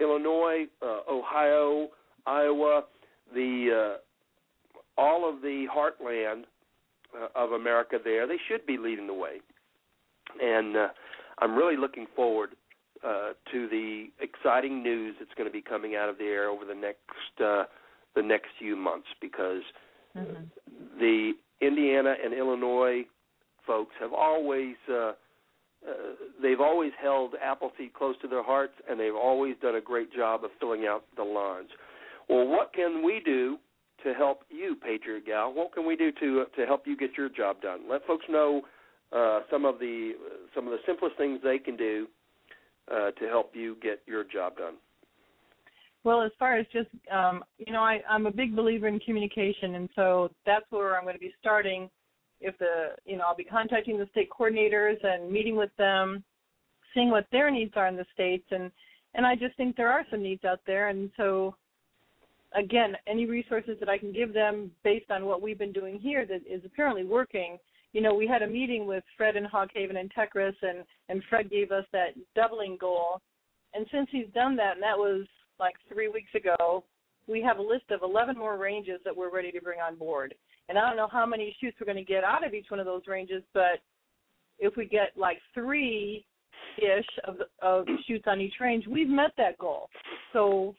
[0.00, 1.88] Illinois, uh, Ohio,
[2.26, 2.84] Iowa,
[3.34, 6.44] the uh, all of the heartland
[7.14, 9.40] uh, of America there, they should be leading the way.
[10.40, 10.88] And uh,
[11.40, 12.50] I'm really looking forward
[13.04, 16.74] uh, to the exciting news that's going to be coming out of there over the
[16.74, 17.64] next uh,
[18.14, 19.62] the next few months because
[20.16, 20.50] Mhm.
[20.98, 23.06] the Indiana and Illinois
[23.66, 25.14] folks have always uh,
[25.88, 30.12] uh, they've always held Appleseed close to their hearts, and they've always done a great
[30.12, 31.70] job of filling out the lines.
[32.28, 33.58] Well, what can we do
[34.04, 35.52] to help you, Patriot Gal?
[35.52, 37.88] What can we do to to help you get your job done?
[37.88, 38.62] Let folks know
[39.12, 40.12] uh, some of the
[40.54, 42.06] some of the simplest things they can do
[42.90, 44.74] uh, to help you get your job done.
[46.04, 49.76] Well, as far as just, um, you know, I, I'm a big believer in communication,
[49.76, 51.88] and so that's where I'm going to be starting.
[52.40, 56.24] If the, you know, I'll be contacting the state coordinators and meeting with them,
[56.92, 58.70] seeing what their needs are in the states, and
[59.14, 61.54] and I just think there are some needs out there, and so,
[62.56, 66.24] again, any resources that I can give them based on what we've been doing here
[66.26, 67.58] that is apparently working.
[67.92, 71.50] You know, we had a meeting with Fred in Hawkhaven and Techris, and and Fred
[71.50, 73.20] gave us that doubling goal,
[73.74, 75.26] and since he's done that, and that was
[75.58, 76.84] like three weeks ago,
[77.28, 80.34] we have a list of 11 more ranges that we're ready to bring on board.
[80.68, 82.80] And I don't know how many shoots we're going to get out of each one
[82.80, 83.80] of those ranges, but
[84.58, 86.24] if we get like three
[86.78, 89.88] ish of, of shoots on each range, we've met that goal.
[90.32, 90.74] So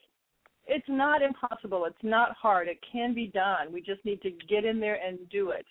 [0.66, 1.84] it's not impossible.
[1.86, 2.68] It's not hard.
[2.68, 3.72] It can be done.
[3.72, 5.66] We just need to get in there and do it.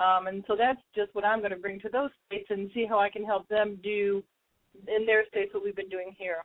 [0.00, 2.86] Um, and so that's just what I'm going to bring to those states and see
[2.88, 4.22] how I can help them do
[4.88, 6.38] in their states what we've been doing here.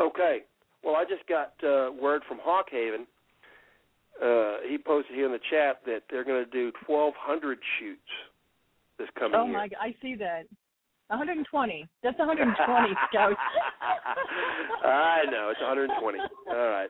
[0.00, 0.38] Okay.
[0.82, 3.06] Well, I just got uh, word from Hawkhaven.
[4.20, 8.00] Uh, he posted here in the chat that they're going to do 1,200 shoots
[8.98, 9.54] this coming Oh year.
[9.54, 9.68] Oh my!
[9.80, 10.44] I see that.
[11.08, 11.88] 120.
[12.02, 13.36] That's 120 scouts.
[14.82, 16.18] I know it's 120.
[16.48, 16.88] All right.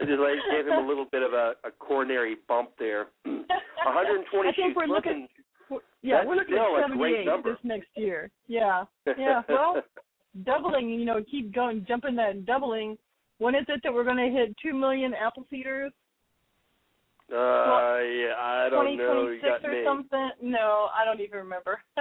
[0.00, 3.06] I just like gave him a little bit of a, a coronary bump there.
[3.24, 5.28] 120 I think we're looking.
[5.70, 8.30] Listen, Yeah, we're looking at 78 this next year.
[8.48, 8.84] Yeah,
[9.18, 9.42] yeah.
[9.48, 9.82] Well,
[10.44, 10.90] doubling.
[10.90, 12.98] You know, keep going, jumping that and doubling.
[13.38, 15.90] When is it that we're going to hit two million Appleseeders?
[17.32, 19.28] uh, yeah, I don't know.
[19.28, 19.82] You got or me.
[19.86, 20.30] something?
[20.42, 21.80] No, I don't even remember.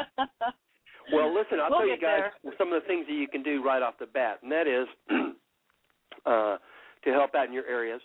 [1.11, 2.53] Well, listen, I'll We'll tell you guys there.
[2.57, 4.87] some of the things that you can do right off the bat, and that is
[6.25, 6.57] uh,
[7.03, 8.01] to help out in your areas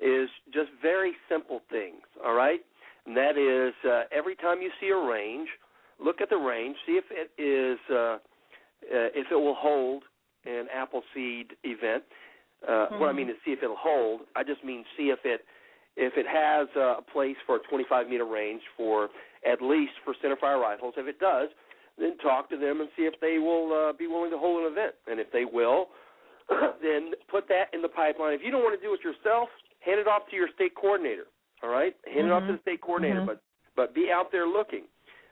[0.00, 2.02] is just very simple things.
[2.24, 2.60] All right,
[3.06, 5.48] and that is uh, every time you see a range,
[6.02, 8.18] look at the range, see if it is uh,
[8.92, 10.02] uh, if it will hold
[10.44, 12.04] an apple seed event.
[12.66, 13.16] Uh, What I Mhm.
[13.16, 14.26] mean is see if it'll hold.
[14.34, 15.44] I just mean see if it
[15.96, 19.08] if it has uh, a place for a 25 meter range for
[19.44, 20.94] at least for centerfire rifles.
[20.96, 21.48] If it does,
[21.98, 24.72] then talk to them and see if they will uh, be willing to hold an
[24.72, 24.94] event.
[25.06, 25.88] And if they will,
[26.82, 28.32] then put that in the pipeline.
[28.34, 29.48] If you don't want to do it yourself,
[29.80, 31.26] hand it off to your state coordinator.
[31.62, 33.26] All right, hand it off to the state coordinator, Mhm.
[33.26, 33.40] but
[33.74, 34.84] but be out there looking.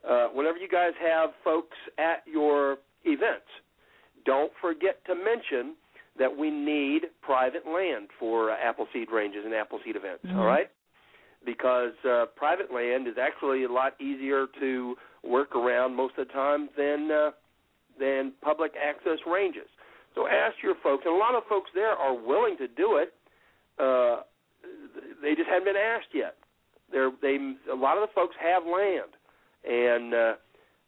[0.07, 3.47] Uh, whenever you guys have folks at your events,
[4.25, 5.77] don't forget to mention
[6.17, 10.25] that we need private land for uh, Appleseed ranges and Appleseed events.
[10.25, 10.37] Mhm.
[10.37, 10.71] All right,
[11.45, 16.33] because uh, private land is actually a lot easier to work around most of the
[16.33, 17.31] time than uh,
[17.99, 19.69] than public access ranges.
[20.15, 23.15] So ask your folks, and a lot of folks there are willing to do it.
[23.79, 24.23] Uh,
[25.23, 26.37] they just haven't been asked yet.
[26.93, 27.37] They're, they
[27.71, 29.11] a lot of the folks have land,
[29.67, 30.35] and uh,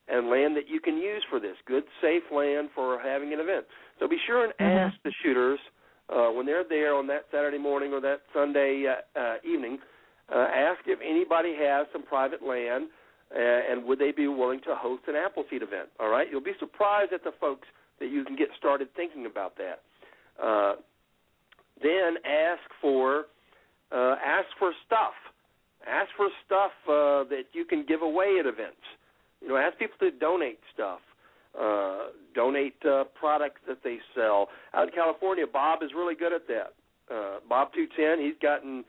[0.08, 3.66] and land that you can use for this good, safe land for having an event.
[3.98, 4.86] So be sure and Mhm.
[4.86, 5.58] ask the shooters
[6.08, 9.80] uh, when they're there on that Saturday morning or that Sunday uh, uh, evening.
[10.32, 12.88] Uh, ask if anybody has some private land,
[13.34, 15.88] uh, and would they be willing to host an Appleseed event?
[15.98, 17.66] All right, you'll be surprised at the folks
[18.00, 19.82] that you can get started thinking about that.
[20.42, 20.74] Uh,
[21.82, 23.24] then ask for
[23.92, 25.14] uh, ask for stuff.
[25.86, 28.82] Ask for stuff uh, that you can give away at events.
[29.40, 31.00] You know, ask people to donate stuff.
[31.58, 34.48] Uh, donate uh, products that they sell.
[34.74, 36.74] Out in California, Bob is really good at that.
[37.10, 38.84] Uh, Bob two ten, he's gotten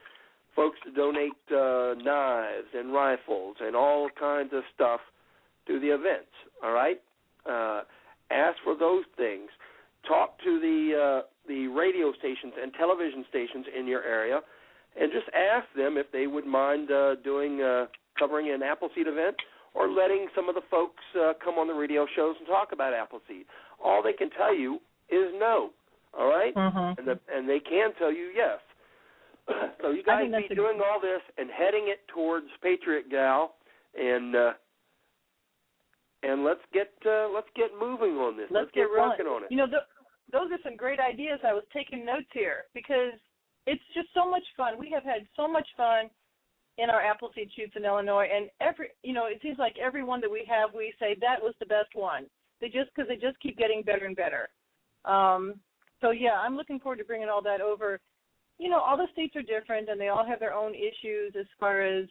[0.53, 4.99] folks to donate uh, knives and rifles and all kinds of stuff
[5.67, 6.33] to the events.
[6.61, 6.99] All right,
[7.45, 7.83] uh,
[8.31, 9.49] ask for those things.
[10.07, 14.41] Talk to the uh, the radio stations and television stations in your area,
[14.99, 17.87] and just ask them if they would mind uh, doing uh,
[18.17, 19.35] covering an Appleseed event
[19.73, 22.93] or letting some of the folks uh, come on the radio shows and talk about
[22.93, 23.45] Appleseed.
[23.83, 24.79] All they can tell you
[25.09, 25.69] is no.
[26.17, 26.55] All right?
[26.55, 26.97] Mhm.
[26.97, 28.59] and the, and they can tell you yes.
[29.81, 33.55] so you guys be doing all this and heading it towards Patriot Gal,
[33.97, 34.53] and uh,
[36.23, 38.47] and let's get uh, let's get moving on this.
[38.49, 39.09] Let's, get, rolling.
[39.09, 39.51] working on it.
[39.51, 39.87] You know, th-
[40.31, 41.39] those are some great ideas.
[41.45, 43.15] I was taking notes here because
[43.65, 44.79] it's just so much fun.
[44.79, 46.09] We have had so much fun
[46.77, 50.21] in our Appleseed shoots in Illinois, and every you know, it seems like every one
[50.21, 52.25] that we have, we say that was the best one.
[52.61, 54.49] They just because they just keep getting better and better.
[55.05, 55.55] Um,
[56.01, 57.99] so yeah, I'm looking forward to bringing all that over.
[58.59, 61.45] You know, all the states are different, and they all have their own issues as
[61.59, 62.07] far as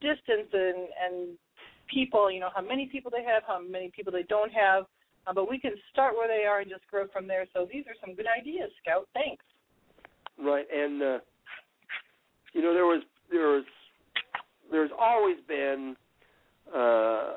[0.00, 1.38] distance and and
[1.92, 2.30] people.
[2.30, 4.84] You know, how many people they have, how many people they don't have.
[5.26, 7.46] Uh, but we can start where they are and just grow from there.
[7.52, 9.06] So these are some good ideas, Scout.
[9.12, 9.44] Thanks.
[10.42, 11.18] Right, and uh,
[12.54, 13.64] you know there was there was
[14.70, 15.96] there's always been
[16.74, 17.32] uh,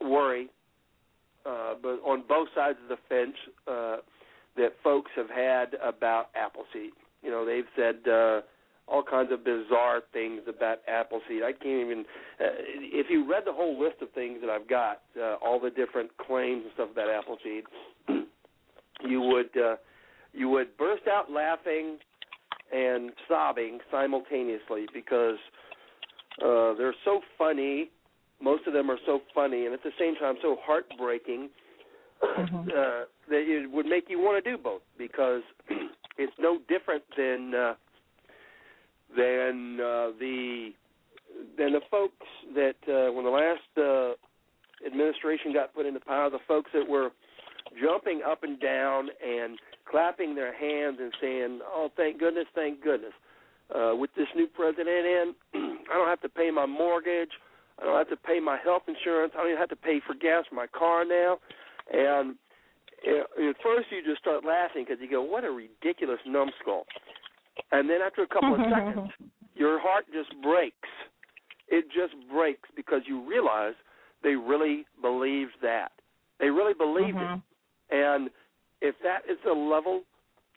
[0.00, 0.48] worry,
[1.46, 3.36] uh, but on both sides of the fence
[3.68, 3.96] uh,
[4.56, 6.92] that folks have had about Appleseed.
[7.22, 8.40] You know they've said uh,
[8.90, 11.42] all kinds of bizarre things about Appleseed.
[11.42, 12.04] I can't even.
[12.40, 12.56] Uh,
[12.92, 16.10] if you read the whole list of things that I've got, uh, all the different
[16.18, 17.64] claims and stuff about Appleseed,
[19.08, 19.56] you would.
[19.56, 19.76] Uh,
[20.32, 21.98] you would burst out laughing
[22.72, 25.38] and sobbing simultaneously because
[26.40, 27.90] uh, they're so funny.
[28.40, 31.50] Most of them are so funny, and at the same time so heartbreaking
[32.22, 32.68] Mhm.
[32.68, 35.42] uh, that it would make you want to do both because
[36.18, 37.74] it's no different than uh,
[39.16, 40.70] than uh, the
[41.56, 44.14] than the folks that uh, when the last uh,
[44.86, 47.10] administration got put into power, the folks that were
[47.80, 49.58] jumping up and down and
[49.88, 53.12] clapping their hands and saying, "Oh, thank goodness, thank goodness."
[53.74, 57.30] Uh, with this new president in, I don't have to pay my mortgage.
[57.78, 59.32] I don't have to pay my health insurance.
[59.34, 61.38] I don't even have to pay for gas for my car now.
[61.92, 62.34] And
[63.06, 66.86] uh, at first, you just start laughing because you go, "What a ridiculous numbskull!"
[67.72, 69.10] And then after a couple of seconds,
[69.54, 70.88] your heart just breaks.
[71.68, 73.74] It just breaks because you realize
[74.22, 75.92] they really believed that.
[76.38, 77.28] They really believed it.
[77.28, 77.42] Mhm.
[77.90, 78.30] And
[78.80, 80.02] if that is the level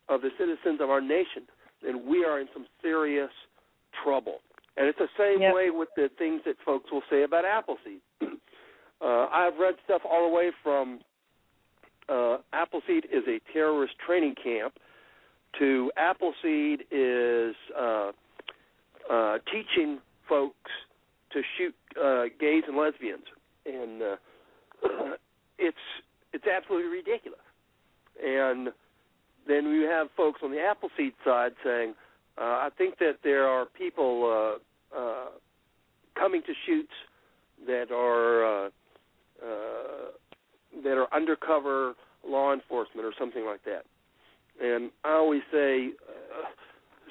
[0.10, 1.48] of the citizens of our nation,
[1.82, 3.32] then we are in some serious
[4.04, 4.42] trouble.
[4.76, 5.54] And it's the same Yep.
[5.54, 8.02] way with the things that folks will say about Appleseed.
[9.02, 11.00] uh, I've read stuff all the way from
[12.10, 14.80] uh, Appleseed is a terrorist training camp
[15.60, 18.12] to Appleseed is uh,
[19.12, 20.72] uh, teaching folks
[21.32, 23.26] to shoot uh, gays and lesbians,
[23.66, 24.16] and uh,
[25.58, 25.78] it's
[26.32, 27.40] it's absolutely ridiculous.
[28.24, 28.70] And
[29.48, 31.94] then we have folks on the Appleseed side saying,
[32.38, 34.60] uh, I think that there are people
[34.96, 35.26] uh, uh,
[36.18, 36.94] coming to shoots
[37.68, 38.70] that are uh,
[39.44, 41.94] uh, that are undercover
[42.28, 43.86] law enforcement or something like that.
[44.62, 46.46] And I always say, uh,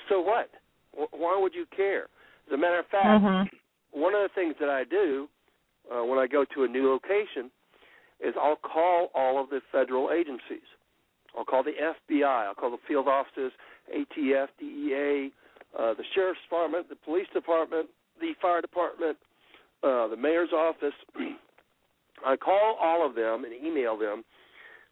[0.08, 0.50] so what?
[0.96, 2.08] Wh- Why would you care?
[2.46, 3.50] As a matter of fact, Mhm.
[3.92, 5.28] one of the things that I do
[5.90, 7.50] uh, when I go to a new location
[8.20, 10.66] is I'll call all of the federal agencies.
[11.36, 12.46] I'll call the FBI.
[12.46, 13.52] I'll call the field offices,
[13.92, 15.32] ATF, DEA,
[15.78, 17.88] uh, the sheriff's department, the police department,
[18.20, 19.18] the fire department,
[19.82, 20.94] uh, the mayor's office.
[22.24, 24.24] I call all of them and email them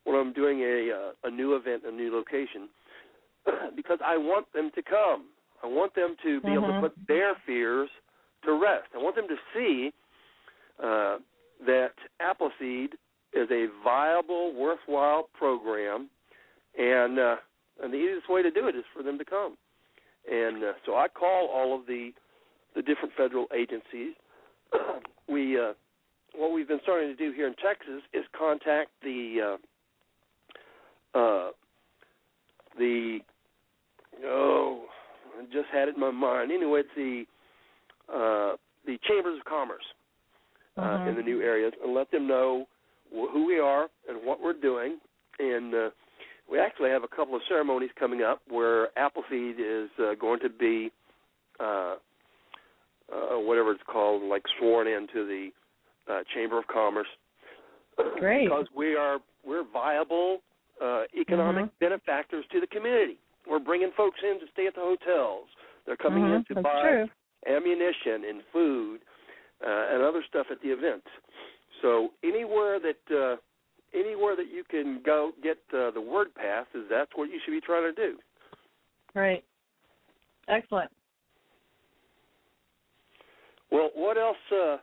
[0.04, 2.68] when I'm doing a uh, a new event, a new location,
[3.76, 5.26] because I want them to come.
[5.62, 6.80] I want them to be able to Mhm.
[6.80, 7.90] put their fears
[8.44, 8.88] to rest.
[8.94, 9.92] I want them to see
[10.82, 11.18] uh,
[11.66, 12.96] that Appleseed
[13.34, 16.08] is a viable, worthwhile program,
[16.78, 17.36] and uh,
[17.82, 19.56] and the easiest way to do it is for them to come.
[20.30, 22.12] And uh, so I call all of the
[22.74, 24.14] the different federal agencies.
[25.28, 25.74] we uh,
[26.34, 29.56] what we've been starting to do here in Texas is contact the uh,
[31.14, 31.50] uh,
[32.78, 33.18] the
[34.24, 34.84] oh
[35.38, 36.52] I just had it in my mind.
[36.52, 37.24] Anyway, it's the
[38.12, 38.56] uh,
[38.86, 39.84] the chambers of commerce
[40.76, 41.08] uh, Mhm.
[41.08, 42.66] in the new areas and let them know
[43.10, 45.00] wh- who we are and what we're doing.
[45.38, 45.90] And uh,
[46.50, 50.48] we actually have a couple of ceremonies coming up where Appleseed is uh, going to
[50.48, 50.90] be
[51.60, 51.96] uh,
[53.12, 55.50] uh, whatever it's called, like sworn into the
[56.12, 57.08] uh, Chamber of Commerce.
[58.18, 58.44] Great.
[58.44, 60.40] Because we are we're viable
[60.80, 61.78] uh, economic Mhm.
[61.78, 63.18] benefactors to the community.
[63.46, 65.48] We're bringing folks in to stay at the hotels.
[65.84, 66.46] They're coming in Mhm.
[66.48, 67.10] to That's buy true.
[67.46, 69.02] ammunition and food
[69.62, 71.06] uh, and other stuff at the events.
[71.82, 73.36] So anywhere that uh,
[73.92, 77.52] anywhere that you can go get uh, the word pass is that's what you should
[77.52, 78.18] be trying to do.
[79.14, 79.44] Right.
[80.48, 80.90] Excellent.
[83.70, 84.36] Well, what else?
[84.50, 84.78] Uh,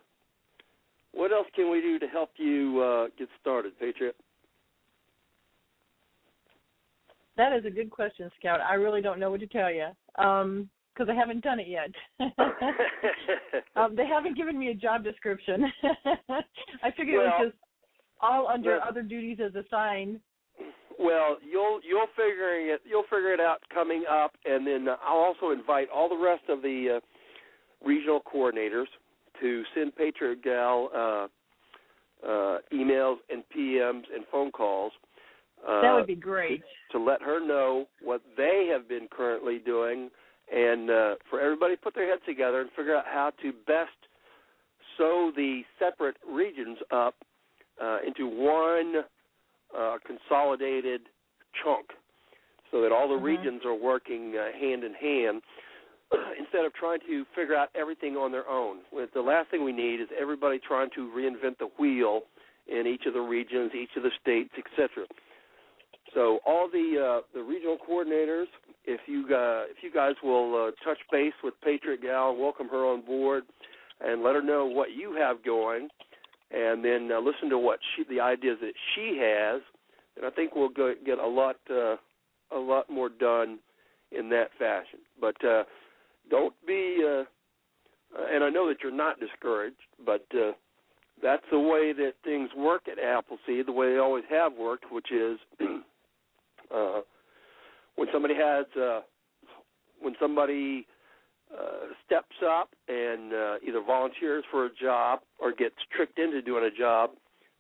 [1.14, 4.16] what else can we do to help you uh, get started, Patriot?
[7.38, 8.60] That is a good question, Scout.
[8.62, 9.88] I really don't know what to tell you
[10.22, 11.92] um, because I haven't done it yet.
[13.76, 15.66] um, they haven't given me a job description.
[16.84, 17.58] I figured it was just
[18.22, 20.20] all under well- other duties as assigned.
[21.00, 25.52] Well, you'll you'll figuring it you'll figure it out coming up, and then I'll also
[25.52, 28.88] invite all the rest of the uh, regional coordinators
[29.40, 31.28] to send Patriot Gal uh,
[32.28, 34.92] uh, emails and PMs and phone calls.
[35.66, 36.64] Uh, that would be great.
[36.92, 40.10] to let her know what they have been currently doing,
[40.54, 43.92] and uh, for everybody to put their heads together and figure out how to best
[44.98, 47.16] sew the separate regions up
[47.82, 49.04] uh, into one
[49.78, 51.02] uh, consolidated
[51.64, 51.88] chunk,
[52.72, 53.24] so that all the Mhm.
[53.24, 55.42] regions are working uh, hand in hand.
[56.40, 59.74] Instead of trying to figure out everything on their own, With the last thing we
[59.74, 62.24] need is everybody trying to reinvent the wheel
[62.68, 65.06] in each of the regions, each of the states, etc.
[66.14, 68.48] So all the uh, the regional coordinators,
[68.86, 72.86] if you uh, if you guys will uh, touch base with Patriot Gal, welcome her
[72.86, 73.44] on board,
[74.02, 75.90] and let her know what you have going,
[76.52, 79.62] and then uh, listen to what she the ideas that she has,
[80.16, 81.96] and I think we'll go, get a lot uh,
[82.56, 83.60] a lot more done
[84.12, 85.00] in that fashion.
[85.20, 85.64] But uh,
[86.30, 87.24] don't be, uh,
[88.32, 89.76] and I know that you're not discouraged,
[90.06, 90.52] but uh,
[91.22, 95.12] that's the way that things work at Appleseed, the way they always have worked, which
[95.12, 95.66] is uh,
[98.28, 99.02] somebody has uh,
[100.02, 100.86] when somebody
[101.54, 106.66] uh, steps up and uh, either volunteers for a job or gets tricked into doing
[106.66, 107.12] a job,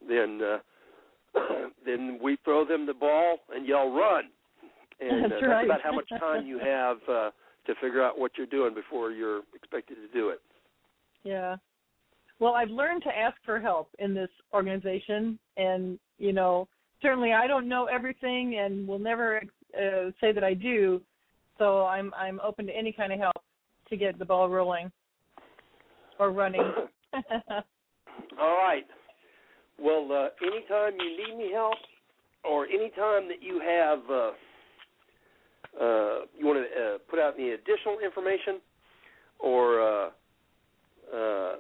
[0.07, 0.57] then uh,
[1.85, 4.26] then we throw them the ball and yell run.
[4.99, 5.68] And That's uh, right.
[5.68, 7.30] that's about how much time you have uh,
[7.68, 10.41] to figure out what you're doing before you're expected to do it.
[11.23, 11.57] Yeah.
[12.39, 16.68] Well, I've learned to ask for help in this organization, and you know,
[17.02, 19.41] certainly I don't know everything, and will never
[19.78, 21.02] uh, say that I do.
[21.58, 23.41] So I'm I'm open to any kind of help
[23.90, 24.91] to get the ball rolling
[26.20, 26.62] or running.
[28.40, 28.86] All right.
[29.80, 31.76] Well, uh, anytime you need any help,
[32.44, 34.32] or anytime that you have uh,
[35.80, 38.60] uh, you want to uh, put out any additional information,
[39.40, 40.10] or uh,
[41.14, 41.56] uh,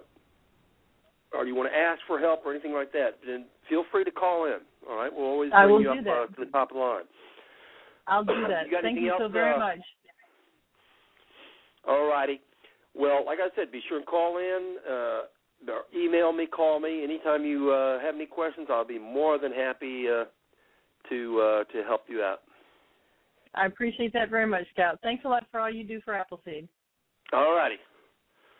[1.33, 4.11] or you want to ask for help or anything like that, then feel free to
[4.11, 4.59] call in.
[4.89, 5.97] All right, we'll always bring you up.
[5.97, 7.03] Uh, to the top of the line.
[8.07, 8.67] I'll do that.
[8.69, 9.79] You Thank you so else, very uh, much.
[11.87, 12.41] All righty.
[12.95, 17.03] Well, like I said, be sure and call in, uh, or email me, call me
[17.03, 18.67] anytime you uh, have any questions.
[18.69, 20.25] I'll be more than happy uh,
[21.09, 22.39] to uh, to help you out.
[23.55, 24.99] I appreciate that very much, Scout.
[25.01, 26.67] Thanks a lot for all you do for Appleseed.
[27.33, 27.77] All righty.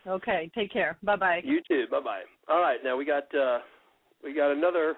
[0.08, 0.98] Okay, take care.
[1.04, 1.42] Bye bye.
[1.44, 1.86] You too.
[1.92, 2.22] Bye bye.
[2.48, 2.80] All right.
[2.84, 3.60] Now we got uh,
[4.24, 4.96] we got another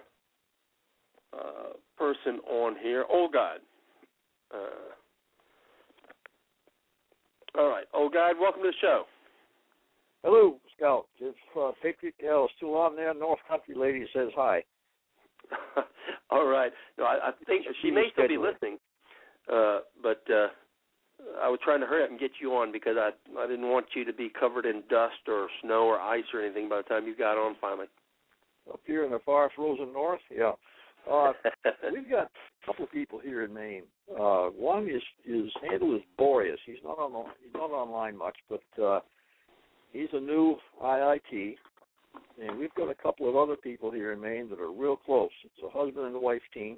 [1.34, 3.06] uh, person on here.
[3.10, 3.60] Old God.
[4.54, 4.92] Uh,
[7.58, 8.32] all right, old guy.
[8.40, 9.04] Welcome to the show.
[10.24, 11.08] Hello, Scout.
[11.20, 14.64] If uh, Patriot Gal is still on there, North Country lady says hi.
[16.30, 16.72] all right.
[16.98, 18.78] No, I, I think she may still be listening,
[19.52, 20.48] uh, but uh,
[21.42, 23.88] I was trying to hurry up and get you on because I I didn't want
[23.96, 27.08] you to be covered in dust or snow or ice or anything by the time
[27.08, 27.88] you got on finally.
[28.72, 30.52] Up here in the far frozen north, yeah.
[31.10, 31.34] Uh,
[31.94, 32.30] we've got
[32.64, 33.84] a couple of people here in Maine.
[34.12, 36.60] Uh, one is his handle is Boreas.
[36.66, 39.00] He's not on he's not online much, but uh,
[39.92, 41.56] he's a new IIT,
[42.42, 45.30] and we've got a couple of other people here in Maine that are real close.
[45.44, 46.78] It's a husband and wife team,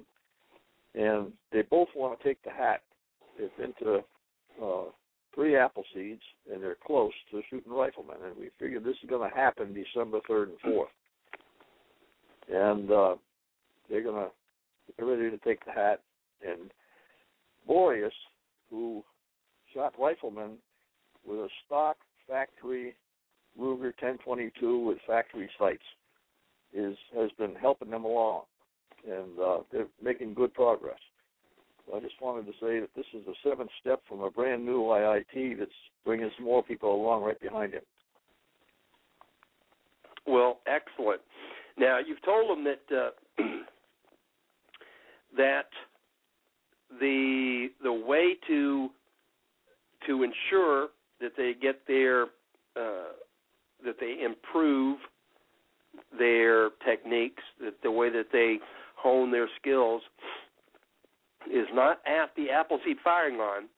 [0.94, 2.82] and they both want to take the hat.
[3.38, 4.00] They've been to
[4.62, 4.84] uh,
[5.34, 6.22] three apple seeds,
[6.52, 8.16] and they're close to shooting riflemen.
[8.24, 10.90] And we figured this is going to happen December third and fourth,
[12.52, 13.14] and uh,
[13.88, 14.30] they're to
[14.96, 16.00] get ready to take the hat.
[16.46, 16.70] And
[17.66, 18.12] Boreas,
[18.70, 19.02] who
[19.74, 20.52] shot riflemen
[21.26, 21.96] with a stock
[22.28, 22.94] factory
[23.58, 25.82] Ruger 1022 with factory sights,
[26.72, 28.42] is has been helping them along,
[29.06, 30.98] and uh, they're making good progress.
[31.94, 34.82] I just wanted to say that this is the seventh step from a brand new
[34.84, 35.70] IIT that's
[36.04, 37.82] bringing some more people along right behind him.
[40.26, 41.20] Well, excellent.
[41.76, 43.42] Now you've told them that uh,
[45.36, 45.68] that
[47.00, 48.90] the the way to
[50.06, 50.88] to ensure
[51.20, 52.24] that they get their
[52.76, 53.12] uh,
[53.84, 54.98] that they improve
[56.18, 58.58] their techniques, that the way that they
[58.96, 60.02] hone their skills
[61.52, 63.68] is not at the Appleseed firing line,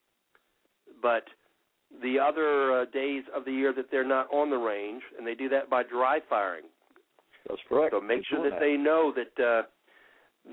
[1.00, 1.24] but
[2.02, 5.34] the other uh, days of the year that they're not on the range, and they
[5.34, 6.64] do that by dry firing.
[7.48, 7.94] That's correct.
[7.94, 9.62] So make sure doing that they know that uh,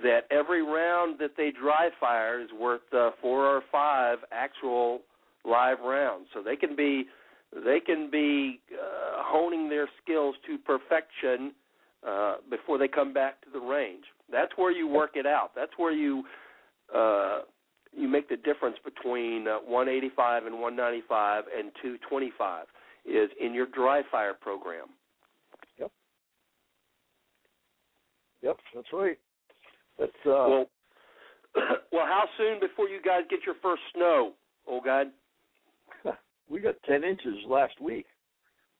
[0.03, 5.01] that every round that they dry fire is worth uh, four or five actual
[5.43, 6.27] live rounds.
[6.33, 7.05] So they can be
[7.53, 11.51] they can be uh, honing their skills to perfection
[12.07, 14.05] uh, before they come back to the range.
[14.31, 15.51] That's where you work it out.
[15.55, 16.23] That's where you
[16.95, 17.41] uh,
[17.93, 22.65] you make the difference between uh, 185 and 195 and 225
[23.05, 24.87] is in your dry fire program.
[25.77, 25.91] Yep,
[28.41, 29.17] Yep, that's right.
[29.99, 30.65] That's uh, well,
[31.91, 34.33] well, how soon before you guys get your first snow,
[34.67, 35.03] old guy?
[36.49, 38.05] we got ten inches last week.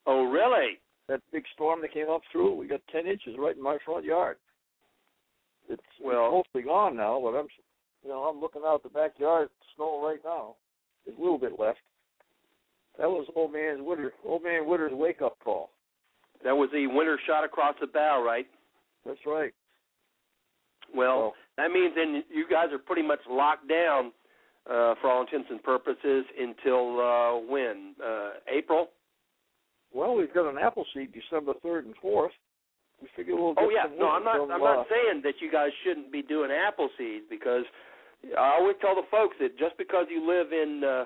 [0.07, 0.79] Oh, really?
[1.07, 4.05] That big storm that came up through, we got ten inches right in my front
[4.05, 4.37] yard.
[5.69, 7.47] It's, Well- it's mostly gone now, but I'm,
[8.03, 10.55] you know, I'm looking out the backyard, snow right now.
[11.05, 11.79] There's a little bit left.
[12.97, 15.69] That was old man's Witter, old man Witter's wake up call.
[16.43, 18.47] That was the winter shot across the bow, right?
[19.05, 19.53] That's right.
[20.95, 24.11] Well, Well- that means then you guys are pretty much locked down
[24.69, 27.95] uh, for all intents and purposes until uh, when?
[28.03, 28.89] Uh, April?
[29.93, 32.31] Well, we've got an apple seed December third and fourth.
[33.01, 34.39] We figure we'll get Oh yeah, no, I'm not.
[34.39, 37.63] I'm uh, not saying that you guys shouldn't be doing apple seeds because
[38.37, 41.05] I always tell the folks that just because you live in, uh,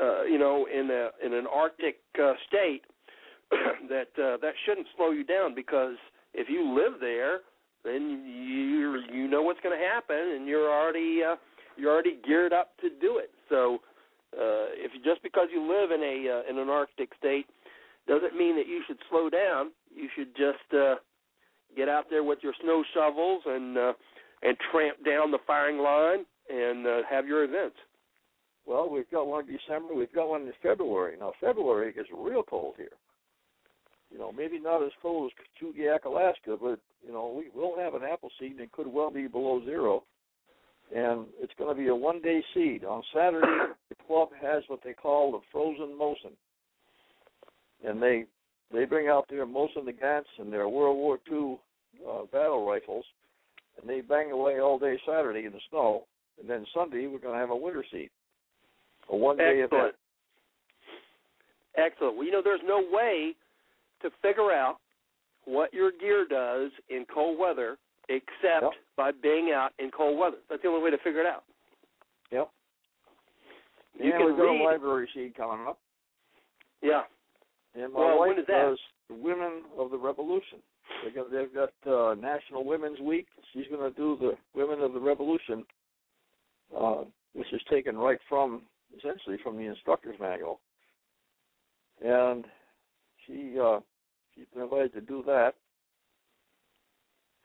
[0.00, 2.82] uh, you know, in a in an Arctic uh, state,
[3.88, 5.94] that uh, that shouldn't slow you down because
[6.34, 7.40] if you live there,
[7.84, 11.36] then you you know what's going to happen and you're already uh,
[11.76, 13.30] you're already geared up to do it.
[13.48, 13.80] So
[14.34, 17.46] uh, if just because you live in a uh, in an Arctic state
[18.06, 19.70] doesn't mean that you should slow down.
[19.94, 20.96] You should just uh,
[21.76, 23.92] get out there with your snow shovels and uh,
[24.42, 27.76] and tramp down the firing line and uh, have your events.
[28.66, 29.94] Well, we've got one in December.
[29.94, 31.16] We've got one in February.
[31.18, 32.94] Now, February gets real cold here.
[34.12, 37.94] You know, maybe not as cold as Chugiak, Alaska, but you know, we will have
[37.94, 40.04] an apple seed and it could well be below zero.
[40.94, 42.84] And it's going to be a one-day seed.
[42.84, 43.46] On Saturday,
[43.88, 46.36] the club has what they call the frozen Mosin,
[47.84, 48.26] and they
[48.72, 51.58] they bring out their Mosin Nagants and their World War II
[52.08, 53.04] uh, battle rifles,
[53.80, 56.04] and they bang away all day Saturday in the snow.
[56.40, 58.10] And then Sunday, we're going to have a winter seed,
[59.10, 59.72] a one-day Excellent.
[59.72, 59.94] event.
[61.76, 62.16] Excellent.
[62.16, 63.34] Well, you know, there's no way
[64.02, 64.76] to figure out
[65.44, 68.72] what your gear does in cold weather except Yep.
[68.96, 70.38] by being out in cold weather.
[70.48, 71.44] That's the only way to figure it out.
[72.30, 72.48] Yep.
[74.00, 74.60] You can we've got read.
[74.60, 75.78] a library seed coming up.
[76.82, 77.02] Yeah.
[77.74, 78.62] And my Well, wife when is that?
[78.70, 80.58] does the Women of the Revolution.
[81.04, 83.26] They got they've got uh, National Women's Week.
[83.52, 85.64] She's going to do the Women of the Revolution,
[86.78, 87.04] uh,
[87.34, 88.62] which is taken right from
[88.98, 90.60] essentially from the instructor's manual.
[92.04, 92.44] And
[93.26, 93.80] she uh,
[94.34, 95.54] she's been invited to do that.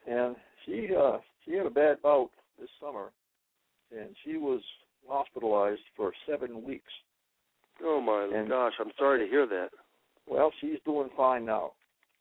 [0.09, 0.35] And
[0.65, 3.11] she uh, she had a bad bout this summer,
[3.91, 4.61] and she was
[5.07, 6.91] hospitalized for seven weeks.
[7.83, 9.69] Oh my And- gosh, I'm sorry to hear that.
[10.27, 11.73] Well, she's doing fine now.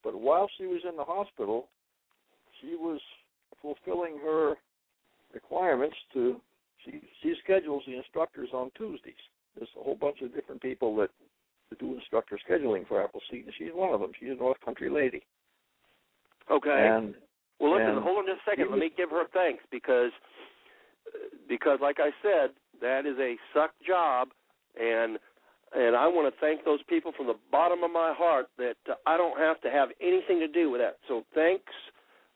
[0.04, 1.68] But while she was in the hospital,
[2.60, 3.00] she was
[3.60, 4.54] fulfilling her
[5.34, 6.40] requirements to
[6.84, 9.14] she she schedules the instructors on Tuesdays.
[9.56, 11.10] There's a whole bunch of different people that,
[11.70, 14.12] that do instructor scheduling for Appleseed, and she's one of them.
[14.18, 15.22] She's a North Country lady.
[16.50, 16.88] Okay.
[16.90, 17.14] And
[17.58, 18.70] Well, listen, hold on just a second.
[18.70, 20.12] Let me give her thanks because,
[21.48, 24.28] because like I said, that is a suck job,
[24.80, 25.18] and
[25.74, 28.94] and I want to thank those people from the bottom of my heart that uh,
[29.06, 30.98] I don't have to have anything to do with that.
[31.08, 31.72] So thanks,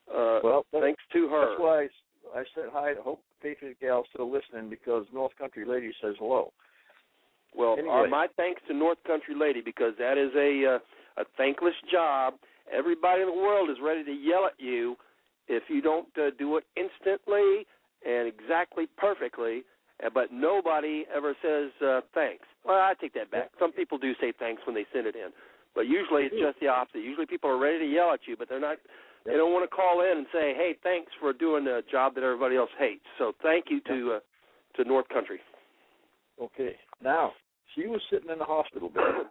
[0.09, 1.49] uh, well, thanks to her.
[1.51, 1.87] that's why
[2.35, 2.91] I, I said hi.
[2.91, 6.51] I hope Patriot Gal's still listening because North Country lady says hello.
[7.55, 8.05] Well, Anyway.
[8.05, 12.35] uh, my thanks to North Country Lady because that is a uh, a thankless job.
[12.71, 14.95] Everybody in the world is ready to yell at you
[15.47, 17.65] if you don't uh, do it instantly
[18.07, 19.63] and exactly perfectly.
[20.03, 22.45] uh, But nobody ever says uh, thanks.
[22.63, 23.51] Well, I take that back.
[23.59, 25.29] Some people do say thanks when they send it in,
[25.75, 26.99] but usually it's just the opposite.
[27.03, 28.77] Usually people are ready to yell at you, but they're not.
[29.25, 32.23] They don't want to call in and say, "Hey, thanks for doing a job that
[32.23, 34.19] everybody else hates." So thank you to uh,
[34.77, 35.39] to North Country.
[36.41, 36.75] Okay.
[37.03, 37.33] Now,
[37.75, 39.29] she was sitting in the hospital bed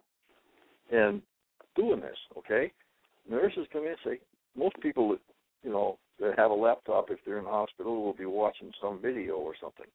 [0.91, 1.23] and
[1.77, 2.73] doing this, okay?
[3.29, 4.19] Nurses come in and say,
[4.57, 5.21] most people that,
[5.63, 9.01] you know, that have a laptop if they're in the hospital will be watching some
[9.01, 9.87] video or something.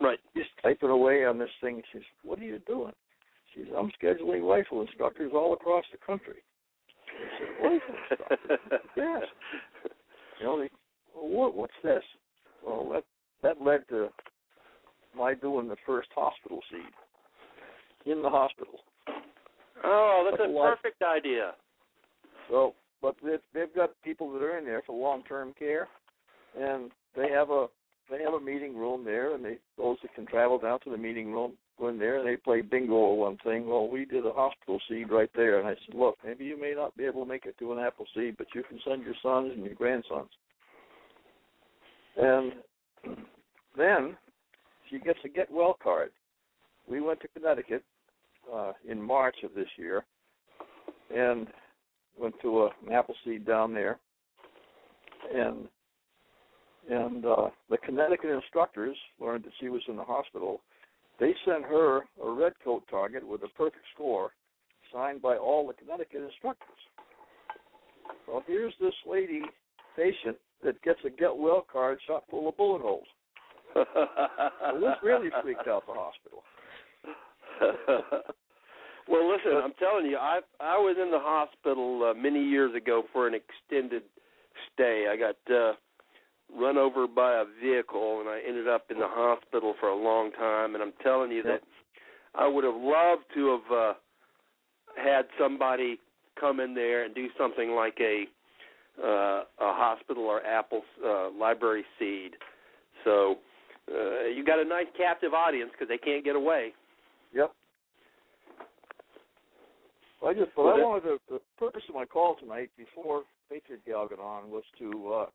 [0.00, 0.18] Right.
[0.36, 1.80] Just typing away on this thing.
[1.92, 2.92] She says, what are you doing?
[3.54, 6.42] She says, I'm scheduling rifle instructors all across the country.
[7.08, 8.80] I said, rifle instructors?
[8.96, 9.22] yes.
[10.40, 10.70] You know, they,
[11.14, 12.02] well, what, what's this?
[12.66, 13.04] Well, that
[13.42, 14.08] that led to
[15.16, 16.80] my doing the first hospital seed
[18.06, 18.80] in the hospital.
[19.84, 21.52] Oh, that's a perfect idea.
[22.48, 25.88] So but they've, they've got people that are in there for long-term care,
[26.58, 27.66] and they have a
[28.10, 30.96] they have a meeting room there, and they those that can travel down to the
[30.96, 33.66] meeting room go in there and they play bingo or one thing.
[33.66, 36.72] Well, we did a hospital seed right there, and I said, look, maybe you may
[36.74, 39.14] not be able to make it to an apple seed, but you can send your
[39.22, 40.30] sons and your grandsons.
[42.16, 42.52] And
[43.76, 44.16] then
[44.88, 46.10] she gets a get well card.
[46.88, 47.82] We went to Connecticut
[48.52, 50.04] uh, in March of this year,
[51.14, 51.46] and
[52.18, 53.98] went to a, an apple seed down there,
[55.34, 55.68] and
[56.90, 60.60] and uh, the Connecticut instructors learned that she was in the hospital.
[61.18, 64.32] They sent her a red coat target with a perfect score,
[64.92, 66.68] signed by all the Connecticut instructors.
[68.28, 69.42] Well, here's this lady
[69.96, 73.06] patient that gets a get well card shot full of bullet holes.
[73.74, 76.42] well, this really freaked out the hospital.
[79.08, 83.04] well, listen, I'm telling you, I I was in the hospital uh, many years ago
[83.12, 84.02] for an extended
[84.72, 85.06] stay.
[85.10, 85.74] I got uh
[86.56, 90.30] run over by a vehicle and I ended up in the hospital for a long
[90.32, 91.62] time and I'm telling you that
[92.34, 93.92] I would have loved to have uh
[94.96, 95.98] had somebody
[96.38, 98.24] come in there and do something like a
[99.02, 102.32] uh a hospital or Apple uh library seed.
[103.04, 103.36] So
[103.90, 106.72] uh you got a nice captive audience because they can't get away.
[107.34, 107.52] Yep.
[110.22, 112.70] Well, I just, but Well, I that- wanted to, the purpose of my call tonight
[112.76, 115.26] before Patriot Gal got on was to uh,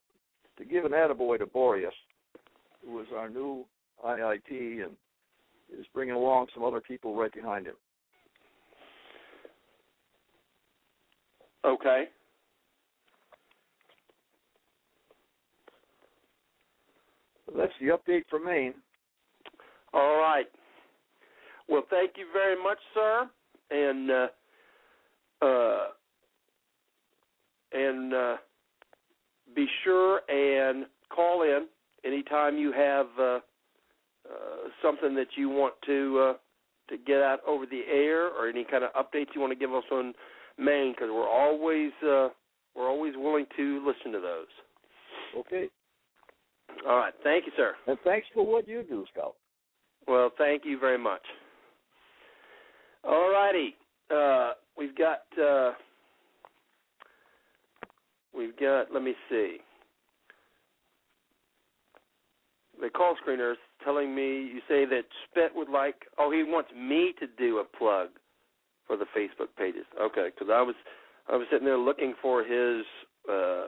[0.57, 1.93] to give an attaboy to Boreas,
[2.85, 3.65] who is our new
[4.05, 4.49] IIT
[4.83, 4.91] and
[5.77, 7.75] is bringing along some other people right behind him.
[11.63, 12.05] Okay.
[17.55, 18.73] That's the update from Maine.
[19.93, 20.45] All right.
[21.69, 23.29] Well, thank you very much, sir,
[23.69, 24.27] and uh,
[25.45, 25.87] uh,
[27.71, 28.37] and uh,
[29.55, 31.67] be sure and call in
[32.03, 33.39] anytime you have uh, uh,
[34.81, 36.33] something that you want to uh,
[36.89, 39.73] to get out over the air or any kind of updates you want to give
[39.73, 40.13] us on
[40.57, 42.29] Maine, because we're always uh,
[42.75, 44.47] we're always willing to listen to those.
[45.37, 45.67] Okay.
[46.87, 47.13] All right.
[47.23, 47.75] Thank you, sir.
[47.87, 49.35] And thanks for what you do, Scout.
[50.07, 51.21] Well, thank you very much.
[53.03, 53.75] All righty.
[54.13, 55.71] Uh, we've got uh,
[58.35, 59.57] we've got let me see.
[62.81, 66.69] The call screener is telling me you say that Spet would like oh he wants
[66.75, 68.09] me to do a plug
[68.87, 69.85] for the Facebook pages.
[70.01, 70.75] Okay, because I was
[71.31, 72.83] I was sitting there looking for his
[73.31, 73.67] uh,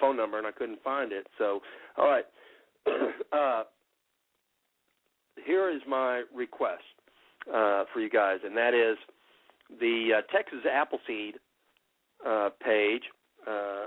[0.00, 1.26] phone number and I couldn't find it.
[1.38, 1.60] So
[1.98, 2.24] all right.
[3.32, 3.64] uh,
[5.44, 6.82] here is my request
[7.52, 8.96] uh, for you guys, and that is
[9.80, 11.34] the uh, Texas Appleseed
[12.26, 13.02] uh, page
[13.46, 13.86] uh,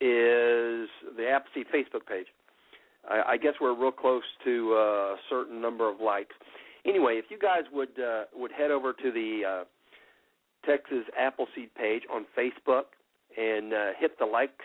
[0.00, 2.26] is the Appleseed Facebook page.
[3.08, 6.34] I, I guess we're real close to uh, a certain number of likes.
[6.84, 9.64] Anyway, if you guys would uh, would head over to the
[10.64, 12.84] Texas Appleseed page on Facebook
[13.36, 14.64] and hit the likes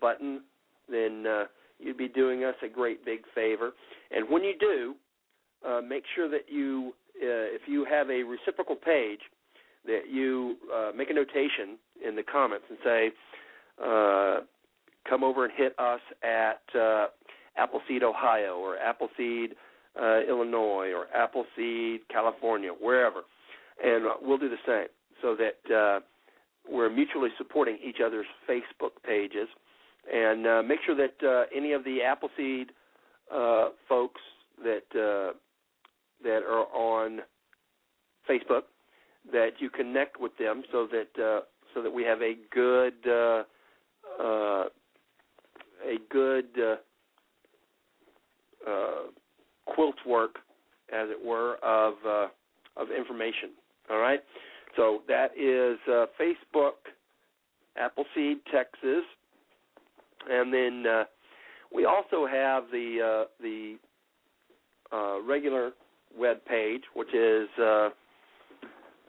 [0.00, 0.42] button,
[0.90, 1.24] then
[1.78, 3.72] you'd be doing us a great big favor.
[4.10, 4.94] And when you do,
[5.66, 6.92] uh, make sure that you,
[7.22, 9.20] uh, if you have a reciprocal page,
[9.86, 13.10] that you uh, make a notation in the comments and say,
[13.82, 14.40] uh,
[15.08, 17.06] come over and hit us at uh,
[17.56, 19.54] Appleseed, Ohio, or Appleseed,
[20.00, 23.22] uh, Illinois, or Appleseed, California, wherever.
[23.82, 24.88] And we'll do the same
[25.22, 26.02] so that
[26.68, 29.48] we're mutually supporting each other's Facebook pages.
[30.12, 32.72] And make sure that any of the Appleseed
[33.88, 34.20] folks
[34.62, 35.34] that
[36.22, 37.20] that are on
[38.28, 38.62] Facebook
[39.32, 41.40] that you connect with them so that uh,
[41.74, 43.42] so that we have a good uh,
[44.22, 44.64] uh,
[45.84, 46.76] a good uh,
[48.68, 49.10] uh,
[49.66, 50.36] quilt work,
[50.92, 52.28] as it were, of uh,
[52.76, 53.50] of information.
[53.90, 54.20] All right,
[54.76, 55.78] so that is
[56.20, 56.72] Facebook,
[57.76, 59.04] Appleseed, Texas,
[60.28, 60.84] and then
[61.74, 63.76] we also have the the
[65.24, 65.72] regular
[66.18, 67.90] web page, which is uh,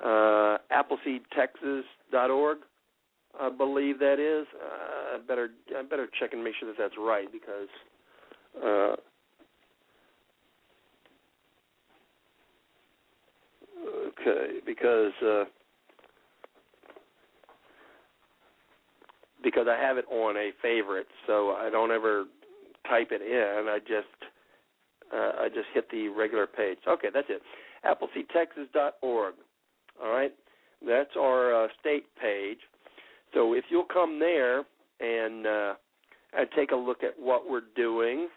[0.03, 2.57] uh, AppleseedTexas.org.
[3.39, 4.47] I believe that is.
[4.55, 7.67] Uh, I better I better check and make sure that that's right because.
[8.63, 8.95] Uh,
[14.07, 15.43] okay, because uh,
[19.43, 22.25] because I have it on a favorite, so I don't ever
[22.89, 23.67] type it in.
[23.67, 24.07] I just
[25.13, 26.77] uh, I just hit the regular page.
[26.87, 27.41] Okay, that's it.
[27.85, 29.33] AppleseedTexas.org.
[30.03, 30.33] All right.
[30.85, 32.59] That's our uh, state page.
[33.33, 34.63] So if you'll come there
[34.99, 35.73] and uh,
[36.37, 38.27] and take a look at what we're doing,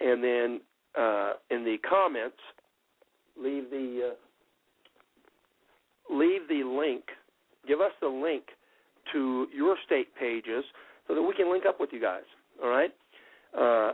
[0.00, 0.60] and then
[0.98, 2.36] uh, in the comments
[3.40, 7.04] leave the uh, leave the link.
[7.66, 8.44] Give us the link
[9.12, 10.64] to your state pages
[11.06, 12.24] so that we can link up with you guys.
[12.62, 12.90] All right.
[13.58, 13.92] Uh,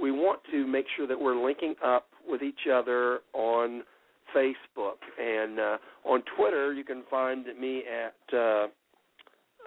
[0.00, 3.82] we want to make sure that we're linking up with each other on
[4.34, 6.72] Facebook and uh, on Twitter.
[6.72, 8.66] You can find me at uh,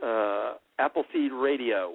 [0.05, 1.93] uh, Appleseed Radio.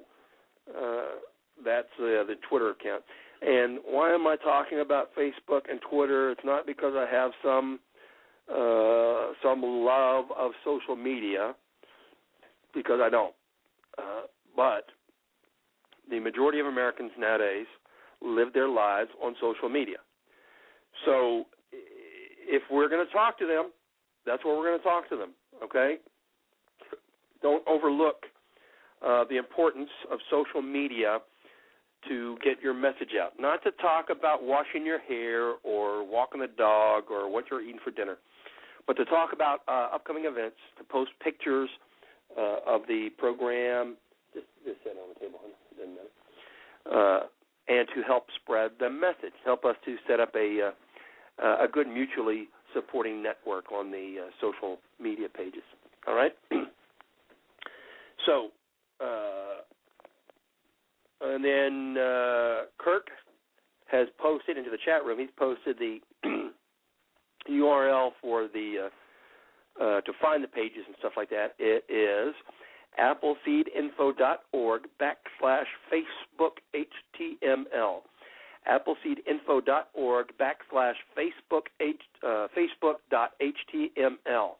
[0.68, 1.18] Uh,
[1.64, 3.02] that's uh, the Twitter account.
[3.42, 6.30] And why am I talking about Facebook and Twitter?
[6.30, 7.80] It's not because I have some
[8.48, 11.54] uh, some love of social media,
[12.74, 13.34] because I don't.
[14.54, 14.84] But
[16.10, 17.66] the majority of Americans nowadays
[18.24, 19.98] live their lives on social media.
[21.04, 23.70] So if we're going to talk to them,
[24.26, 25.30] that's where we're going to talk to them.
[25.62, 25.96] Okay.
[27.42, 28.26] Don't overlook
[29.04, 31.18] uh, the importance of social media
[32.08, 33.32] to get your message out.
[33.38, 37.80] Not to talk about washing your hair or walking the dog or what you're eating
[37.82, 38.16] for dinner,
[38.86, 41.70] but to talk about uh, upcoming events, to post pictures
[42.36, 43.96] uh, of the program.
[44.34, 45.38] Just, just sit on the table.
[46.90, 47.20] Uh,
[47.78, 50.70] and to help spread the message, help us to set up a
[51.42, 55.62] uh, a good mutually supporting network on the uh, social media pages.
[56.06, 56.32] All right.
[58.26, 58.48] so,
[59.00, 59.62] uh,
[61.22, 63.08] and then uh, Kirk
[63.86, 65.18] has posted into the chat room.
[65.18, 65.98] He's posted the
[67.50, 68.88] URL for the
[69.80, 71.54] uh, uh, to find the pages and stuff like that.
[71.58, 72.34] It is
[72.98, 78.00] appleseedinfo.org backslash Facebook HTML.
[78.70, 84.50] Appleseedinfo.org backslash Facebook H, uh, Facebook.html.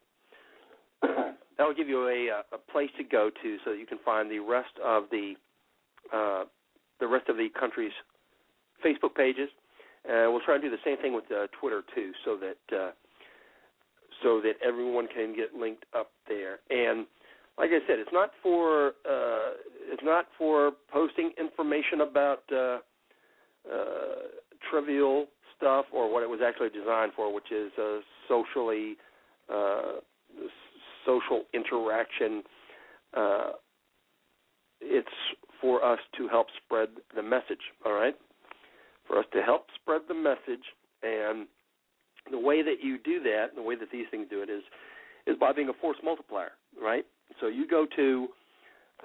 [1.03, 4.39] that will give you a, a place to go to so you can find the
[4.39, 5.35] rest of the
[6.13, 6.45] uh,
[7.01, 7.93] the rest of the country's
[8.85, 9.49] Facebook pages.
[10.09, 12.91] Uh, we'll try to do the same thing with uh, Twitter too, so that uh,
[14.23, 16.59] so that everyone can get linked up there.
[16.71, 17.07] And
[17.59, 19.53] like I said, it's not for uh,
[19.91, 22.79] it's not for posting information about uh,
[23.71, 23.79] uh,
[24.71, 25.27] trivial
[25.57, 27.99] stuff or what it was actually designed for, which is uh,
[28.29, 28.97] socially
[29.53, 30.01] uh,
[31.05, 32.43] social interaction.
[33.15, 33.51] Uh,
[34.81, 35.09] it's
[35.61, 37.61] for us to help spread the message.
[37.85, 38.15] All right,
[39.07, 40.65] for us to help spread the message,
[41.03, 41.47] and
[42.31, 44.63] the way that you do that, the way that these things do it is
[45.27, 46.53] is by being a force multiplier,
[46.83, 47.05] right?
[47.41, 48.29] So you go to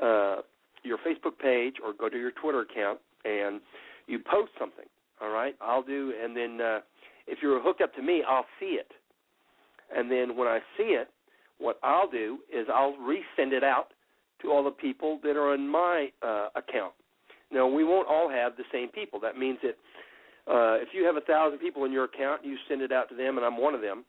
[0.02, 0.36] uh,
[0.84, 3.62] your Facebook page or go to your Twitter account and
[4.08, 4.86] you post something.
[5.22, 6.80] All right, I'll do, and then uh,
[7.26, 8.92] if you're hooked up to me, I'll see it,
[9.96, 11.10] and then when I see it,
[11.58, 13.88] what I'll do is I'll resend it out
[14.44, 16.94] to all the people that are on my uh, account.
[17.52, 19.20] Now we won't all have the same people.
[19.20, 19.76] That means that
[20.52, 23.16] uh, if you have a thousand people in your account, you send it out to
[23.16, 24.06] them, and I'm one of them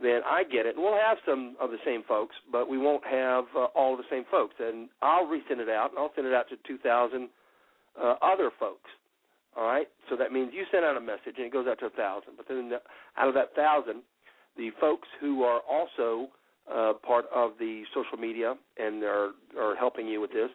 [0.00, 0.76] then I get it.
[0.76, 4.04] And we'll have some of the same folks, but we won't have uh, all the
[4.10, 4.54] same folks.
[4.58, 7.28] And I'll resend it out, and I'll send it out to 2,000
[8.00, 8.90] uh, other folks.
[9.56, 9.88] All right?
[10.10, 12.34] So that means you send out a message, and it goes out to a 1,000.
[12.36, 12.80] But then the,
[13.16, 14.02] out of that 1,000,
[14.56, 16.28] the folks who are also
[16.72, 20.50] uh, part of the social media and are, are helping you with this,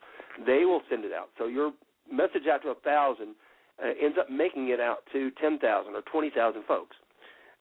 [0.45, 1.29] they will send it out.
[1.37, 1.71] So your
[2.11, 3.33] message out to a 1,000
[3.81, 6.95] uh, ends up making it out to 10,000 or 20,000 folks.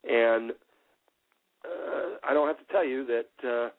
[0.05, 0.53] And
[1.65, 3.71] uh, I don't have to tell you that uh,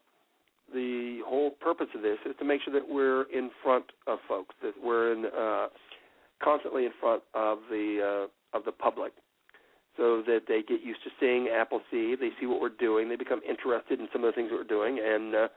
[0.73, 4.55] the whole purpose of this is to make sure that we're in front of folks,
[4.61, 5.67] that we're in uh,
[6.43, 9.13] constantly in front of the uh, of the public,
[9.97, 12.19] so that they get used to seeing Appleseed.
[12.19, 13.09] They see what we're doing.
[13.09, 15.47] They become interested in some of the things that we're doing, and uh,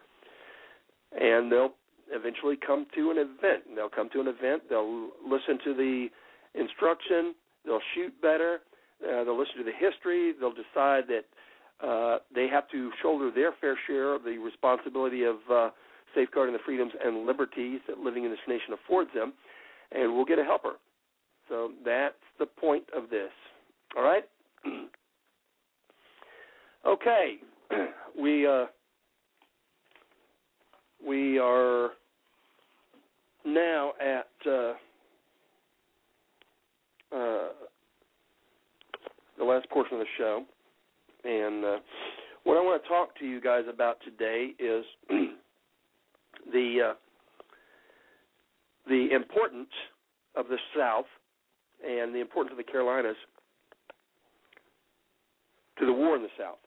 [1.20, 1.74] and they'll
[2.10, 3.64] eventually come to an event.
[3.74, 4.64] They'll come to an event.
[4.68, 6.08] They'll listen to the
[6.54, 7.34] instruction.
[7.64, 8.60] They'll shoot better.
[9.02, 10.32] Uh, they'll listen to the history.
[10.38, 11.24] They'll decide that
[11.82, 15.70] uh, they have to shoulder their fair share of the responsibility of uh,
[16.14, 19.32] safeguarding the freedoms and liberties that living in this nation affords them,
[19.92, 20.74] and we'll get a helper.
[21.48, 23.30] So that's the point of this.
[23.96, 24.24] All right.
[26.86, 27.36] okay,
[28.20, 28.66] we uh,
[31.06, 31.90] we are
[33.44, 34.72] now at uh,
[37.14, 37.48] uh,
[39.38, 40.44] the last portion of the show.
[41.24, 41.76] And uh,
[42.44, 44.84] what I want to talk to you guys about today is
[46.52, 46.94] the uh,
[48.86, 49.70] the importance
[50.36, 51.06] of the South
[51.86, 53.16] and the importance of the Carolinas
[55.78, 56.58] to the war in the South.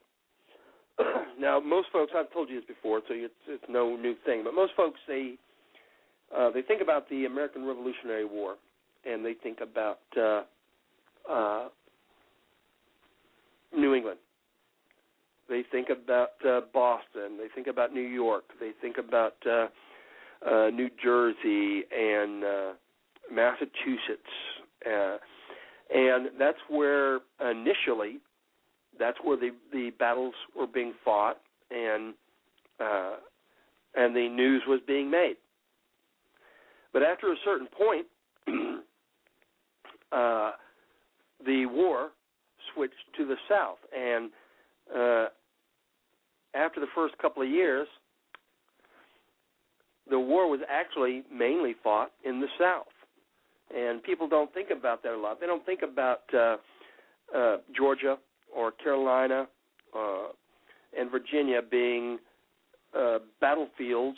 [1.39, 4.53] now, most folks, I've told you this before, so it's, it's no new thing, but
[4.53, 5.35] most folks, they
[6.35, 8.55] uh, they think about the American Revolutionary War,
[9.05, 10.41] and they think about uh,
[11.31, 11.67] uh,
[13.73, 14.19] New England.
[15.49, 17.37] They think about uh, Boston.
[17.37, 18.43] They think about New York.
[18.59, 19.67] They think about uh,
[20.45, 22.73] uh, New Jersey and uh,
[23.31, 24.21] Massachusetts,
[24.85, 25.17] uh,
[25.93, 28.19] and that's where initially,
[28.99, 31.37] that's where the the battles were being fought,
[31.71, 32.13] and
[32.79, 33.15] uh,
[33.95, 35.37] and the news was being made.
[36.93, 38.05] But after a certain point,
[40.11, 40.51] uh,
[41.45, 42.09] the war
[42.73, 44.29] switched to the south, and
[44.95, 45.27] uh,
[46.57, 47.87] after the first couple of years,
[50.09, 52.87] the war was actually mainly fought in the south,
[53.75, 55.39] and people don't think about that a lot.
[55.39, 56.57] They don't think about uh,
[57.35, 58.17] uh, Georgia
[58.55, 59.47] or Carolina
[59.95, 60.27] uh,
[60.97, 62.19] and Virginia being
[62.97, 64.17] uh, battlefields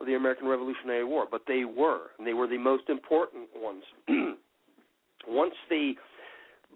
[0.00, 3.82] of the American Revolutionary War, but they were, and they were the most important ones.
[5.28, 5.94] Once the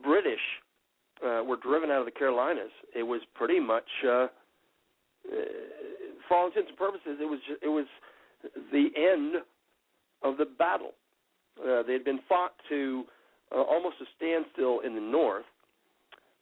[0.02, 0.40] British
[1.24, 4.26] uh, were driven out of the Carolinas, it was pretty much, uh,
[6.28, 7.86] for all intents and purposes, it was it was
[8.72, 9.42] the end
[10.22, 10.92] of the battle.
[11.60, 13.04] Uh, they had been fought to
[13.52, 15.44] uh, almost a standstill in the north.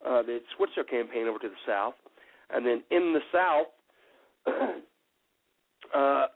[0.06, 1.94] Uh, they had switched their campaign over to the south,
[2.50, 3.66] and then in the south,
[5.94, 6.26] uh,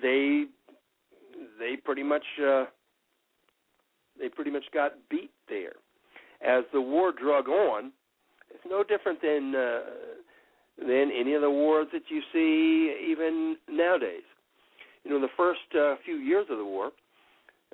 [0.00, 0.44] they
[1.58, 2.64] they pretty much uh,
[4.18, 5.74] they pretty much got beat there.
[6.40, 7.92] As the war drug on,
[8.50, 9.80] it's no different than uh,
[10.80, 14.22] than any of the wars that you see even nowadays.
[15.04, 16.90] You know, the first uh, few years of the war,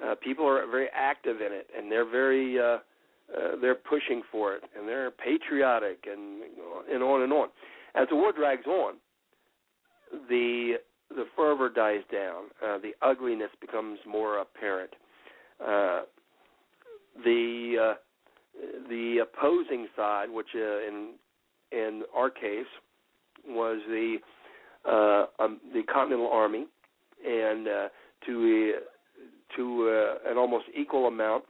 [0.04, 2.78] uh, people are very active in it, and they're very uh,
[3.36, 6.42] uh, they're pushing for it, and they're patriotic, and
[6.92, 7.48] and on and on.
[7.94, 8.94] As the war drags on,
[10.28, 10.74] the
[11.10, 12.44] the fervor dies down.
[12.64, 14.90] Uh, the ugliness becomes more apparent.
[15.60, 16.02] Uh,
[17.24, 17.94] the uh,
[18.88, 21.14] the opposing side, which uh, in
[21.72, 22.66] in our case
[23.48, 24.18] was the
[24.88, 26.66] uh, um, the Continental Army,
[27.26, 27.88] and uh,
[28.26, 31.44] to uh, to uh, an almost equal amount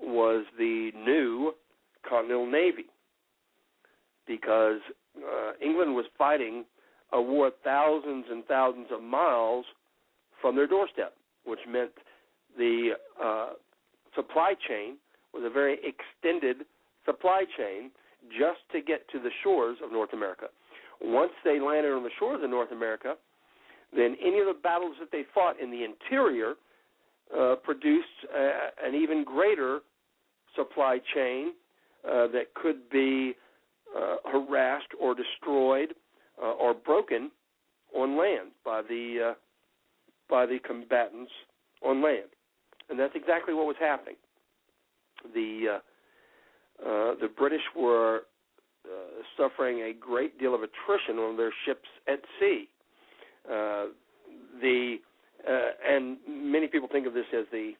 [0.00, 1.52] was the new
[2.08, 2.86] Continental Navy,
[4.26, 4.80] because
[5.18, 6.64] uh, England was fighting
[7.12, 9.64] a war thousands and thousands of miles
[10.40, 11.14] from their doorstep,
[11.44, 11.90] which meant
[12.56, 12.90] the
[13.22, 13.50] uh,
[14.14, 14.96] supply chain
[15.32, 16.66] was a very extended
[17.04, 17.90] supply chain
[18.38, 20.46] just to get to the shores of North America.
[21.02, 23.14] Once they landed on the shores of North America,
[23.94, 26.54] then any of the battles that they fought in the interior
[27.36, 29.80] uh, produced uh, an even greater
[30.56, 31.52] supply chain
[32.04, 33.34] uh, that could be
[33.96, 35.94] uh, harassed or destroyed
[36.42, 37.30] uh, or broken
[37.94, 39.34] on land by the uh,
[40.28, 41.30] by the combatants
[41.82, 42.28] on land,
[42.88, 44.14] and that's exactly what was happening.
[45.34, 45.80] The
[46.78, 48.22] the British were
[48.84, 52.68] uh, suffering a great deal of attrition on their ships at sea.
[53.46, 53.86] Uh,
[54.60, 54.96] the
[55.48, 57.72] uh, and many people think of this as the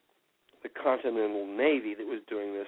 [0.63, 2.67] the Continental Navy that was doing this.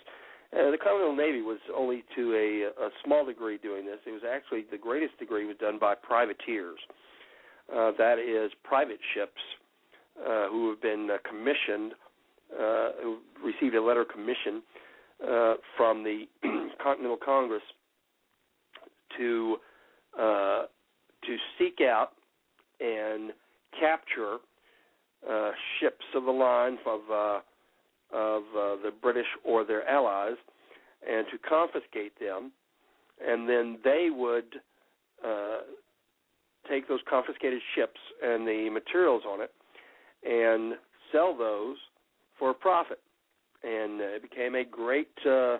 [0.53, 3.99] Uh, the Continental Navy was only to a, a small degree doing this.
[4.07, 6.79] It was actually the greatest degree was done by privateers.
[7.73, 9.41] Uh, that is, private ships
[10.21, 11.93] uh, who have been uh, commissioned,
[12.53, 14.63] uh, who received a letter of commission
[15.27, 16.25] uh, from the
[16.83, 17.63] Continental Congress
[19.19, 19.57] to
[20.19, 20.63] uh,
[21.27, 22.13] to seek out
[22.81, 23.33] and
[23.79, 24.39] capture
[25.29, 27.41] uh, ships of the line of uh,
[28.13, 30.37] of uh, the British or their allies,
[31.09, 32.53] and to confiscate them,
[33.27, 34.57] and then they would
[35.25, 35.61] uh,
[36.69, 39.53] take those confiscated ships and the materials on it,
[40.25, 40.75] and
[41.11, 41.77] sell those
[42.39, 43.01] for a profit,
[43.63, 45.57] and it became a great uh,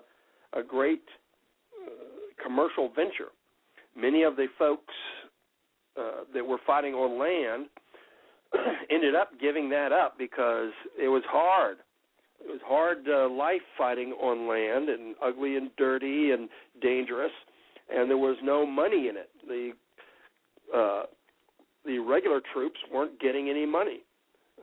[0.55, 1.05] a great
[1.87, 3.31] uh, commercial venture.
[3.97, 4.95] Many of the folks
[5.99, 7.67] uh, that were fighting on land
[8.91, 11.79] ended up giving that up because it was hard
[12.45, 16.49] it was hard uh, life fighting on land and ugly and dirty and
[16.81, 17.33] dangerous,
[17.93, 19.31] and there was no money in it.
[19.47, 19.73] The
[20.77, 21.03] uh,
[21.85, 24.01] the regular troops weren't getting any money.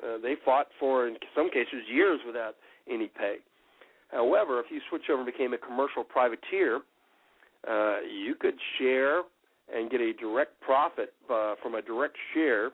[0.03, 2.56] Uh, they fought for, in some cases, years without
[2.89, 3.35] any pay.
[4.10, 6.80] However, if you switch over and became a commercial privateer,
[7.68, 9.23] uh, you could share
[9.73, 12.72] and get a direct profit uh, from a direct share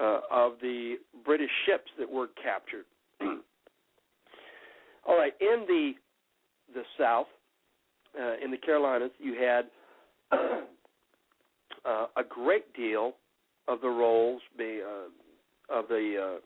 [0.00, 2.84] uh, of the British ships that were captured.
[5.06, 5.92] All right, in the
[6.74, 7.26] the South,
[8.18, 9.66] uh, in the Carolinas, you had
[12.16, 13.12] a great deal
[13.68, 15.08] of the roles be, uh,
[15.74, 16.40] of the uh,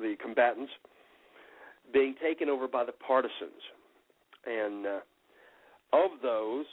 [0.00, 0.72] the combatants
[1.92, 3.62] being taken over by the partisans,
[4.46, 5.00] and uh,
[5.92, 6.66] of those,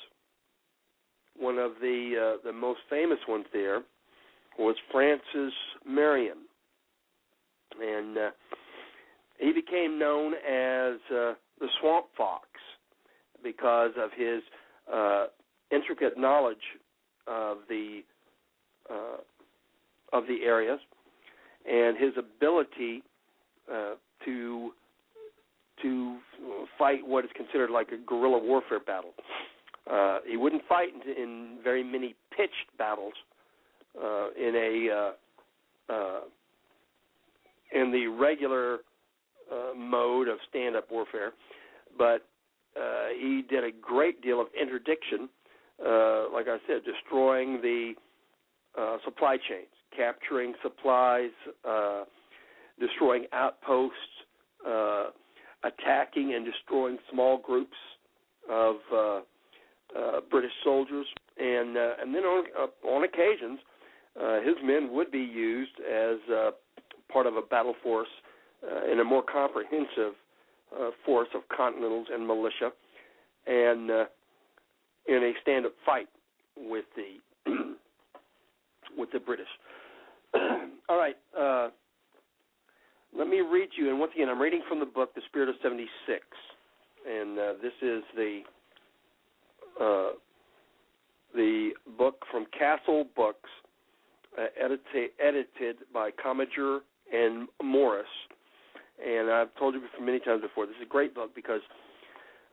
[1.38, 3.82] one of the uh, the most famous ones there
[4.58, 5.54] was Francis
[5.88, 6.38] Marion,
[7.82, 8.30] and uh,
[9.40, 12.48] he became known as uh, the Swamp Fox
[13.44, 14.42] because of his
[14.92, 15.26] uh,
[15.72, 16.58] intricate knowledge
[17.28, 18.02] of the
[18.90, 19.18] uh,
[20.14, 20.80] of the areas
[21.70, 23.04] and his ability
[23.72, 23.96] uh,
[24.26, 24.72] to
[25.82, 26.18] to
[26.78, 29.14] fight what is considered like a guerrilla warfare battle.
[29.92, 33.14] Uh, he wouldn't fight in, in very many pitched battles
[34.02, 36.20] uh, in a uh, uh,
[37.74, 38.80] in the regular
[39.52, 41.34] uh, mode of stand-up warfare,
[41.98, 42.28] but
[42.80, 45.30] uh, he did a great deal of interdiction.
[45.86, 47.94] Uh, like I said, destroying the
[48.78, 51.32] uh, supply chains, capturing supplies,
[51.68, 52.04] uh,
[52.80, 53.98] destroying outposts,
[54.68, 55.06] uh,
[55.68, 57.78] attacking and destroying small groups
[58.50, 59.20] of uh,
[59.98, 61.06] uh, British soldiers,
[61.38, 63.60] and uh, and then on uh, on occasions,
[64.22, 66.52] uh, his men would be used as uh,
[67.12, 68.08] part of a battle force
[68.64, 70.14] uh, in a more comprehensive
[70.78, 72.72] uh, force of continentals and militia,
[73.46, 74.06] and uh,
[75.08, 76.08] in a stand-up fight
[76.58, 77.52] with the
[78.98, 79.48] with the British.
[80.90, 81.70] All right, uh,
[83.16, 83.90] let me read you.
[83.90, 85.88] And once again, I'm reading from the book *The Spirit of '76*,
[87.10, 88.42] and uh, this is the
[89.80, 90.10] uh,
[91.36, 93.50] the book from Castle Books,
[94.38, 96.80] uh, edited edited by Commager
[97.14, 98.06] and Morris.
[99.04, 101.62] And I've told you many times before, this is a great book because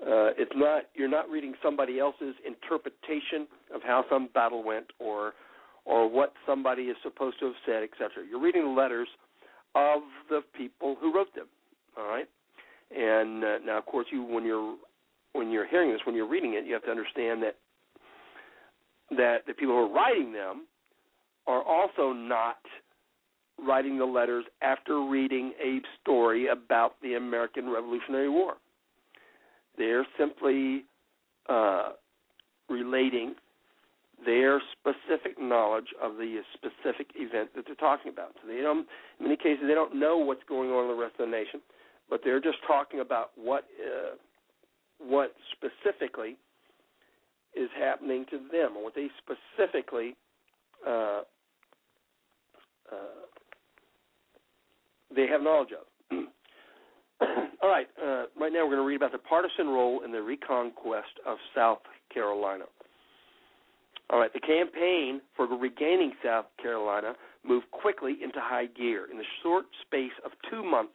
[0.03, 5.33] uh, it's not you're not reading somebody else's interpretation of how some battle went or
[5.87, 8.25] or what somebody is supposed to have said, etc.
[8.29, 9.09] You're reading the letters
[9.75, 11.47] of the people who wrote them.
[11.97, 12.29] All right,
[12.97, 14.77] and uh, now of course you when you're
[15.33, 17.57] when you're hearing this, when you're reading it, you have to understand that
[19.11, 20.67] that the people who are writing them
[21.47, 22.57] are also not
[23.65, 28.55] writing the letters after reading a story about the American Revolutionary War.
[29.77, 30.85] They're simply
[31.49, 31.91] uh,
[32.69, 33.35] relating
[34.25, 38.35] their specific knowledge of the specific event that they're talking about.
[38.41, 38.87] So they don't,
[39.19, 41.61] in many cases, they don't know what's going on in the rest of the nation,
[42.09, 44.17] but they're just talking about what uh,
[44.99, 46.37] what specifically
[47.55, 50.17] is happening to them, or what they specifically
[50.87, 51.23] uh,
[52.91, 53.25] uh,
[55.15, 56.19] they have knowledge of.
[57.63, 60.21] All right, uh, right now we're going to read about the partisan role in the
[60.21, 61.79] reconquest of South
[62.13, 62.65] Carolina.
[64.15, 67.15] All right, the campaign for regaining South Carolina
[67.45, 69.09] moved quickly into high gear.
[69.11, 70.95] In the short space of two months,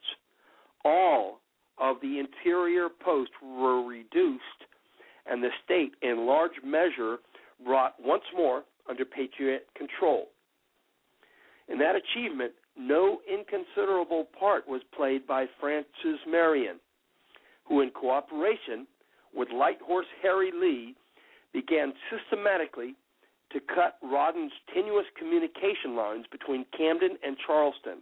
[0.86, 1.40] all
[1.76, 4.40] of the interior posts were reduced,
[5.26, 7.18] and the state, in large measure,
[7.62, 10.28] brought once more under Patriot control.
[11.68, 16.80] In that achievement, no inconsiderable part was played by Francis Marion,
[17.68, 18.86] who, in cooperation
[19.34, 20.96] with Light Horse Harry Lee,
[21.52, 22.94] began systematically
[23.52, 27.98] to cut Rawdon's tenuous communication lines between Camden and Charleston.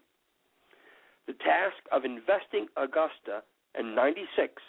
[1.26, 3.42] The task of investing Augusta
[3.78, 4.62] in 96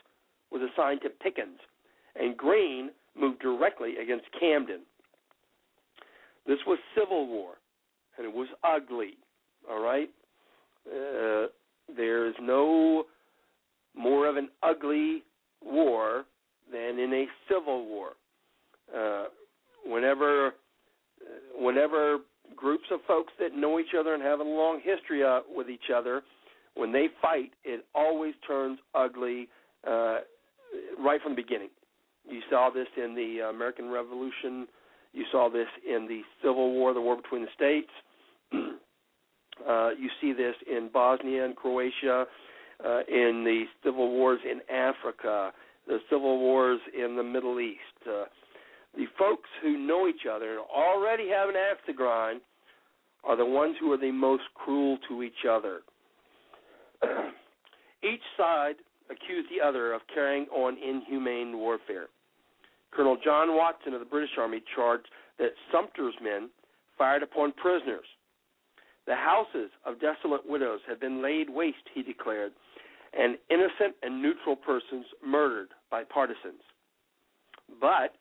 [0.52, 1.60] was assigned to Pickens,
[2.16, 4.82] and Greene moved directly against Camden.
[6.48, 7.54] This was civil war,
[8.18, 9.18] and it was ugly.
[9.70, 10.10] All right,
[10.88, 11.48] uh,
[11.96, 13.06] there's no
[13.96, 15.24] more of an ugly
[15.64, 16.26] war
[16.72, 18.10] than in a civil war.
[18.96, 19.26] Uh,
[19.86, 20.54] whenever,
[21.58, 22.20] whenever
[22.56, 25.90] groups of folks that know each other and have a long history uh, with each
[25.96, 26.22] other,
[26.76, 29.48] when they fight, it always turns ugly
[29.88, 30.20] uh,
[31.00, 31.70] right from the beginning.
[32.30, 34.68] You saw this in the American Revolution.
[35.14, 37.90] You saw this in the Civil War, the war between the states.
[39.68, 42.26] uh, you see this in Bosnia and Croatia,
[42.86, 45.52] uh, in the civil wars in Africa,
[45.88, 47.80] the civil wars in the Middle East.
[48.08, 48.26] Uh,
[48.96, 52.42] the folks who know each other and already have an axe to grind
[53.24, 55.82] are the ones who are the most cruel to each other.
[58.04, 58.76] each side
[59.10, 62.08] accused the other of carrying on inhumane warfare.
[62.92, 65.08] Colonel John Watson of the British Army charged
[65.38, 66.50] that Sumter's men
[66.98, 68.06] fired upon prisoners.
[69.06, 72.52] The houses of desolate widows had been laid waste, he declared,
[73.18, 76.62] and innocent and neutral persons murdered by partisans.
[77.82, 78.14] But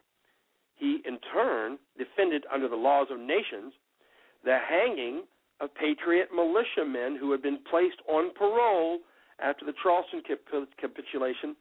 [0.78, 3.72] he in turn defended under the laws of nations
[4.44, 5.24] the hanging
[5.60, 8.98] of patriot militiamen who had been placed on parole
[9.40, 10.22] after the Charleston
[10.80, 11.56] capitulation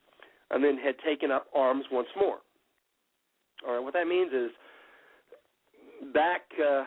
[0.51, 2.37] and then had taken up arms once more.
[3.67, 4.51] All right, what that means is
[6.13, 6.85] back uh,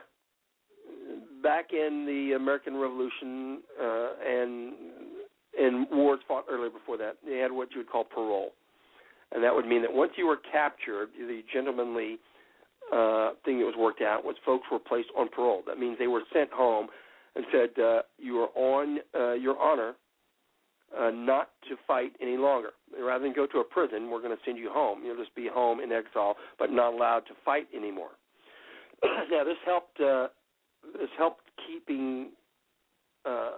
[1.43, 4.73] back in the American Revolution uh, and
[5.59, 8.51] in wars fought earlier before that, they had what you would call parole,
[9.32, 12.19] and that would mean that once you were captured, the gentlemanly
[12.93, 15.62] uh, thing that was worked out was folks were placed on parole.
[15.66, 16.89] That means they were sent home
[17.36, 19.94] and said, uh, "You are on uh, your honor
[20.98, 22.70] uh, not to fight any longer.
[23.01, 25.02] Rather than go to a prison, we're going to send you home.
[25.05, 28.11] You'll just be home in exile, but not allowed to fight anymore."
[29.31, 30.01] now, this helped.
[30.01, 30.28] Uh,
[30.98, 32.31] this helped keeping
[33.24, 33.51] uh,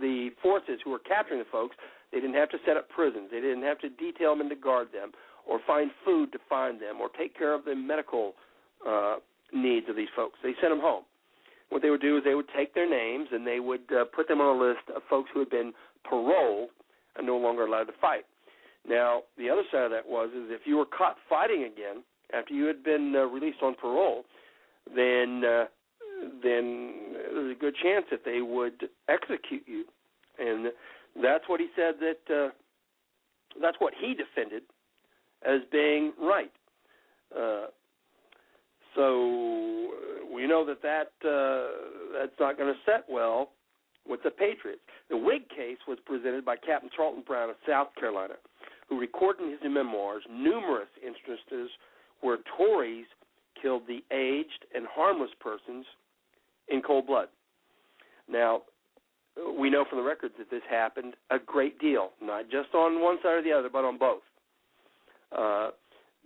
[0.00, 1.76] the forces who were capturing the folks.
[2.14, 3.28] They didn't have to set up prisons.
[3.32, 5.10] They didn't have to detail men to guard them,
[5.46, 8.34] or find food to find them, or take care of the medical
[8.88, 9.16] uh,
[9.52, 10.38] needs of these folks.
[10.42, 11.02] They sent them home.
[11.70, 14.28] What they would do is they would take their names and they would uh, put
[14.28, 15.72] them on a list of folks who had been
[16.08, 16.68] paroled
[17.16, 18.24] and no longer allowed to fight.
[18.88, 22.54] Now, the other side of that was is if you were caught fighting again after
[22.54, 24.24] you had been uh, released on parole,
[24.94, 25.64] then uh,
[26.42, 26.94] then
[27.32, 29.84] there's a good chance that they would execute you,
[30.38, 30.68] and
[31.22, 32.50] that's what he said that uh,
[33.60, 34.62] that's what he defended
[35.46, 36.52] as being right.
[37.36, 37.66] Uh,
[38.94, 39.90] so
[40.32, 43.50] we know that that uh, that's not going to set well
[44.08, 44.80] with the Patriots.
[45.10, 48.34] The Whig case was presented by Captain Tarleton Brown of South Carolina,
[48.88, 51.70] who recorded in his memoirs numerous instances
[52.20, 53.06] where Tories
[53.60, 55.86] killed the aged and harmless persons
[56.68, 57.28] in cold blood.
[58.28, 58.62] Now,
[59.58, 63.16] we know from the records that this happened a great deal, not just on one
[63.22, 64.22] side or the other, but on both.
[65.36, 65.70] Uh,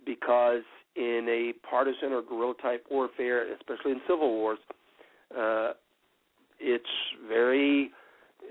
[0.05, 0.61] because
[0.95, 4.59] in a partisan or guerrilla type warfare, especially in civil wars,
[5.37, 5.71] uh,
[6.59, 6.85] it's
[7.27, 7.91] very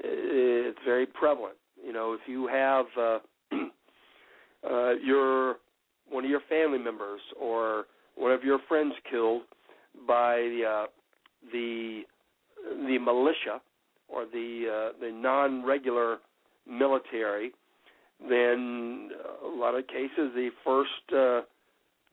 [0.00, 1.56] it's very prevalent.
[1.84, 3.18] You know, if you have uh,
[4.70, 5.56] uh, your
[6.10, 7.84] one of your family members or
[8.16, 9.42] one of your friends killed
[10.06, 10.86] by uh,
[11.52, 12.02] the
[12.86, 13.60] the militia
[14.08, 16.18] or the uh, the non-regular
[16.68, 17.52] military,
[18.20, 19.10] then
[19.44, 21.42] a lot of cases the first uh,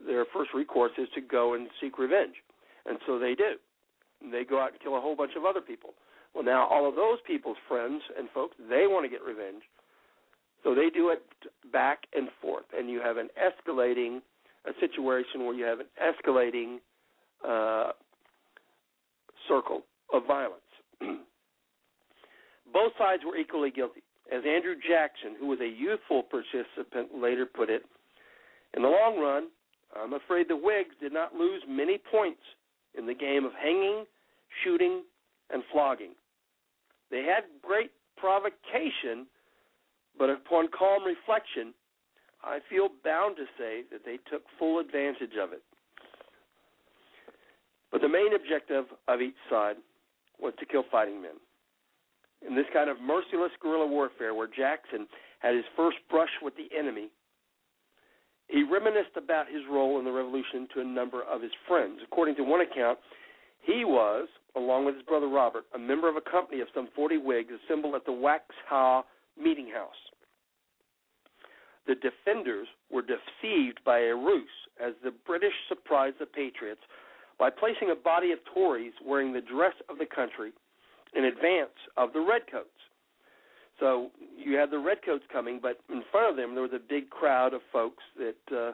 [0.06, 2.36] their first recourse is to go and seek revenge,
[2.86, 3.56] and so they do.
[4.32, 5.92] They go out and kill a whole bunch of other people.
[6.34, 9.64] Well, now all of those people's friends and folks they want to get revenge,
[10.64, 11.24] so they do it
[11.72, 14.22] back and forth, and you have an escalating
[14.68, 16.78] a situation where you have an escalating
[17.48, 17.92] uh,
[19.48, 20.62] circle of violence.
[22.72, 24.02] Both sides were equally guilty.
[24.32, 27.84] As Andrew Jackson, who was a youthful participant, later put it,
[28.74, 29.48] in the long run,
[29.96, 32.42] I'm afraid the Whigs did not lose many points
[32.98, 34.06] in the game of hanging,
[34.64, 35.04] shooting,
[35.52, 36.14] and flogging.
[37.12, 39.28] They had great provocation,
[40.18, 41.74] but upon calm reflection,
[42.44, 45.62] I feel bound to say that they took full advantage of it.
[47.92, 49.78] But the main objective of each side
[50.40, 51.40] was to kill fighting men.
[52.42, 55.08] In this kind of merciless guerrilla warfare where Jackson
[55.40, 57.10] had his first brush with the enemy,
[58.48, 62.00] he reminisced about his role in the revolution to a number of his friends.
[62.04, 63.00] According to one account,
[63.62, 67.18] he was, along with his brother Robert, a member of a company of some 40
[67.18, 69.04] Whigs assembled at the Waxhaw
[69.42, 69.98] meeting house.
[71.88, 74.48] The defenders were deceived by a ruse
[74.84, 76.82] as the British surprised the Patriots
[77.38, 80.52] by placing a body of Tories wearing the dress of the country
[81.16, 82.70] in advance of the Redcoats.
[83.80, 87.10] So you had the Redcoats coming, but in front of them there was a big
[87.10, 88.72] crowd of folks that uh,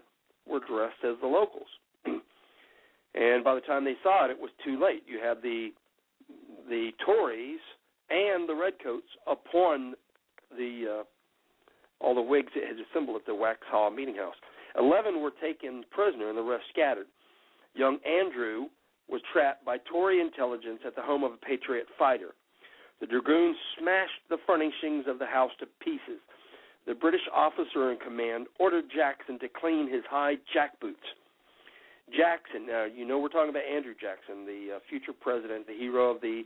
[0.48, 1.68] were dressed as the locals.
[2.06, 5.04] and by the time they saw it, it was too late.
[5.08, 5.70] You had the
[6.70, 7.60] the Tories
[8.10, 9.96] and the Redcoats upon
[10.56, 11.04] the uh,
[12.00, 14.36] all the Whigs that had assembled at the Waxhaw meeting house.
[14.78, 17.08] Eleven were taken prisoner, and the rest scattered.
[17.74, 18.66] Young Andrew
[19.12, 22.30] was trapped by Tory intelligence at the home of a Patriot fighter.
[23.02, 26.24] The dragoons smashed the furnishings of the house to pieces.
[26.88, 31.06] The British officer in command ordered Jackson to clean his high jackboots.
[32.16, 36.10] Jackson, now you know we're talking about Andrew Jackson, the uh, future president, the hero
[36.10, 36.44] of the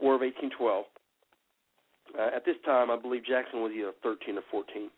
[0.00, 0.84] War of 1812.
[2.18, 4.90] Uh, at this time, I believe Jackson was either 13 or 14.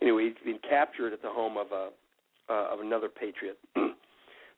[0.00, 1.90] Anyway, he's been captured at the home of a
[2.50, 3.58] uh, of another patriot.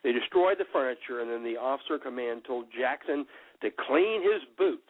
[0.02, 3.26] they destroyed the furniture, and then the officer in command told Jackson
[3.62, 4.88] to clean his boots.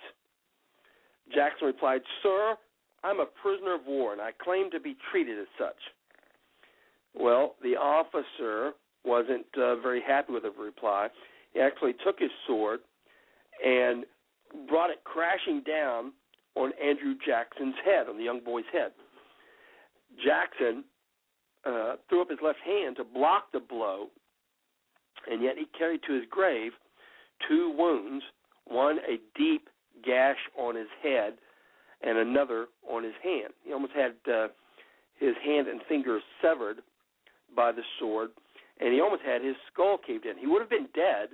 [1.34, 2.56] Jackson replied, Sir,
[3.02, 5.76] I'm a prisoner of war, and I claim to be treated as such.
[7.14, 8.72] Well, the officer
[9.04, 11.08] wasn't uh, very happy with the reply.
[11.52, 12.80] He actually took his sword
[13.64, 14.04] and
[14.68, 16.12] brought it crashing down
[16.54, 18.92] on Andrew Jackson's head, on the young boy's head.
[20.24, 20.84] Jackson
[21.64, 24.08] uh, threw up his left hand to block the blow,
[25.30, 26.72] and yet he carried to his grave
[27.48, 28.24] two wounds
[28.66, 29.68] one, a deep
[30.04, 31.34] gash on his head,
[32.02, 33.52] and another on his hand.
[33.64, 34.48] He almost had uh,
[35.18, 36.78] his hand and fingers severed
[37.54, 38.30] by the sword,
[38.80, 40.38] and he almost had his skull caved in.
[40.38, 41.30] He would have been dead,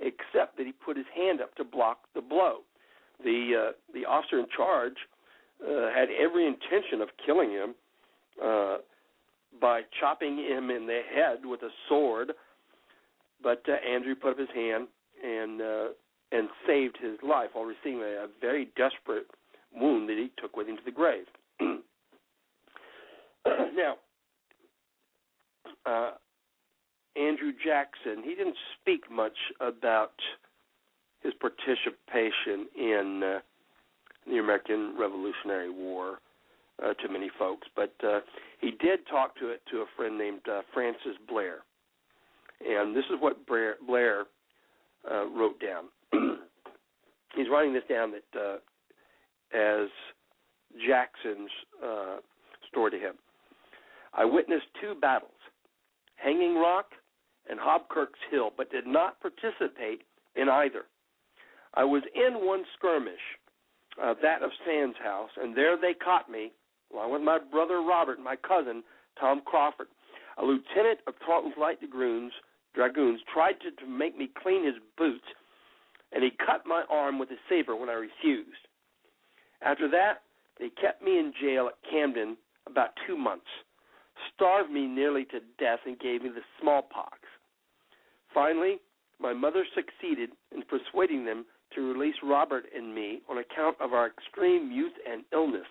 [0.00, 2.58] except that he put his hand up to block the blow.
[3.22, 4.96] The uh, the officer in charge
[5.62, 7.74] uh, had every intention of killing him
[8.44, 8.76] uh,
[9.60, 12.32] by chopping him in the head with a sword,
[13.44, 14.88] but uh, Andrew put up his hand
[15.22, 15.88] and uh,
[16.32, 19.26] and saved his life while receiving a, a very desperate
[19.72, 21.26] wound that he took with him to the grave.
[23.46, 23.94] now,
[25.86, 26.12] uh,
[27.16, 30.14] Andrew Jackson, he didn't speak much about
[31.22, 33.38] his participation in uh,
[34.26, 36.18] the American Revolutionary War
[36.82, 38.20] uh, to many folks, but uh,
[38.60, 41.58] he did talk to it to a friend named uh, Francis Blair,
[42.60, 44.24] and this is what Blair, Blair
[45.10, 45.84] uh, wrote down.
[47.36, 48.56] He's writing this down that uh,
[49.56, 49.88] as
[50.86, 51.50] Jackson's
[51.84, 52.16] uh,
[52.68, 53.14] story to him.
[54.12, 55.32] I witnessed two battles,
[56.16, 56.86] Hanging Rock
[57.50, 60.02] and Hobkirk's Hill, but did not participate
[60.36, 60.82] in either.
[61.74, 63.14] I was in one skirmish,
[64.02, 66.52] uh, that of Sands House, and there they caught me,
[66.92, 68.82] along with my brother Robert and my cousin
[69.18, 69.88] Tom Crawford.
[70.38, 72.32] A lieutenant of Tarleton's Light Dragoons,
[72.74, 75.24] Dragoons tried to, to make me clean his boots,
[76.12, 78.68] and he cut my arm with a saber when I refused.
[79.62, 80.22] After that,
[80.58, 82.36] they kept me in jail at Camden
[82.66, 83.46] about two months,
[84.34, 87.18] starved me nearly to death, and gave me the smallpox.
[88.32, 88.78] Finally,
[89.20, 91.44] my mother succeeded in persuading them
[91.74, 95.66] to release Robert and me on account of our extreme youth and illness.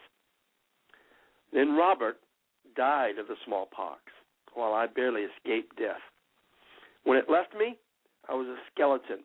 [1.52, 2.18] Then Robert
[2.76, 4.02] died of the smallpox,
[4.56, 6.02] while I barely escaped death.
[7.04, 7.78] When it left me,
[8.30, 9.20] I was a skeleton,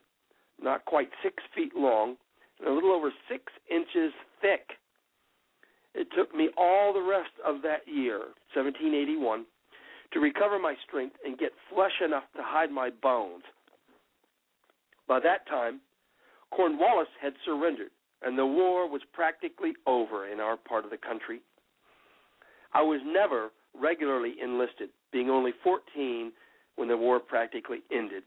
[0.61, 2.17] not quite six feet long
[2.59, 4.71] and a little over six inches thick.
[5.95, 8.19] It took me all the rest of that year,
[8.55, 9.45] 1781,
[10.13, 13.45] to recover my strength and get flesh enough to hide my bones.
[15.07, 15.81] By that time,
[16.51, 17.91] Cornwallis had surrendered,
[18.23, 21.41] and the war was practically over in our part of the country.
[22.75, 26.33] I was never regularly enlisted, being only 14
[26.77, 28.25] when the war practically ended.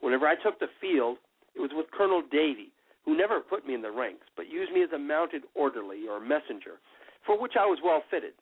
[0.00, 1.18] Whenever I took the field,
[1.54, 2.72] it was with Colonel Davie,
[3.04, 6.20] who never put me in the ranks, but used me as a mounted orderly or
[6.20, 6.80] messenger,
[7.26, 8.32] for which I was well fitted,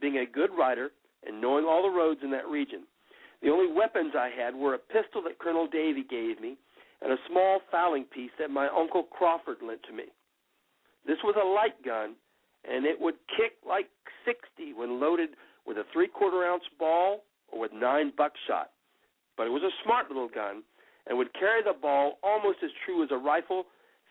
[0.00, 0.90] being a good rider
[1.26, 2.84] and knowing all the roads in that region.
[3.42, 6.56] The only weapons I had were a pistol that Colonel Davie gave me
[7.00, 10.04] and a small fowling piece that my uncle Crawford lent to me.
[11.06, 12.16] This was a light gun,
[12.68, 13.88] and it would kick like
[14.24, 15.30] 60 when loaded
[15.68, 18.70] with a three quarter ounce ball or with nine buckshot.
[19.36, 20.62] But it was a smart little gun
[21.06, 23.64] and would carry the ball almost as true as a rifle,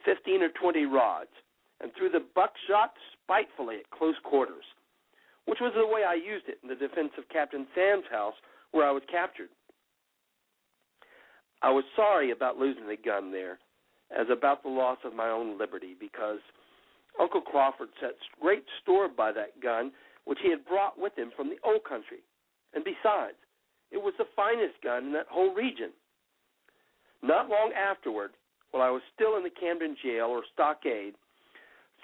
[0.05, 1.33] 15 or 20 rods,
[1.81, 4.63] and threw the buckshot spitefully at close quarters,
[5.45, 8.35] which was the way I used it in the defense of Captain Sands' house
[8.71, 9.49] where I was captured.
[11.61, 13.57] I was sorry about losing the gun there,
[14.15, 16.39] as about the loss of my own liberty, because
[17.19, 19.91] Uncle Crawford set great store by that gun
[20.27, 22.19] which he had brought with him from the old country.
[22.73, 23.39] And besides,
[23.91, 25.91] it was the finest gun in that whole region.
[27.23, 28.31] Not long afterward,
[28.71, 31.15] while I was still in the Camden jail or stockade,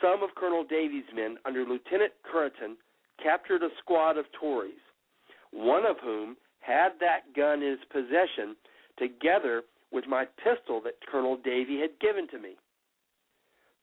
[0.02, 2.76] some of Colonel Davie's men under Lieutenant Curriton
[3.22, 4.82] captured a squad of Tories,
[5.52, 8.56] one of whom had that gun in his possession
[8.98, 12.56] together with my pistol that Colonel Davie had given to me.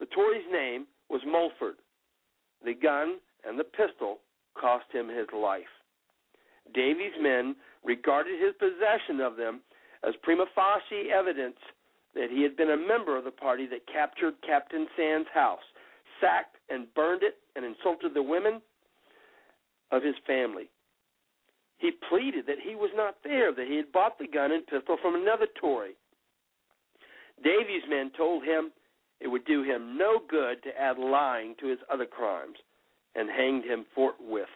[0.00, 1.76] The Tory's name was Mulford.
[2.64, 4.18] The gun and the pistol
[4.60, 5.72] cost him his life.
[6.74, 9.60] Davie's men regarded his possession of them
[10.06, 11.58] as prima facie evidence
[12.14, 15.62] that he had been a member of the party that captured Captain Sand's house,
[16.20, 18.60] sacked and burned it, and insulted the women
[19.90, 20.70] of his family.
[21.78, 24.96] He pleaded that he was not there, that he had bought the gun and pistol
[25.00, 25.94] from another Tory.
[27.42, 28.70] Davie's men told him
[29.20, 32.56] it would do him no good to add lying to his other crimes,
[33.14, 34.48] and hanged him forthwith,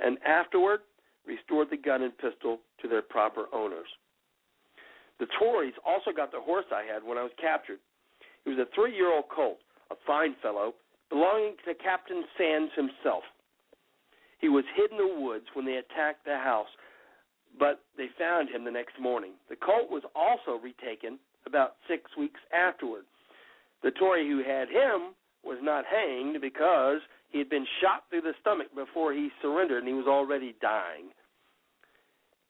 [0.00, 0.80] and afterward
[1.26, 3.88] restored the gun and pistol to their proper owners.
[5.20, 7.80] The Tories also got the horse I had when I was captured.
[8.46, 9.58] It was a three year old colt,
[9.90, 10.74] a fine fellow,
[11.10, 13.24] belonging to Captain Sands himself.
[14.40, 16.68] He was hid in the woods when they attacked the house,
[17.58, 19.32] but they found him the next morning.
[19.50, 23.04] The colt was also retaken about six weeks afterward.
[23.82, 27.00] The Tory who had him was not hanged because
[27.30, 31.10] he had been shot through the stomach before he surrendered and he was already dying.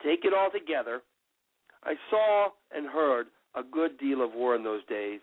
[0.03, 1.01] Take it all together,
[1.83, 5.19] I saw and heard a good deal of war in those days,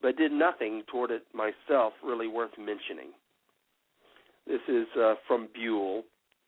[0.00, 3.10] but did nothing toward it myself really worth mentioning.
[4.46, 6.04] This is uh, from Buell,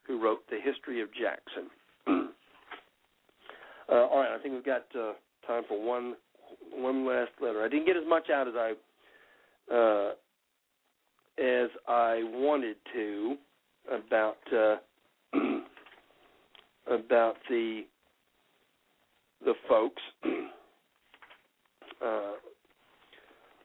[0.07, 1.69] who wrote The History of Jackson.
[3.91, 5.13] uh, all right, I think we've got uh,
[5.47, 6.15] time for one
[6.73, 7.63] one last letter.
[7.63, 8.73] I didn't get as much out as I
[9.75, 10.13] uh,
[11.39, 13.37] as I wanted to
[13.93, 14.77] about uh,
[16.91, 17.87] about the
[19.45, 20.03] the folks.
[20.25, 20.29] uh,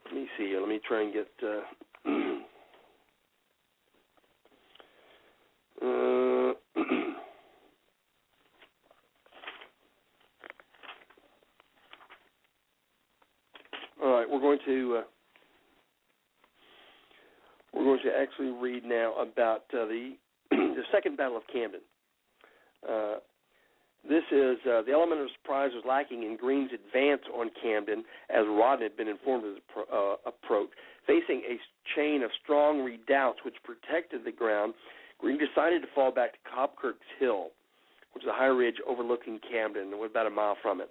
[0.06, 0.56] let me see.
[0.58, 1.28] Let me try and get.
[1.42, 1.60] Uh,
[5.82, 6.52] uh,
[14.02, 14.96] all right, we're going to.
[14.98, 15.02] Uh,
[17.74, 20.12] we're going to actually read now about uh, the
[20.50, 21.80] the Second Battle of Camden.
[22.88, 23.14] Uh,
[24.08, 28.44] this is uh, the element of surprise was lacking in Greene's advance on Camden, as
[28.46, 30.68] Rawdon had been informed of his uh, approach.
[31.06, 31.56] Facing a
[31.96, 34.74] chain of strong redoubts which protected the ground,
[35.18, 37.48] Greene decided to fall back to Hobkirk's Hill,
[38.12, 40.90] which is a high ridge overlooking Camden and was about a mile from it.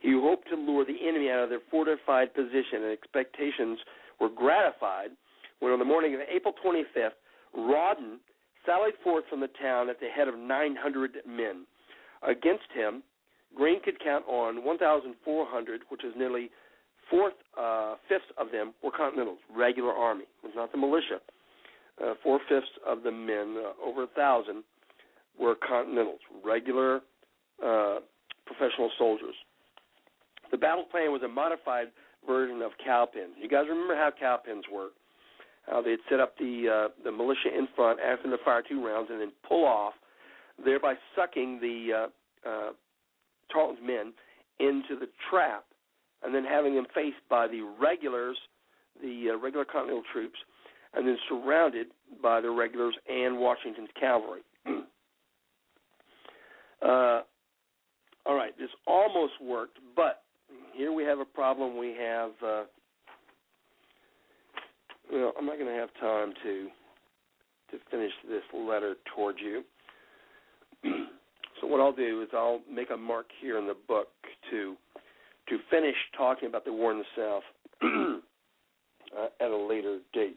[0.00, 3.78] He hoped to lure the enemy out of their fortified position, and expectations
[4.20, 5.10] were gratified
[5.64, 7.16] when on the morning of April 25th,
[7.56, 8.20] Rawdon
[8.66, 11.64] sallied forth from the town at the head of 900 men.
[12.22, 13.02] Against him,
[13.56, 16.50] Greene could count on 1,400, which is nearly
[17.08, 17.94] fourth uh,
[18.36, 20.24] of them were Continentals, regular army.
[20.42, 21.24] It was not the militia.
[21.98, 24.64] Uh, four fifths of the men, uh, over a thousand,
[25.40, 27.00] were Continentals, regular
[27.64, 28.00] uh,
[28.44, 29.34] professional soldiers.
[30.50, 31.86] The battle plan was a modified
[32.26, 33.32] version of cowpens.
[33.40, 34.92] You guys remember how cowpens work?
[35.66, 38.84] How they'd set up the uh, the militia in front, ask them to fire two
[38.84, 39.94] rounds, and then pull off,
[40.62, 42.70] thereby sucking the uh, uh,
[43.52, 44.12] Tarleton's men
[44.60, 45.64] into the trap,
[46.22, 48.36] and then having them faced by the regulars,
[49.02, 50.38] the uh, regular Continental troops,
[50.94, 51.88] and then surrounded
[52.22, 54.40] by the regulars and Washington's cavalry.
[56.82, 57.22] uh,
[58.26, 60.22] all right, this almost worked, but
[60.74, 61.76] here we have a problem.
[61.76, 62.62] We have uh,
[65.12, 66.68] well, I'm not going to have time to
[67.70, 69.62] to finish this letter towards you.
[71.60, 74.08] so what I'll do is I'll make a mark here in the book
[74.50, 74.76] to
[75.48, 77.42] to finish talking about the war in the South
[79.18, 80.36] uh, at a later date.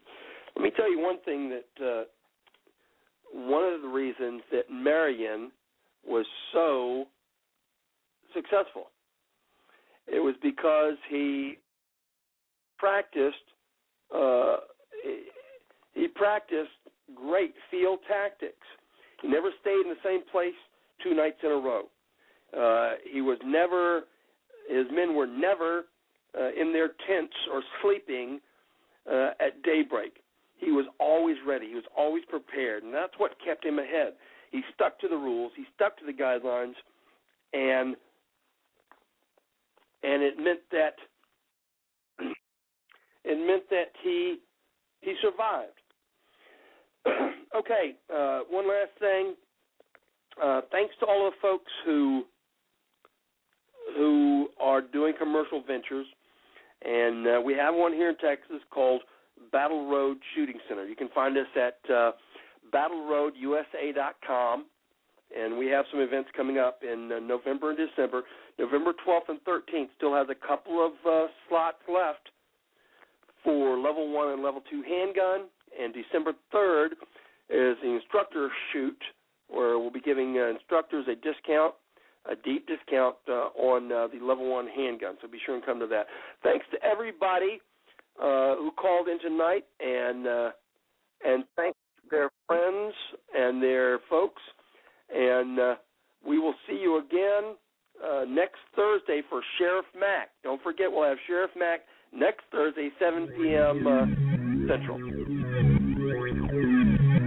[0.56, 2.04] Let me tell you one thing that uh,
[3.34, 5.52] one of the reasons that Marion
[6.06, 7.06] was so
[8.34, 8.88] successful.
[10.08, 11.58] It was because he
[12.78, 13.36] practiced
[14.14, 14.58] uh,
[15.94, 16.70] he practiced
[17.16, 18.66] great field tactics.
[19.22, 20.54] He never stayed in the same place
[21.04, 21.84] two nights in a row.
[22.56, 24.04] Uh, he was never,
[24.70, 25.86] his men were never
[26.40, 28.40] uh, in their tents or sleeping
[29.12, 30.14] uh, at daybreak.
[30.58, 31.68] He was always ready.
[31.68, 34.14] He was always prepared, and that's what kept him ahead.
[34.52, 35.52] He stuck to the rules.
[35.56, 36.74] He stuck to the guidelines,
[37.54, 37.96] and
[40.04, 40.96] and it meant that
[43.28, 44.38] it meant that he
[45.02, 45.78] he survived.
[47.56, 49.36] okay, uh, one last thing.
[50.42, 52.24] Uh, thanks to all the folks who
[53.96, 56.08] who are doing commercial ventures,
[56.84, 59.02] and uh, we have one here in Texas called
[59.52, 60.86] Battle Road Shooting Center.
[60.86, 62.12] You can find us at uh,
[62.74, 64.66] battleroadusa.com,
[65.38, 68.24] and we have some events coming up in uh, November and December.
[68.60, 72.30] November 12th and 13th still has a couple of uh, slots left
[73.48, 75.48] for level one and level two handgun.
[75.82, 76.92] And December 3rd
[77.50, 78.98] is the instructor shoot,
[79.48, 81.74] where we'll be giving uh, instructors a discount,
[82.30, 85.16] a deep discount uh, on uh, the level one handgun.
[85.22, 86.08] So be sure and come to that.
[86.44, 87.62] Thanks to everybody
[88.22, 90.50] uh, who called in tonight, and uh,
[91.26, 91.78] and thanks
[92.12, 92.94] their friends
[93.34, 94.42] and their folks.
[95.14, 95.76] And uh,
[96.28, 97.56] we will see you again
[98.28, 100.30] next Thursday for Sheriff Mack.
[100.44, 101.82] Don't forget, we'll have Sheriff Mack
[102.18, 103.88] next Thursday, 7 p.m.
[103.88, 104.06] Uh,
[104.68, 104.98] Central.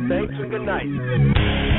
[0.09, 1.70] Thanks and good night.